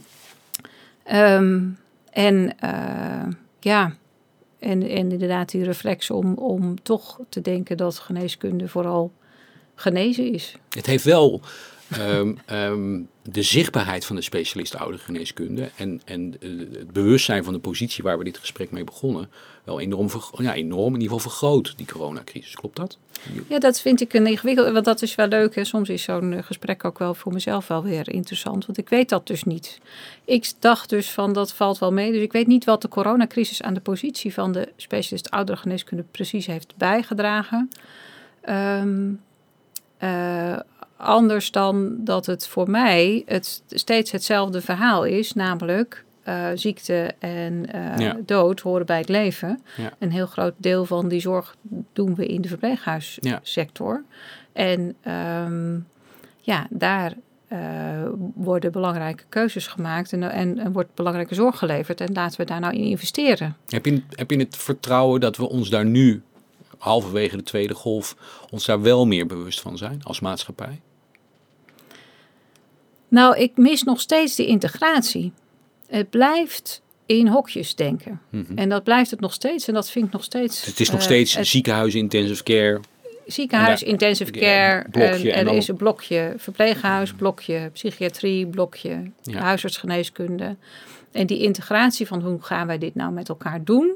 Ehm, 1.04 1.60
en 2.10 2.58
eh, 2.58 3.26
ja, 3.60 3.94
en, 4.58 4.82
en 4.82 5.10
inderdaad 5.10 5.50
die 5.50 5.64
reflex 5.64 6.10
om, 6.10 6.34
om 6.34 6.82
toch 6.82 7.20
te 7.28 7.40
denken 7.40 7.76
dat 7.76 7.98
geneeskunde 7.98 8.68
vooral 8.68 9.12
genezen 9.74 10.32
is. 10.32 10.56
Het 10.68 10.86
heeft 10.86 11.04
wel 11.04 11.40
ehm, 11.92 12.34
ehm, 12.46 13.00
de 13.22 13.42
zichtbaarheid 13.42 14.04
van 14.04 14.16
de 14.16 14.22
specialist 14.22 14.76
oudergeneeskunde 14.76 15.70
en, 15.76 16.00
en 16.04 16.34
eh, 16.40 16.48
het 16.78 16.92
bewustzijn 16.92 17.44
van 17.44 17.52
de 17.52 17.58
positie 17.58 18.04
waar 18.04 18.18
we 18.18 18.24
dit 18.24 18.38
gesprek 18.38 18.70
mee 18.70 18.84
begonnen, 18.84 19.30
wel 19.64 19.80
enorm, 19.80 20.10
vergro- 20.10 20.42
ja, 20.42 20.54
enorm 20.54 20.94
in 20.94 21.00
ieder 21.00 21.16
geval 21.16 21.30
vergroot, 21.30 21.74
die 21.76 21.86
coronacrisis. 21.86 22.54
Klopt 22.54 22.76
dat? 22.76 22.98
Ja, 23.48 23.58
dat 23.58 23.80
vind 23.80 24.00
ik 24.00 24.12
een 24.12 24.26
ingewikkeld, 24.26 24.72
want 24.72 24.84
dat 24.84 25.02
is 25.02 25.14
wel 25.14 25.26
leuk. 25.26 25.54
Hè. 25.54 25.64
Soms 25.64 25.88
is 25.88 26.02
zo'n 26.02 26.32
eh, 26.32 26.42
gesprek 26.42 26.84
ook 26.84 26.98
wel 26.98 27.14
voor 27.14 27.32
mezelf 27.32 27.68
wel 27.68 27.82
weer 27.82 28.08
interessant, 28.10 28.66
want 28.66 28.78
ik 28.78 28.88
weet 28.88 29.08
dat 29.08 29.26
dus 29.26 29.44
niet. 29.44 29.78
Ik 30.24 30.52
dacht 30.58 30.88
dus 30.88 31.10
van 31.10 31.32
dat 31.32 31.52
valt 31.52 31.78
wel 31.78 31.92
mee, 31.92 32.12
dus 32.12 32.22
ik 32.22 32.32
weet 32.32 32.46
niet 32.46 32.64
wat 32.64 32.82
de 32.82 32.88
coronacrisis 32.88 33.62
aan 33.62 33.74
de 33.74 33.80
positie 33.80 34.34
van 34.34 34.52
de 34.52 34.68
specialist 34.76 35.30
oudergeneeskunde 35.30 36.04
precies 36.10 36.46
heeft 36.46 36.76
bijgedragen. 36.76 37.70
Ehm, 38.40 39.10
eh, 40.02 40.58
anders 40.96 41.50
dan 41.50 41.94
dat 41.98 42.26
het 42.26 42.46
voor 42.46 42.70
mij 42.70 43.22
het 43.26 43.62
steeds 43.68 44.10
hetzelfde 44.10 44.60
verhaal 44.60 45.04
is, 45.04 45.32
namelijk 45.32 46.04
eh, 46.22 46.46
ziekte 46.54 47.14
en 47.18 47.72
eh, 47.72 47.98
Ja. 47.98 48.16
dood 48.26 48.60
horen 48.60 48.86
bij 48.86 48.98
het 48.98 49.08
leven. 49.08 49.60
Ja. 49.76 49.92
Een 49.98 50.10
heel 50.10 50.26
groot 50.26 50.54
deel 50.56 50.84
van 50.84 51.08
die 51.08 51.20
zorg 51.20 51.56
doen 51.92 52.14
we 52.14 52.26
in 52.26 52.40
de 52.40 52.48
verpleeghuissector. 52.48 54.04
En 54.52 54.94
ehm, 55.02 55.78
ja, 56.40 56.66
daar 56.70 57.12
worden 58.34 58.72
belangrijke 58.72 59.24
keuzes 59.28 59.66
gemaakt 59.66 60.12
en, 60.12 60.22
en, 60.30 60.58
en 60.58 60.72
wordt 60.72 60.94
belangrijke 60.94 61.34
zorg 61.34 61.58
geleverd. 61.58 62.00
En 62.00 62.12
laten 62.12 62.40
we 62.40 62.46
daar 62.46 62.60
nou 62.60 62.74
in 62.74 62.84
investeren. 62.84 63.56
Heb 63.68 63.84
je, 63.86 64.02
heb 64.10 64.30
je 64.30 64.38
het 64.38 64.56
vertrouwen 64.56 65.20
dat 65.20 65.36
we 65.36 65.48
ons 65.48 65.70
daar 65.70 65.84
nu, 65.84 66.22
halverwege 66.82 67.36
de 67.36 67.42
tweede 67.42 67.74
golf, 67.74 68.16
ons 68.50 68.64
daar 68.64 68.82
wel 68.82 69.06
meer 69.06 69.26
bewust 69.26 69.60
van 69.60 69.76
zijn 69.78 70.00
als 70.02 70.20
maatschappij? 70.20 70.80
Nou, 73.08 73.36
ik 73.38 73.56
mis 73.56 73.82
nog 73.82 74.00
steeds 74.00 74.34
die 74.34 74.46
integratie. 74.46 75.32
Het 75.86 76.10
blijft 76.10 76.82
in 77.06 77.28
hokjes 77.28 77.74
denken. 77.74 78.20
Mhm. 78.30 78.58
En 78.58 78.68
dat 78.68 78.84
blijft 78.84 79.10
het 79.10 79.20
nog 79.20 79.32
steeds. 79.32 79.68
En 79.68 79.74
dat 79.74 79.90
vind 79.90 80.06
ik 80.06 80.12
nog 80.12 80.24
steeds. 80.24 80.64
Het 80.64 80.80
is 80.80 80.90
nog 80.90 80.98
eh, 80.98 81.04
steeds 81.04 81.32
ziekenhuis, 81.40 81.94
intensive 81.94 82.42
care. 82.42 82.80
ziekenhuis, 83.26 83.80
daar- 83.80 83.88
intensive 83.88 84.30
care. 84.30 84.84
blokje 84.90 85.32
en 85.32 85.38
en 85.38 85.48
er 85.48 85.54
is 85.54 85.68
een 85.68 85.76
blokje 85.76 86.34
verpleeghuis, 86.36 87.12
blokje 87.12 87.70
psychiatrie, 87.72 88.46
blokje 88.46 89.10
Ja. 89.22 89.38
huisartsgeneeskunde. 89.40 90.56
En 91.12 91.26
die 91.26 91.38
integratie 91.38 92.06
van 92.06 92.22
hoe 92.22 92.42
gaan 92.42 92.66
wij 92.66 92.78
dit 92.78 92.94
nou 92.94 93.12
met 93.12 93.28
elkaar 93.28 93.64
doen? 93.64 93.94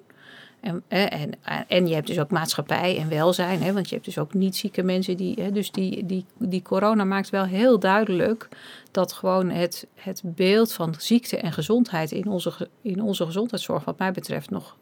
En, 0.67 0.83
en, 1.11 1.31
en 1.69 1.87
je 1.87 1.95
hebt 1.95 2.07
dus 2.07 2.19
ook 2.19 2.31
maatschappij 2.31 2.99
en 2.99 3.09
welzijn, 3.09 3.63
hè, 3.63 3.73
want 3.73 3.89
je 3.89 3.95
hebt 3.95 4.07
dus 4.07 4.19
ook 4.19 4.35
niet 4.35 4.57
zieke 4.57 4.83
mensen. 4.83 5.17
Die, 5.17 5.35
hè, 5.41 5.53
dus 5.53 5.71
die, 5.71 6.07
die, 6.07 6.25
die 6.39 6.63
corona 6.63 7.05
maakt 7.05 7.31
wel 7.31 7.45
heel 7.45 7.79
duidelijk 7.79 8.49
dat 8.91 9.13
gewoon 9.13 9.51
het, 9.51 9.87
het 9.95 10.23
beeld 10.25 10.73
van 10.73 10.95
ziekte 10.99 11.37
en 11.37 11.53
gezondheid 11.53 12.13
in 12.13 12.27
onze, 12.29 12.69
in 12.83 13.03
onze 13.03 13.25
gezondheidszorg, 13.27 13.85
wat 13.85 13.99
mij 13.99 14.13
betreft, 14.13 14.51
nog 14.51 14.77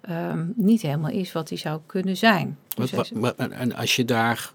ehm, 0.00 0.46
niet 0.54 0.82
helemaal 0.82 1.10
is 1.10 1.32
wat 1.32 1.48
die 1.48 1.58
zou 1.58 1.80
kunnen 1.86 2.16
zijn. 2.16 2.58
Dus 2.76 2.90
wat- 2.90 3.10
wat- 3.14 3.36
en 3.36 3.74
als 3.74 3.96
je 3.96 4.04
daar 4.04 4.52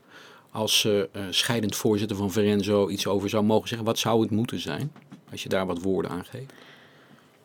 als 0.51 0.85
eh, 0.85 0.99
eh, 0.99 1.07
scheidend 1.29 1.75
voorzitter 1.75 2.17
van 2.17 2.31
Verenzo 2.31 2.89
iets 2.89 3.07
over 3.07 3.29
zou 3.29 3.43
mogen 3.43 3.67
zeggen, 3.67 3.87
wat 3.87 3.99
zou 3.99 4.21
het 4.21 4.31
moeten 4.31 4.59
zijn? 4.59 4.91
Als 5.31 5.43
je 5.43 5.49
daar 5.49 5.65
wat 5.65 5.81
woorden 5.81 6.11
aan 6.11 6.25
geeft. 6.25 6.53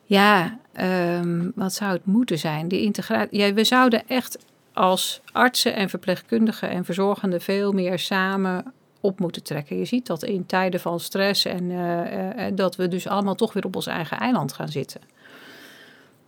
Ja, 0.09 0.59
ehm, 0.73 1.51
wat 1.55 1.75
zou 1.75 1.93
het 1.93 2.07
moeten 2.07 2.39
zijn? 2.39 2.69
Die 2.69 2.83
integratie. 2.83 3.39
Ja, 3.39 3.53
we 3.53 3.65
zouden 3.65 4.03
echt 4.07 4.39
als 4.73 5.21
artsen 5.33 5.75
en 5.75 5.89
verpleegkundigen 5.89 6.71
en 6.71 6.85
verzorgenden 6.85 7.41
veel 7.41 7.73
meer 7.73 7.99
samen 7.99 8.73
op 9.01 9.21
moeten 9.21 9.43
trekken. 9.43 9.79
Je 9.79 9.85
ziet 9.85 10.07
dat 10.07 10.23
in 10.23 10.47
tijden 10.47 10.81
van 10.81 11.01
stress 11.01 11.45
en 11.45 11.71
eh, 11.71 12.01
eh, 12.01 12.47
eh, 12.47 12.57
dat 12.57 12.77
we 12.77 12.89
dus 12.89 13.07
allemaal 13.07 13.35
toch 13.35 13.53
weer 13.53 13.65
op 13.65 13.77
ons 13.77 13.87
eigen 13.87 14.19
eiland 14.19 14.53
gaan 14.53 14.69
zitten. 14.69 15.01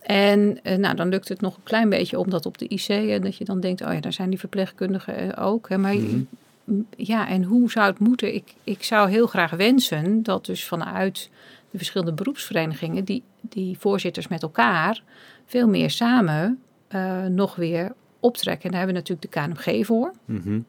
En 0.01 0.59
nou, 0.63 0.95
dan 0.95 1.09
lukt 1.09 1.29
het 1.29 1.41
nog 1.41 1.55
een 1.55 1.63
klein 1.63 1.89
beetje 1.89 2.19
om 2.19 2.29
dat 2.29 2.45
op 2.45 2.57
de 2.57 2.67
IC, 2.67 2.87
en 2.87 3.21
dat 3.21 3.37
je 3.37 3.45
dan 3.45 3.59
denkt, 3.59 3.81
oh 3.81 3.93
ja, 3.93 3.99
daar 3.99 4.13
zijn 4.13 4.29
die 4.29 4.39
verpleegkundigen 4.39 5.37
ook. 5.37 5.69
Hè, 5.69 5.77
maar 5.77 5.95
Mhm. 5.95 6.21
ja, 6.97 7.27
en 7.27 7.43
hoe 7.43 7.71
zou 7.71 7.89
het 7.89 7.99
moeten? 7.99 8.33
Ik, 8.33 8.53
ik 8.63 8.83
zou 8.83 9.09
heel 9.09 9.27
graag 9.27 9.51
wensen 9.51 10.23
dat 10.23 10.45
dus 10.45 10.65
vanuit 10.65 11.29
de 11.71 11.77
verschillende 11.77 12.13
beroepsverenigingen, 12.13 13.03
die, 13.03 13.23
die 13.41 13.77
voorzitters 13.79 14.27
met 14.27 14.41
elkaar, 14.41 15.03
veel 15.45 15.67
meer 15.67 15.89
samen 15.89 16.61
eh, 16.87 17.25
nog 17.25 17.55
weer 17.55 17.93
optrekken. 18.19 18.63
En 18.65 18.71
daar 18.71 18.85
hebben 18.85 19.03
we 19.03 19.09
natuurlijk 19.09 19.33
de 19.33 19.61
KNMG 19.63 19.85
voor. 19.85 20.13
Mhm. 20.25 20.59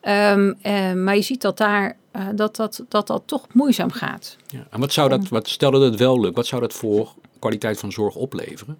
Ehm, 0.00 0.52
eh, 0.62 0.92
maar 0.92 1.14
je 1.14 1.22
ziet 1.22 1.40
dat 1.40 1.56
daar 1.56 1.96
eh, 2.10 2.26
dat, 2.34 2.56
dat, 2.56 2.84
dat 2.88 3.06
dat 3.06 3.22
toch 3.26 3.46
moeizaam 3.52 3.90
gaat. 3.90 4.36
Ja. 4.46 4.66
En 4.70 4.80
wat 4.80 4.92
zou 4.92 5.08
dat, 5.08 5.28
wat, 5.28 5.48
stel 5.48 5.70
dat 5.70 5.82
het 5.82 5.96
wel 5.96 6.20
lukt, 6.20 6.36
wat 6.36 6.46
zou 6.46 6.60
dat 6.60 6.72
voor 6.72 7.14
kwaliteit 7.38 7.78
van 7.78 7.92
zorg 7.92 8.14
opleveren? 8.14 8.78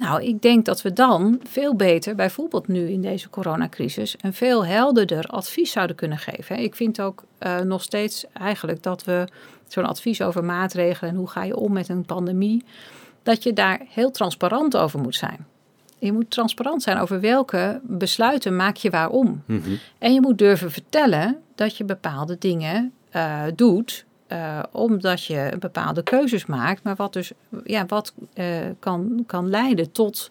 Nou, 0.00 0.22
ik 0.22 0.42
denk 0.42 0.64
dat 0.64 0.82
we 0.82 0.92
dan 0.92 1.40
veel 1.42 1.74
beter, 1.74 2.14
bijvoorbeeld 2.14 2.68
nu 2.68 2.88
in 2.88 3.00
deze 3.00 3.30
coronacrisis, 3.30 4.16
een 4.20 4.32
veel 4.32 4.66
helderder 4.66 5.24
advies 5.24 5.70
zouden 5.70 5.96
kunnen 5.96 6.18
geven. 6.18 6.58
Ik 6.58 6.74
vind 6.74 7.00
ook 7.00 7.24
eh, 7.38 7.58
nog 7.58 7.82
steeds 7.82 8.24
eigenlijk 8.32 8.82
dat 8.82 9.04
we 9.04 9.28
zo'n 9.66 9.86
advies 9.86 10.22
over 10.22 10.44
maatregelen 10.44 11.10
en 11.10 11.16
hoe 11.16 11.28
ga 11.28 11.42
je 11.42 11.56
om 11.56 11.72
met 11.72 11.88
een 11.88 12.04
pandemie, 12.04 12.64
dat 13.22 13.42
je 13.42 13.52
daar 13.52 13.80
heel 13.88 14.10
transparant 14.10 14.76
over 14.76 15.00
moet 15.00 15.16
zijn. 15.16 15.46
Je 15.98 16.12
moet 16.12 16.30
transparant 16.30 16.82
zijn 16.82 16.98
over 16.98 17.20
welke 17.20 17.80
besluiten 17.82 18.56
maak 18.56 18.76
je 18.76 18.90
waarom. 18.90 19.42
Mhm. 19.46 19.70
En 19.98 20.14
je 20.14 20.20
moet 20.20 20.38
durven 20.38 20.70
vertellen 20.70 21.38
dat 21.54 21.76
je 21.76 21.84
bepaalde 21.84 22.36
dingen 22.38 22.92
eh, 23.10 23.42
doet. 23.54 24.04
Eh, 24.30 24.62
omdat 24.72 25.24
je 25.24 25.56
bepaalde 25.58 26.02
keuzes 26.02 26.46
maakt. 26.46 26.82
Maar 26.82 26.96
wat 26.96 27.12
dus 27.12 27.32
ja, 27.64 27.86
wat, 27.86 28.14
eh, 28.32 28.46
kan, 28.78 29.24
kan 29.26 29.48
leiden 29.48 29.92
tot 29.92 30.30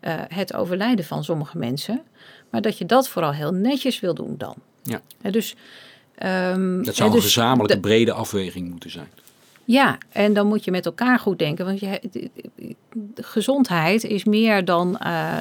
eh, 0.00 0.14
het 0.28 0.54
overlijden 0.54 1.04
van 1.04 1.24
sommige 1.24 1.58
mensen. 1.58 2.02
Maar 2.50 2.60
dat 2.60 2.78
je 2.78 2.86
dat 2.86 3.08
vooral 3.08 3.32
heel 3.32 3.52
netjes 3.52 4.00
wil 4.00 4.14
doen 4.14 4.34
dan. 4.38 4.54
Ja. 4.82 5.00
Dus, 5.30 5.54
ehm, 6.14 6.82
Dat 6.82 6.94
zou 6.94 7.08
een 7.08 7.14
dus 7.14 7.24
gezamenlijke 7.24 7.74
de- 7.74 7.80
brede 7.80 8.12
afweging 8.12 8.70
moeten 8.70 8.90
zijn. 8.90 9.08
ja, 9.64 9.98
en 10.12 10.32
dan 10.34 10.46
moet 10.46 10.64
je 10.64 10.70
met 10.70 10.86
elkaar 10.86 11.18
goed 11.18 11.38
denken. 11.38 11.64
Want 11.64 11.80
je, 11.80 12.00
gezondheid 13.14 14.04
is 14.04 14.24
meer 14.24 14.64
dan, 14.64 15.00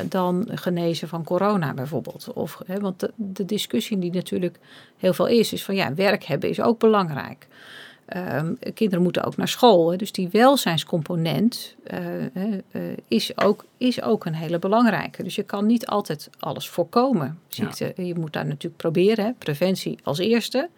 dan 0.10 0.48
genezen 0.52 1.08
van 1.08 1.24
corona 1.24 1.74
bijvoorbeeld. 1.74 2.28
Of, 2.34 2.62
hè, 2.66 2.80
want 2.80 3.00
de, 3.00 3.12
de 3.16 3.46
discussie 3.46 4.00
die 4.00 4.12
natuurlijk 4.12 4.60
heel 4.98 5.13
veel 5.13 5.28
is, 5.28 5.54
is 5.54 5.63
van 5.63 5.76
ja, 5.76 5.94
werk 5.94 6.24
hebben 6.24 6.50
is 6.50 6.62
ook 6.62 6.80
belangrijk. 6.80 7.48
Ehm, 8.13 8.54
kinderen 8.73 9.04
moeten 9.04 9.23
ook 9.23 9.38
naar 9.38 9.47
school. 9.47 9.91
Hè, 9.91 9.97
dus 9.97 10.12
die 10.12 10.30
welzijnscomponent 10.32 11.76
eh, 11.84 12.23
eh, 12.23 12.52
is, 13.08 13.38
ook, 13.38 13.65
is 13.78 14.02
ook 14.02 14.26
een 14.26 14.34
hele 14.34 14.60
belangrijke. 14.60 15.23
Dus 15.23 15.36
je 15.36 15.43
kan 15.43 15.65
niet 15.65 15.86
altijd 15.88 16.30
alles 16.39 16.69
voorkomen. 16.69 17.39
Ziekte, 17.47 17.93
Je 17.95 18.15
moet 18.15 18.34
daar 18.34 18.45
natuurlijk 18.45 18.78
proberen, 18.78 19.26
hè, 19.26 19.32
preventie 19.38 19.97
als 20.04 20.19
eerste. 20.19 20.69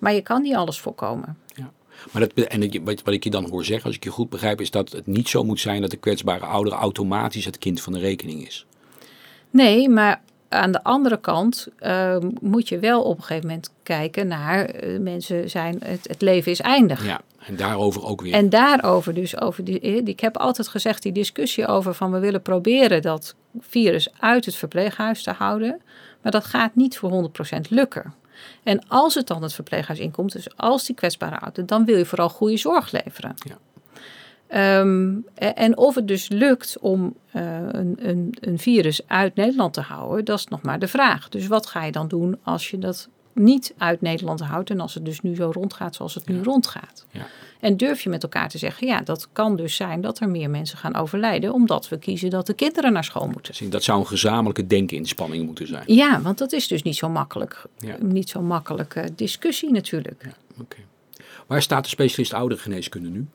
Maar 0.00 0.14
je 0.14 0.20
kan 0.20 0.42
niet 0.42 0.54
alles 0.54 0.80
voorkomen. 0.80 1.36
Maar 2.10 2.22
dat, 2.22 2.46
en 2.46 2.84
wat, 2.84 3.02
wat 3.02 3.14
ik 3.14 3.24
je 3.24 3.30
dan 3.30 3.50
hoor 3.50 3.64
zeggen, 3.64 3.86
als 3.86 3.96
ik 3.96 4.04
je 4.04 4.10
goed 4.10 4.30
begrijp, 4.30 4.60
is 4.60 4.70
dat 4.70 4.92
het 4.92 5.06
niet 5.06 5.28
zo 5.28 5.44
moet 5.44 5.60
zijn 5.60 5.80
dat 5.80 5.90
de 5.90 5.96
kwetsbare 5.96 6.44
ouder 6.44 6.72
automatisch 6.72 7.44
het 7.44 7.58
kind 7.58 7.80
van 7.80 7.92
de 7.92 7.98
rekening 7.98 8.46
is. 8.46 8.66
Nee, 9.50 9.88
maar 9.88 10.22
aan 10.52 10.72
de 10.72 10.84
andere 10.84 11.20
kant 11.20 11.68
uh, 11.80 12.16
moet 12.40 12.68
je 12.68 12.78
wel 12.78 13.02
op 13.02 13.16
een 13.16 13.22
gegeven 13.22 13.48
moment 13.48 13.70
kijken 13.82 14.26
naar 14.26 14.84
uh, 14.84 14.98
mensen 14.98 15.50
zijn, 15.50 15.78
het, 15.84 16.08
het, 16.08 16.20
leven 16.20 16.52
is 16.52 16.60
eindig. 16.60 17.06
Ja, 17.06 17.20
en 17.46 17.56
daarover 17.56 18.04
ook 18.04 18.20
weer. 18.20 18.32
En 18.32 18.48
daarover 18.48 19.14
dus, 19.14 19.40
over 19.40 19.64
die, 19.64 19.80
ik 19.80 20.20
heb 20.20 20.36
altijd 20.36 20.68
gezegd, 20.68 21.02
die 21.02 21.12
discussie 21.12 21.66
over 21.66 21.94
van 21.94 22.12
we 22.12 22.18
willen 22.18 22.42
proberen 22.42 23.02
dat 23.02 23.34
virus 23.58 24.08
uit 24.18 24.44
het 24.44 24.54
verpleeghuis 24.54 25.22
te 25.22 25.30
houden. 25.30 25.80
Maar 26.22 26.32
dat 26.32 26.44
gaat 26.44 26.74
niet 26.74 26.98
voor 26.98 27.30
100% 27.56 27.60
lukken. 27.68 28.14
En 28.62 28.88
als 28.88 29.14
het 29.14 29.26
dan 29.26 29.42
het 29.42 29.52
verpleeghuis 29.52 29.98
inkomt, 29.98 30.32
dus 30.32 30.56
als 30.56 30.86
die 30.86 30.94
kwetsbare 30.94 31.38
ouderen, 31.38 31.66
dan 31.66 31.84
wil 31.84 31.96
je 31.96 32.06
vooral 32.06 32.28
goede 32.28 32.56
zorg 32.56 32.92
leveren. 32.92 33.34
Ja. 33.36 33.58
Um, 34.54 35.24
en 35.34 35.76
of 35.76 35.94
het 35.94 36.08
dus 36.08 36.28
lukt 36.28 36.78
om 36.80 37.14
uh, 37.36 37.42
een, 37.68 37.96
een, 38.08 38.34
een, 38.40 38.58
virus 38.58 39.00
uit 39.06 39.34
Nederland 39.34 39.74
te 39.74 39.80
houden, 39.80 40.24
dat 40.24 40.38
is 40.38 40.46
nog 40.46 40.62
maar 40.62 40.78
de 40.78 40.88
vraag. 40.88 41.28
Dus 41.28 41.46
wat 41.46 41.66
ga 41.66 41.84
je 41.84 41.92
dan 41.92 42.08
doen 42.08 42.38
als 42.42 42.70
je 42.70 42.78
dat 42.78 43.08
niet 43.32 43.74
uit 43.78 44.00
Nederland 44.00 44.40
houdt 44.40 44.70
en 44.70 44.80
als 44.80 44.94
het 44.94 45.04
dus 45.04 45.20
nu 45.20 45.34
zo 45.34 45.50
rondgaat 45.52 45.94
zoals 45.94 46.14
het 46.14 46.24
ja. 46.26 46.32
nu 46.32 46.42
rondgaat? 46.42 47.06
Ja. 47.10 47.26
En 47.60 47.76
durf 47.76 48.00
je 48.00 48.08
met 48.08 48.22
elkaar 48.22 48.48
te 48.48 48.58
zeggen, 48.58 48.86
ja, 48.86 49.00
dat 49.00 49.28
kan 49.32 49.56
dus 49.56 49.76
zijn 49.76 50.00
dat 50.00 50.20
er 50.20 50.28
meer 50.28 50.50
mensen 50.50 50.78
gaan 50.78 50.94
overlijden, 50.94 51.52
omdat 51.52 51.88
we 51.88 51.98
kiezen 51.98 52.30
dat 52.30 52.46
de 52.46 52.54
kinderen 52.54 52.92
naar 52.92 53.04
school 53.04 53.26
moeten. 53.26 53.70
Dat 53.70 53.82
zou 53.82 54.00
een 54.00 54.06
gezamenlijke 54.06 54.66
denkeninspanning 54.66 55.46
moeten 55.46 55.66
zijn. 55.66 55.84
Ja, 55.86 56.20
want 56.20 56.38
dat 56.38 56.52
is 56.52 56.68
dus 56.68 56.82
niet 56.82 56.96
zo 56.96 57.08
makkelijk. 57.08 57.64
Ja. 57.78 57.96
Niet 58.00 58.28
zo 58.28 58.40
makkelijke 58.40 59.08
discussie 59.16 59.70
natuurlijk. 59.70 60.22
Ja, 60.24 60.60
okay. 60.60 60.84
Waar 61.46 61.62
staat 61.62 61.84
de 61.84 61.90
specialist 61.90 62.32
ouderengeneeskunde 62.32 63.08
nu? 63.08 63.26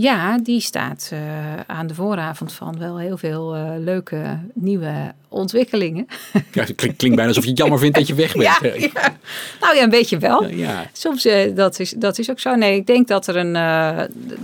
Ja, 0.00 0.38
die 0.38 0.60
staat 0.60 1.10
uh, 1.12 1.20
aan 1.66 1.86
de 1.86 1.94
vooravond 1.94 2.52
van 2.52 2.78
wel 2.78 2.98
heel 2.98 3.16
veel 3.16 3.56
uh, 3.56 3.70
leuke 3.78 4.38
nieuwe 4.54 5.14
ontwikkelingen. 5.28 6.06
Ja, 6.32 6.62
het 6.64 6.74
klinkt, 6.74 6.96
klinkt, 6.96 7.16
bijna 7.16 7.26
alsof 7.26 7.44
je 7.44 7.50
het 7.50 7.58
jammer 7.58 7.78
vindt 7.78 7.96
dat 7.96 8.06
je 8.06 8.14
weg 8.14 8.32
bent. 8.32 8.58
Ja, 8.62 8.74
ja. 8.74 9.16
Nou 9.60 9.76
ja, 9.76 9.82
een 9.82 9.90
beetje 9.90 10.18
wel. 10.18 10.48
Ja. 10.48 10.90
Soms, 10.92 11.26
uh, 11.26 11.56
dat, 11.56 11.80
is, 11.80 11.90
dat 11.90 12.18
is 12.18 12.30
ook 12.30 12.40
zo. 12.40 12.54
Nee, 12.54 12.76
ik 12.76 12.86
denk 12.86 13.08
dat 13.08 13.26
er 13.26 13.36
een, 13.36 13.54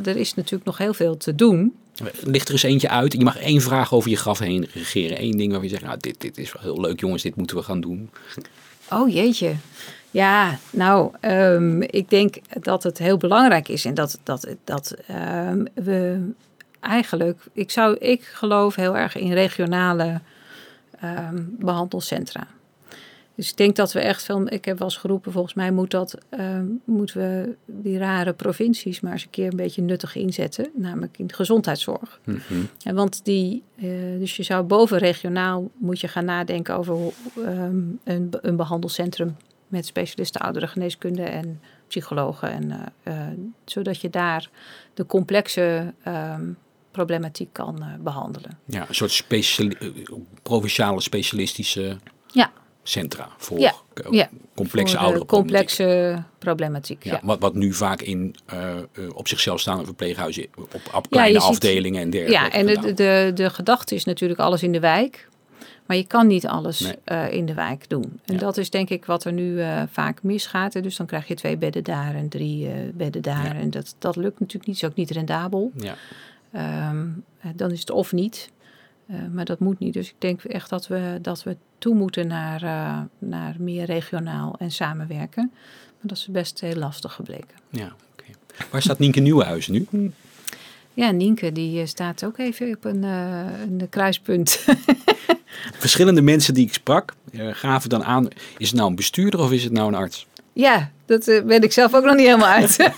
er 0.04 0.16
is 0.16 0.34
natuurlijk 0.34 0.64
nog 0.64 0.78
heel 0.78 0.94
veel 0.94 1.16
te 1.16 1.34
doen. 1.34 1.74
Ligt 2.22 2.46
er 2.46 2.52
eens 2.52 2.62
eentje 2.62 2.88
uit. 2.88 3.12
Je 3.12 3.24
mag 3.24 3.38
één 3.38 3.60
vraag 3.60 3.92
over 3.92 4.10
je 4.10 4.16
graf 4.16 4.38
heen 4.38 4.68
regeren. 4.72 5.22
Eén 5.22 5.36
ding 5.36 5.52
waar 5.52 5.62
je 5.62 5.68
zegt, 5.68 5.82
nou, 5.82 5.96
dit, 6.00 6.20
dit 6.20 6.38
is 6.38 6.52
wel 6.52 6.62
heel 6.62 6.80
leuk 6.80 7.00
jongens, 7.00 7.22
dit 7.22 7.36
moeten 7.36 7.56
we 7.56 7.62
gaan 7.62 7.80
doen. 7.80 8.10
Oh 8.90 9.12
jeetje. 9.12 9.54
Ja, 10.14 10.58
nou, 10.72 11.12
um, 11.20 11.82
ik 11.82 12.10
denk 12.10 12.36
dat 12.60 12.82
het 12.82 12.98
heel 12.98 13.16
belangrijk 13.16 13.68
is 13.68 13.84
en 13.84 13.94
dat, 13.94 14.20
dat, 14.22 14.54
dat 14.64 14.94
um, 15.46 15.66
we 15.74 16.30
eigenlijk, 16.80 17.46
ik, 17.52 17.70
zou, 17.70 17.96
ik 17.96 18.22
geloof 18.22 18.74
heel 18.74 18.96
erg 18.96 19.16
in 19.16 19.32
regionale 19.32 20.20
um, 21.04 21.56
behandelcentra. 21.58 22.46
Dus 23.34 23.50
ik 23.50 23.56
denk 23.56 23.76
dat 23.76 23.92
we 23.92 24.00
echt 24.00 24.22
veel, 24.22 24.52
ik 24.52 24.64
heb 24.64 24.78
wel 24.78 24.88
eens 24.88 24.96
geroepen, 24.96 25.32
volgens 25.32 25.54
mij 25.54 25.70
moet 25.70 25.90
dat, 25.90 26.18
moeten 26.84 27.20
we 27.20 27.54
die 27.66 27.98
rare 27.98 28.32
provincies 28.32 29.00
maar 29.00 29.12
eens 29.12 29.22
een 29.22 29.30
keer 29.30 29.50
een 29.50 29.56
beetje 29.56 29.82
nuttig 29.82 30.16
inzetten, 30.16 30.70
namelijk 30.74 31.18
in 31.18 31.26
de 31.26 31.34
gezondheidszorg. 31.34 32.20
Mm 32.24 32.40
-hmm. 32.48 32.68
En 32.82 32.94
want 32.94 33.24
die, 33.24 33.62
uh, 33.76 34.18
dus 34.18 34.36
je 34.36 34.42
zou 34.42 34.62
boven 34.62 34.98
regionaal 34.98 35.70
moet 35.76 36.00
je 36.00 36.08
gaan 36.08 36.24
nadenken 36.24 36.76
over 36.76 36.96
een, 37.34 38.30
een 38.40 38.56
behandelcentrum 38.56 39.36
met 39.74 39.86
specialisten 39.86 40.40
ouderengeneeskunde 40.40 41.22
en 41.22 41.60
psychologen. 41.88 42.50
En, 42.50 42.70
uh, 43.08 43.14
uh, 43.14 43.26
zodat 43.64 44.00
je 44.00 44.10
daar 44.10 44.50
de 44.94 45.06
complexe 45.06 45.94
um, 46.08 46.56
problematiek 46.90 47.48
kan 47.52 47.76
uh, 47.78 47.86
behandelen. 48.00 48.58
Ja, 48.64 48.88
een 48.88 48.94
soort 48.94 49.10
speciali 49.10 50.04
provinciale 50.42 51.00
specialistische 51.00 51.96
ja. 52.32 52.52
centra 52.82 53.28
voor 53.36 53.58
ja. 53.58 53.74
Ja. 54.10 54.28
complexe 54.54 54.98
ouderen 54.98 55.26
complexe 55.26 56.22
problematiek. 56.38 57.04
Ja, 57.04 57.12
Ja, 57.12 57.20
Wat, 57.22 57.40
wat 57.40 57.54
nu 57.54 57.72
vaak 57.72 58.02
in 58.02 58.36
op 59.14 59.28
zichzelf 59.28 59.60
staande 59.60 59.84
verpleeghuizen, 59.84 60.46
op, 60.92 61.10
kleine 61.10 61.40
ziet- 61.40 61.48
afdelingen 61.50 62.00
en 62.00 62.10
dergelijke. 62.10 62.44
Ja, 62.44 62.52
en 62.52 62.66
de, 62.66 62.92
de, 62.94 63.30
de 63.34 63.50
gedachte 63.50 63.94
is 63.94 64.04
natuurlijk 64.04 64.40
alles 64.40 64.62
in 64.62 64.72
de 64.72 64.80
wijk. 64.80 65.28
Maar 65.86 65.96
je 65.96 66.06
kan 66.06 66.26
niet 66.26 66.46
alles 66.46 66.80
Nee. 66.80 66.94
eh, 67.04 67.32
in 67.32 67.46
de 67.46 67.54
wijk 67.54 67.88
doen. 67.88 68.20
En 68.24 68.34
Ja. 68.34 68.38
dat 68.40 68.56
is 68.56 68.70
denk 68.70 68.90
ik 68.90 69.04
wat 69.04 69.24
er 69.24 69.32
nu 69.32 69.60
eh, 69.60 69.82
vaak 69.90 70.22
misgaat. 70.22 70.74
hè. 70.74 70.80
Dus 70.80 70.96
dan 70.96 71.06
krijg 71.06 71.28
je 71.28 71.34
twee 71.34 71.56
bedden 71.56 71.84
daar 71.84 72.14
en 72.14 72.28
drie 72.28 72.68
eh, 72.68 72.74
bedden 72.94 73.22
daar. 73.22 73.44
Ja. 73.44 73.54
En 73.54 73.70
dat, 73.70 73.94
dat 73.98 74.16
lukt 74.16 74.40
natuurlijk 74.40 74.66
niet. 74.66 74.76
is 74.76 74.84
ook 74.84 74.94
niet 74.94 75.10
rendabel. 75.10 75.72
Ja. 75.76 75.94
Ehm, 76.52 77.06
eh, 77.40 77.50
dan 77.54 77.70
is 77.70 77.80
het 77.80 77.90
of 77.90 78.12
niet. 78.12 78.50
Eh, 79.06 79.16
maar 79.32 79.44
dat 79.44 79.58
moet 79.58 79.78
niet. 79.78 79.92
Dus 79.92 80.08
ik 80.08 80.14
denk 80.18 80.42
echt 80.44 80.70
dat 80.70 80.86
we, 80.86 81.18
dat 81.22 81.42
we 81.42 81.56
toe 81.78 81.94
moeten 81.94 82.26
naar, 82.26 82.62
eh, 82.62 83.00
naar 83.18 83.54
meer 83.58 83.84
regionaal 83.84 84.54
en 84.58 84.70
samenwerken. 84.70 85.50
Maar 85.86 86.12
dat 86.12 86.16
is 86.16 86.28
best 86.30 86.60
heel 86.60 86.74
lastig 86.76 87.12
gebleken. 87.12 87.56
ja 87.68 87.92
oké. 88.12 88.30
Waar 88.70 88.82
staat 88.82 88.98
Nienke 88.98 89.20
Nieuwenhuizen 89.20 89.72
nu? 89.72 90.10
Ja, 90.94 91.10
Nienke 91.10 91.52
die 91.52 91.80
eh, 91.80 91.86
staat 91.86 92.24
ook 92.24 92.38
even 92.38 92.68
op 92.76 92.84
een, 92.84 93.04
eh, 93.04 93.60
een 93.60 93.88
kruispunt. 93.88 94.64
Verschillende 95.78 96.22
mensen 96.22 96.54
die 96.54 96.66
ik 96.66 96.74
sprak 96.74 97.14
eh, 97.32 97.48
gaven 97.52 97.88
dan 97.88 98.04
aan, 98.04 98.28
is 98.58 98.68
het 98.68 98.76
nou 98.76 98.88
een 98.90 98.96
bestuurder 98.96 99.40
of 99.40 99.52
is 99.52 99.64
het 99.64 99.72
nou 99.72 99.88
een 99.88 99.94
arts? 99.94 100.26
ja, 100.52 100.90
dat 101.06 101.24
ben 101.24 101.62
ik 101.62 101.72
zelf 101.72 101.94
ook 101.94 102.04
nog 102.04 102.14
niet 102.14 102.26
helemaal 102.26 102.48
uit. 102.48 102.92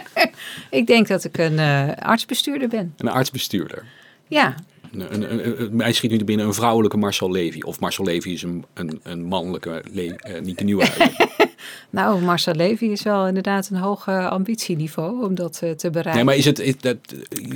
ik 0.70 0.86
denk 0.86 1.08
dat 1.08 1.24
ik 1.24 1.38
een 1.38 1.58
artsbestuurder 1.94 2.68
ben. 2.68 2.94
Een 2.96 3.08
artsbestuurder. 3.08 3.84
Ja, 4.28 4.54
Een, 4.92 5.14
een, 5.14 5.32
een, 5.32 5.60
een- 5.60 5.76
mij 5.76 5.92
schiet 5.92 6.10
nu 6.10 6.24
binnen 6.24 6.46
een 6.46 6.54
vrouwelijke 6.54 6.96
Marcel 6.96 7.30
Levy. 7.30 7.60
Of 7.60 7.80
Marcel 7.80 8.04
Levy 8.04 8.28
is 8.30 8.42
een, 8.42 8.64
een, 8.74 9.00
een 9.02 9.24
mannelijke 9.24 9.82
Le, 9.92 10.16
eh, 10.16 10.40
Nienke 10.42 10.64
Nieuwenhuizen. 10.64 11.28
nou, 11.90 12.22
Marcel 12.22 12.54
Levy 12.54 12.84
is 12.84 13.02
wel 13.02 13.26
inderdaad 13.26 13.68
een 13.68 13.76
hoog 13.76 14.06
eh, 14.06 14.26
ambitieniveau 14.30 15.24
om 15.24 15.34
dat 15.34 15.60
eh, 15.62 15.70
te 15.70 15.90
bereiken. 15.90 16.14
Nee, 16.14 16.24
maar 16.24 16.36
is 16.36 16.44
het 16.44 16.58
is 16.58 16.78
dat, 16.78 16.96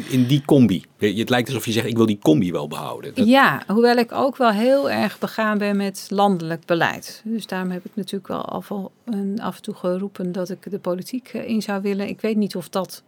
in 0.09 0.27
die 0.27 0.43
combi? 0.47 0.85
Het 0.99 1.31
lijkt 1.31 1.49
alsof 1.49 1.65
je 1.65 1.73
zegt, 1.73 1.87
ik 1.87 1.97
wil 1.97 2.07
die 2.07 2.19
combi 2.23 2.53
wel 2.53 2.69
behouden. 2.69 3.15
Dat- 3.15 3.27
Ja, 3.27 3.63
hoewel 3.67 3.97
ik 3.97 4.13
ook 4.13 4.37
wel 4.37 4.51
heel 4.51 4.91
erg 4.91 5.19
begaan 5.19 5.59
ben 5.59 5.77
met 5.77 6.07
landelijk 6.09 6.65
beleid. 6.65 7.23
Dus 7.25 7.47
daarom 7.47 7.71
heb 7.71 7.85
ik 7.85 7.91
natuurlijk 7.95 8.29
wel 8.29 8.45
af, 8.45 8.71
en 9.05 9.39
af 9.41 9.57
en 9.57 9.63
toe 9.63 9.75
geroepen 9.75 10.33
dat 10.33 10.51
ik 10.51 10.71
de 10.71 10.79
politiek 10.79 11.33
in 11.33 11.63
zou 11.63 11.83
willen. 11.83 12.09
Ik 12.09 12.21
weet 12.21 12.37
niet 12.37 12.57
of 12.57 12.69
dat. 12.69 13.03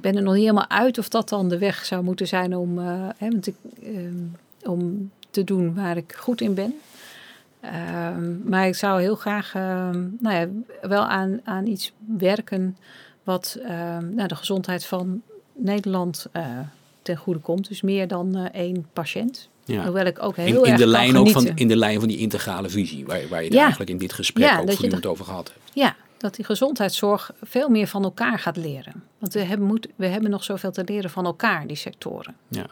Ik 0.00 0.06
ben 0.06 0.16
er 0.16 0.22
nog 0.22 0.34
niet 0.34 0.42
helemaal 0.42 0.68
uit 0.68 0.98
of 0.98 1.08
dat 1.08 1.28
dan 1.28 1.48
de 1.48 1.58
weg 1.58 1.84
zou 1.84 2.02
moeten 2.02 2.26
zijn 2.26 2.56
om, 2.56 2.78
eh, 2.78 3.08
hè, 3.16 3.28
want 3.28 3.46
ik, 3.46 3.54
ehm, 3.82 4.70
om 4.70 5.10
te 5.30 5.44
doen 5.44 5.74
waar 5.74 5.96
ik 5.96 6.14
goed 6.18 6.40
in 6.40 6.54
ben. 6.54 6.74
Ehm, 7.60 8.48
maar 8.48 8.66
ik 8.66 8.74
zou 8.74 9.00
heel 9.00 9.14
graag 9.14 9.54
ehm, 9.54 10.06
nou 10.18 10.34
ja, 10.36 10.48
wel 10.88 11.02
aan, 11.02 11.40
aan 11.44 11.66
iets 11.66 11.92
werken 12.18 12.76
wat 13.24 13.58
nou, 14.14 14.28
de 14.28 14.34
gezondheid 14.34 14.84
van 14.84 15.22
Nederland 15.52 16.26
eh, 16.32 16.44
ten 17.02 17.16
goede 17.16 17.40
komt. 17.40 17.68
Dus 17.68 17.82
meer 17.82 18.08
dan 18.08 18.36
eh, 18.36 18.60
één 18.60 18.86
patiënt. 18.92 19.48
Ja. 19.64 19.84
Hoewel 19.84 20.04
ik 20.06 20.22
ook 20.22 20.36
heel 20.36 20.64
In, 20.64 20.70
erg 20.70 20.80
de 20.80 20.86
lijn 20.86 21.16
ook 21.16 21.30
van, 21.30 21.46
in 21.54 21.68
de 21.68 21.76
lijn 21.76 21.98
van 21.98 22.08
die 22.08 22.18
integrale 22.18 22.68
visie, 22.68 23.06
waar, 23.06 23.20
waar 23.28 23.38
je 23.38 23.44
het 23.44 23.54
Ja. 23.54 23.60
eigenlijk 23.60 23.90
in 23.90 23.98
dit 23.98 24.12
gesprek 24.12 24.48
Ja, 24.48 24.58
ook 24.58 24.68
je 24.68 24.72
voortdurend 24.76 25.06
over 25.06 25.24
gehad 25.24 25.48
hebt. 25.48 25.70
Ja, 25.72 25.96
dat 26.20 26.34
die 26.34 26.44
gezondheidszorg 26.44 27.30
veel 27.42 27.68
meer 27.68 27.86
van 27.86 28.02
elkaar 28.04 28.38
gaat 28.38 28.56
leren. 28.56 29.02
Want 29.18 29.32
we 29.32 29.40
hebben, 29.40 29.66
moet, 29.66 29.88
we 29.96 30.06
hebben 30.06 30.30
nog 30.30 30.44
zoveel 30.44 30.70
te 30.72 30.82
leren 30.86 31.10
van 31.10 31.24
elkaar, 31.24 31.66
die 31.66 31.76
sectoren. 31.76 32.34
Ja. 32.48 32.66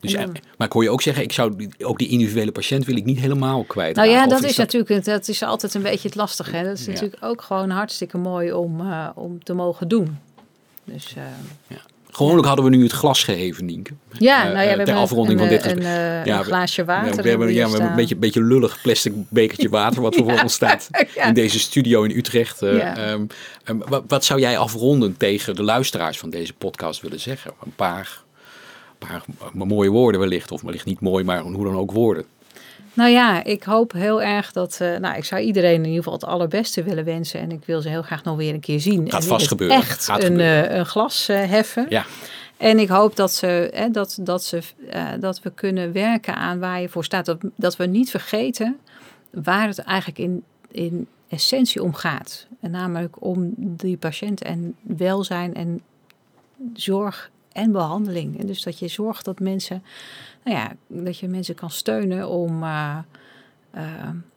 Dus, 0.00 0.12
dan- 0.12 0.22
eh, 0.34 0.42
maar 0.58 0.66
ik 0.66 0.72
hoor 0.72 0.82
je 0.82 0.90
ook 0.90 1.02
zeggen, 1.02 1.22
ik 1.22 1.32
zou 1.32 1.68
ook 1.78 1.98
die 1.98 2.08
individuele 2.08 2.52
patiënt 2.52 2.84
wil 2.84 2.96
ik 2.96 3.04
niet 3.04 3.18
helemaal 3.18 3.64
kwijt. 3.64 3.96
Nou 3.96 4.08
ja, 4.08 4.26
dat 4.26 4.42
is, 4.42 4.56
dat- 4.56 4.72
natuurlijk 4.72 5.04
dat 5.04 5.28
is 5.28 5.42
altijd 5.42 5.74
een 5.74 5.82
beetje 5.82 6.08
het 6.08 6.16
lastige. 6.16 6.56
Hè? 6.56 6.64
Dat 6.64 6.78
is 6.78 6.84
Ja. 6.84 6.92
natuurlijk 6.92 7.24
ook 7.24 7.42
gewoon 7.42 7.70
hartstikke 7.70 8.18
mooi 8.18 8.52
om, 8.52 8.80
eh, 8.80 9.08
om 9.14 9.44
te 9.44 9.52
mogen 9.52 9.88
doen. 9.88 10.18
Dus 10.84 11.14
eh, 11.16 11.76
Gewoonlijk 12.16 12.46
hadden 12.46 12.64
we 12.64 12.70
nu 12.70 12.82
het 12.82 12.92
glas 12.92 13.24
geheven, 13.24 13.64
Nienke. 13.64 13.92
ja, 14.18 14.44
Eh, 14.46 14.52
nou 14.52 14.54
ja, 14.54 14.62
eh, 14.62 14.68
we 14.68 14.76
ter 14.76 14.76
hebben 14.76 14.94
afronding 14.94 15.40
een, 15.40 15.48
van 15.48 15.56
dit 15.56 15.64
een, 15.64 15.78
eh, 15.78 16.24
Ja, 16.24 16.38
een 16.38 16.44
glaasje 16.44 16.84
water. 16.84 17.14
Ja, 17.16 17.22
we 17.22 17.28
hebben, 17.28 17.48
hier 17.48 17.56
ja, 17.56 17.64
we 17.64 17.70
hebben 17.70 17.90
een 17.90 17.96
beetje, 17.96 18.16
beetje 18.16 18.42
lullig 18.42 18.80
plastic 18.82 19.12
bekertje 19.28 19.68
water 19.68 20.02
wat 20.02 20.14
voor 20.24 20.40
ons 20.42 20.52
staat 20.52 20.88
in 21.26 21.34
deze 21.34 21.58
studio 21.58 22.02
in 22.02 22.16
Utrecht. 22.16 22.62
Eh, 22.62 23.10
ehm, 23.10 23.26
ehm, 23.64 23.78
wat, 23.78 24.04
wat 24.06 24.24
zou 24.24 24.40
jij 24.40 24.58
afrondend 24.58 25.18
tegen 25.18 25.54
de 25.54 25.62
luisteraars 25.62 26.18
van 26.18 26.30
deze 26.30 26.52
podcast 26.52 27.00
willen 27.00 27.20
zeggen? 27.20 27.52
Een 27.64 27.74
paar, 27.76 28.22
een 28.98 29.22
paar 29.38 29.66
mooie 29.66 29.90
woorden 29.90 30.20
wellicht, 30.20 30.50
of 30.50 30.62
wellicht 30.62 30.84
niet 30.84 31.00
mooi, 31.00 31.24
maar 31.24 31.40
hoe 31.40 31.64
dan 31.64 31.76
ook 31.76 31.92
woorden. 31.92 32.24
Nou 32.96 33.10
ja, 33.10 33.44
ik 33.44 33.62
hoop 33.62 33.92
heel 33.92 34.22
erg 34.22 34.52
dat. 34.52 34.80
eh, 34.80 34.96
nou, 34.96 35.16
ik 35.16 35.24
zou 35.24 35.40
iedereen 35.42 35.74
in 35.74 35.80
ieder 35.84 35.96
geval 35.96 36.12
het 36.12 36.24
allerbeste 36.24 36.82
willen 36.82 37.04
wensen. 37.04 37.40
En 37.40 37.50
ik 37.50 37.64
wil 37.64 37.80
ze 37.80 37.88
heel 37.88 38.02
graag 38.02 38.24
nog 38.24 38.36
weer 38.36 38.54
een 38.54 38.60
keer 38.60 38.80
zien. 38.80 39.10
Gaat 39.10 39.22
en 39.22 39.28
vast 39.28 39.48
gebeuren. 39.48 39.76
Echt 39.76 40.04
Gaat 40.04 40.18
een, 40.18 40.26
gebeuren. 40.26 40.70
eh, 40.70 40.76
een 40.76 40.86
glas 40.86 41.28
eh, 41.28 41.44
heffen. 41.44 41.86
Ja, 41.88 42.04
En 42.56 42.78
ik 42.78 42.88
hoop 42.88 43.16
dat, 43.16 43.32
ze, 43.34 43.70
hè, 43.74 43.90
dat, 43.90 44.18
dat, 44.20 44.44
ze, 44.44 44.58
dat 45.20 45.40
we 45.42 45.50
kunnen 45.50 45.92
werken 45.92 46.34
aan 46.36 46.58
waar 46.58 46.80
je 46.80 46.88
voor 46.88 47.04
staat. 47.04 47.24
Dat, 47.26 47.38
dat 47.56 47.76
we 47.76 47.86
niet 47.86 48.10
vergeten 48.10 48.76
waar 49.30 49.66
het 49.68 49.78
eigenlijk 49.78 50.18
in, 50.18 50.42
in 50.70 51.06
essentie 51.28 51.82
om 51.82 51.94
gaat. 51.94 52.46
En 52.60 52.70
namelijk 52.70 53.16
om 53.24 53.52
die 53.56 53.96
patiënt 53.96 54.42
en 54.42 54.74
welzijn 54.82 55.54
en 55.54 55.80
zorg 56.74 57.30
en 57.52 57.72
behandeling. 57.72 58.40
En 58.40 58.46
dus 58.46 58.62
dat 58.62 58.78
je 58.78 58.88
zorgt 58.88 59.24
dat 59.24 59.38
mensen, 59.40 59.82
nou 60.46 60.58
ja, 60.58 60.76
dat 60.86 61.18
je 61.18 61.28
mensen 61.28 61.54
kan 61.54 61.70
steunen 61.70 62.28
om 62.28 62.62
uh, 62.62 62.98
uh, 63.76 63.82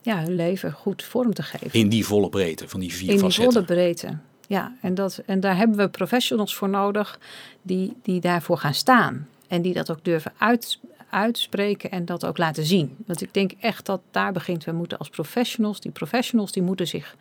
ja, 0.01 0.21
hun 0.21 0.35
leven 0.35 0.71
goed 0.71 1.03
vorm 1.03 1.33
te 1.33 1.43
geven. 1.43 1.79
In 1.79 1.89
die 1.89 2.05
volle 2.05 2.29
breedte 2.29 2.67
van 2.67 2.79
die 2.79 2.93
vier 2.93 3.09
In 3.09 3.19
facetten. 3.19 3.43
die 3.43 3.51
volle 3.53 3.65
breedte. 3.65 4.17
Ja, 4.47 4.75
en, 4.81 4.95
dat, 4.95 5.21
en 5.25 5.39
daar 5.39 5.57
hebben 5.57 5.77
we 5.77 5.89
professionals 5.89 6.55
voor 6.55 6.69
nodig 6.69 7.19
die, 7.61 7.93
die 8.01 8.19
daarvoor 8.21 8.57
gaan 8.57 8.73
staan. 8.73 9.27
En 9.47 9.61
die 9.61 9.73
dat 9.73 9.91
ook 9.91 10.03
durven 10.03 10.31
uit, 10.37 10.79
uitspreken 11.09 11.91
en 11.91 12.05
dat 12.05 12.25
ook 12.25 12.37
laten 12.37 12.65
zien. 12.65 12.95
Want 13.05 13.21
ik 13.21 13.33
denk 13.33 13.51
echt 13.59 13.85
dat 13.85 14.01
daar 14.11 14.31
begint. 14.31 14.63
We 14.63 14.71
moeten 14.71 14.97
als 14.97 15.09
professionals, 15.09 15.79
die 15.79 15.91
professionals, 15.91 16.51
die 16.51 16.63
moeten 16.63 16.87
zich 16.87 17.15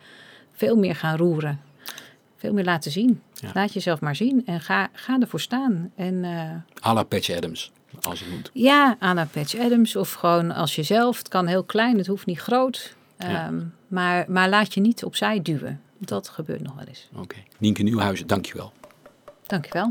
veel 0.53 0.75
meer 0.75 0.95
gaan 0.95 1.17
roeren. 1.17 1.61
Veel 2.35 2.53
meer 2.53 2.63
laten 2.63 2.91
zien. 2.91 3.21
Ja. 3.33 3.51
Laat 3.53 3.73
jezelf 3.73 3.99
maar 3.99 4.15
zien 4.15 4.45
en 4.45 4.61
ga, 4.61 4.89
ga 4.93 5.19
ervoor 5.19 5.39
staan. 5.39 5.91
En, 5.95 6.13
uh, 6.13 6.85
à 6.85 6.93
la 6.93 7.03
Patch 7.03 7.29
Adams, 7.29 7.71
als 8.01 8.19
het 8.19 8.29
moet. 8.29 8.49
Ja, 8.53 8.97
la 8.99 9.27
Patch 9.31 9.55
Adams 9.57 9.95
of 9.95 10.13
gewoon 10.13 10.51
als 10.51 10.75
jezelf. 10.75 11.17
Het 11.17 11.27
kan 11.27 11.47
heel 11.47 11.63
klein, 11.63 11.97
het 11.97 12.07
hoeft 12.07 12.25
niet 12.25 12.39
groot. 12.39 12.95
Ja. 13.17 13.47
Um, 13.47 13.73
maar, 13.87 14.25
maar 14.27 14.49
laat 14.49 14.73
je 14.73 14.81
niet 14.81 15.03
opzij 15.03 15.41
duwen. 15.41 15.81
Dat 15.97 16.29
gebeurt 16.29 16.61
nog 16.61 16.75
wel 16.75 16.85
eens. 16.85 17.07
Oké. 17.11 17.21
Okay. 17.21 17.45
Nienke 17.57 17.83
Nieuwhuizen, 17.83 18.27
dankjewel. 18.27 18.73
Dankjewel. 19.45 19.89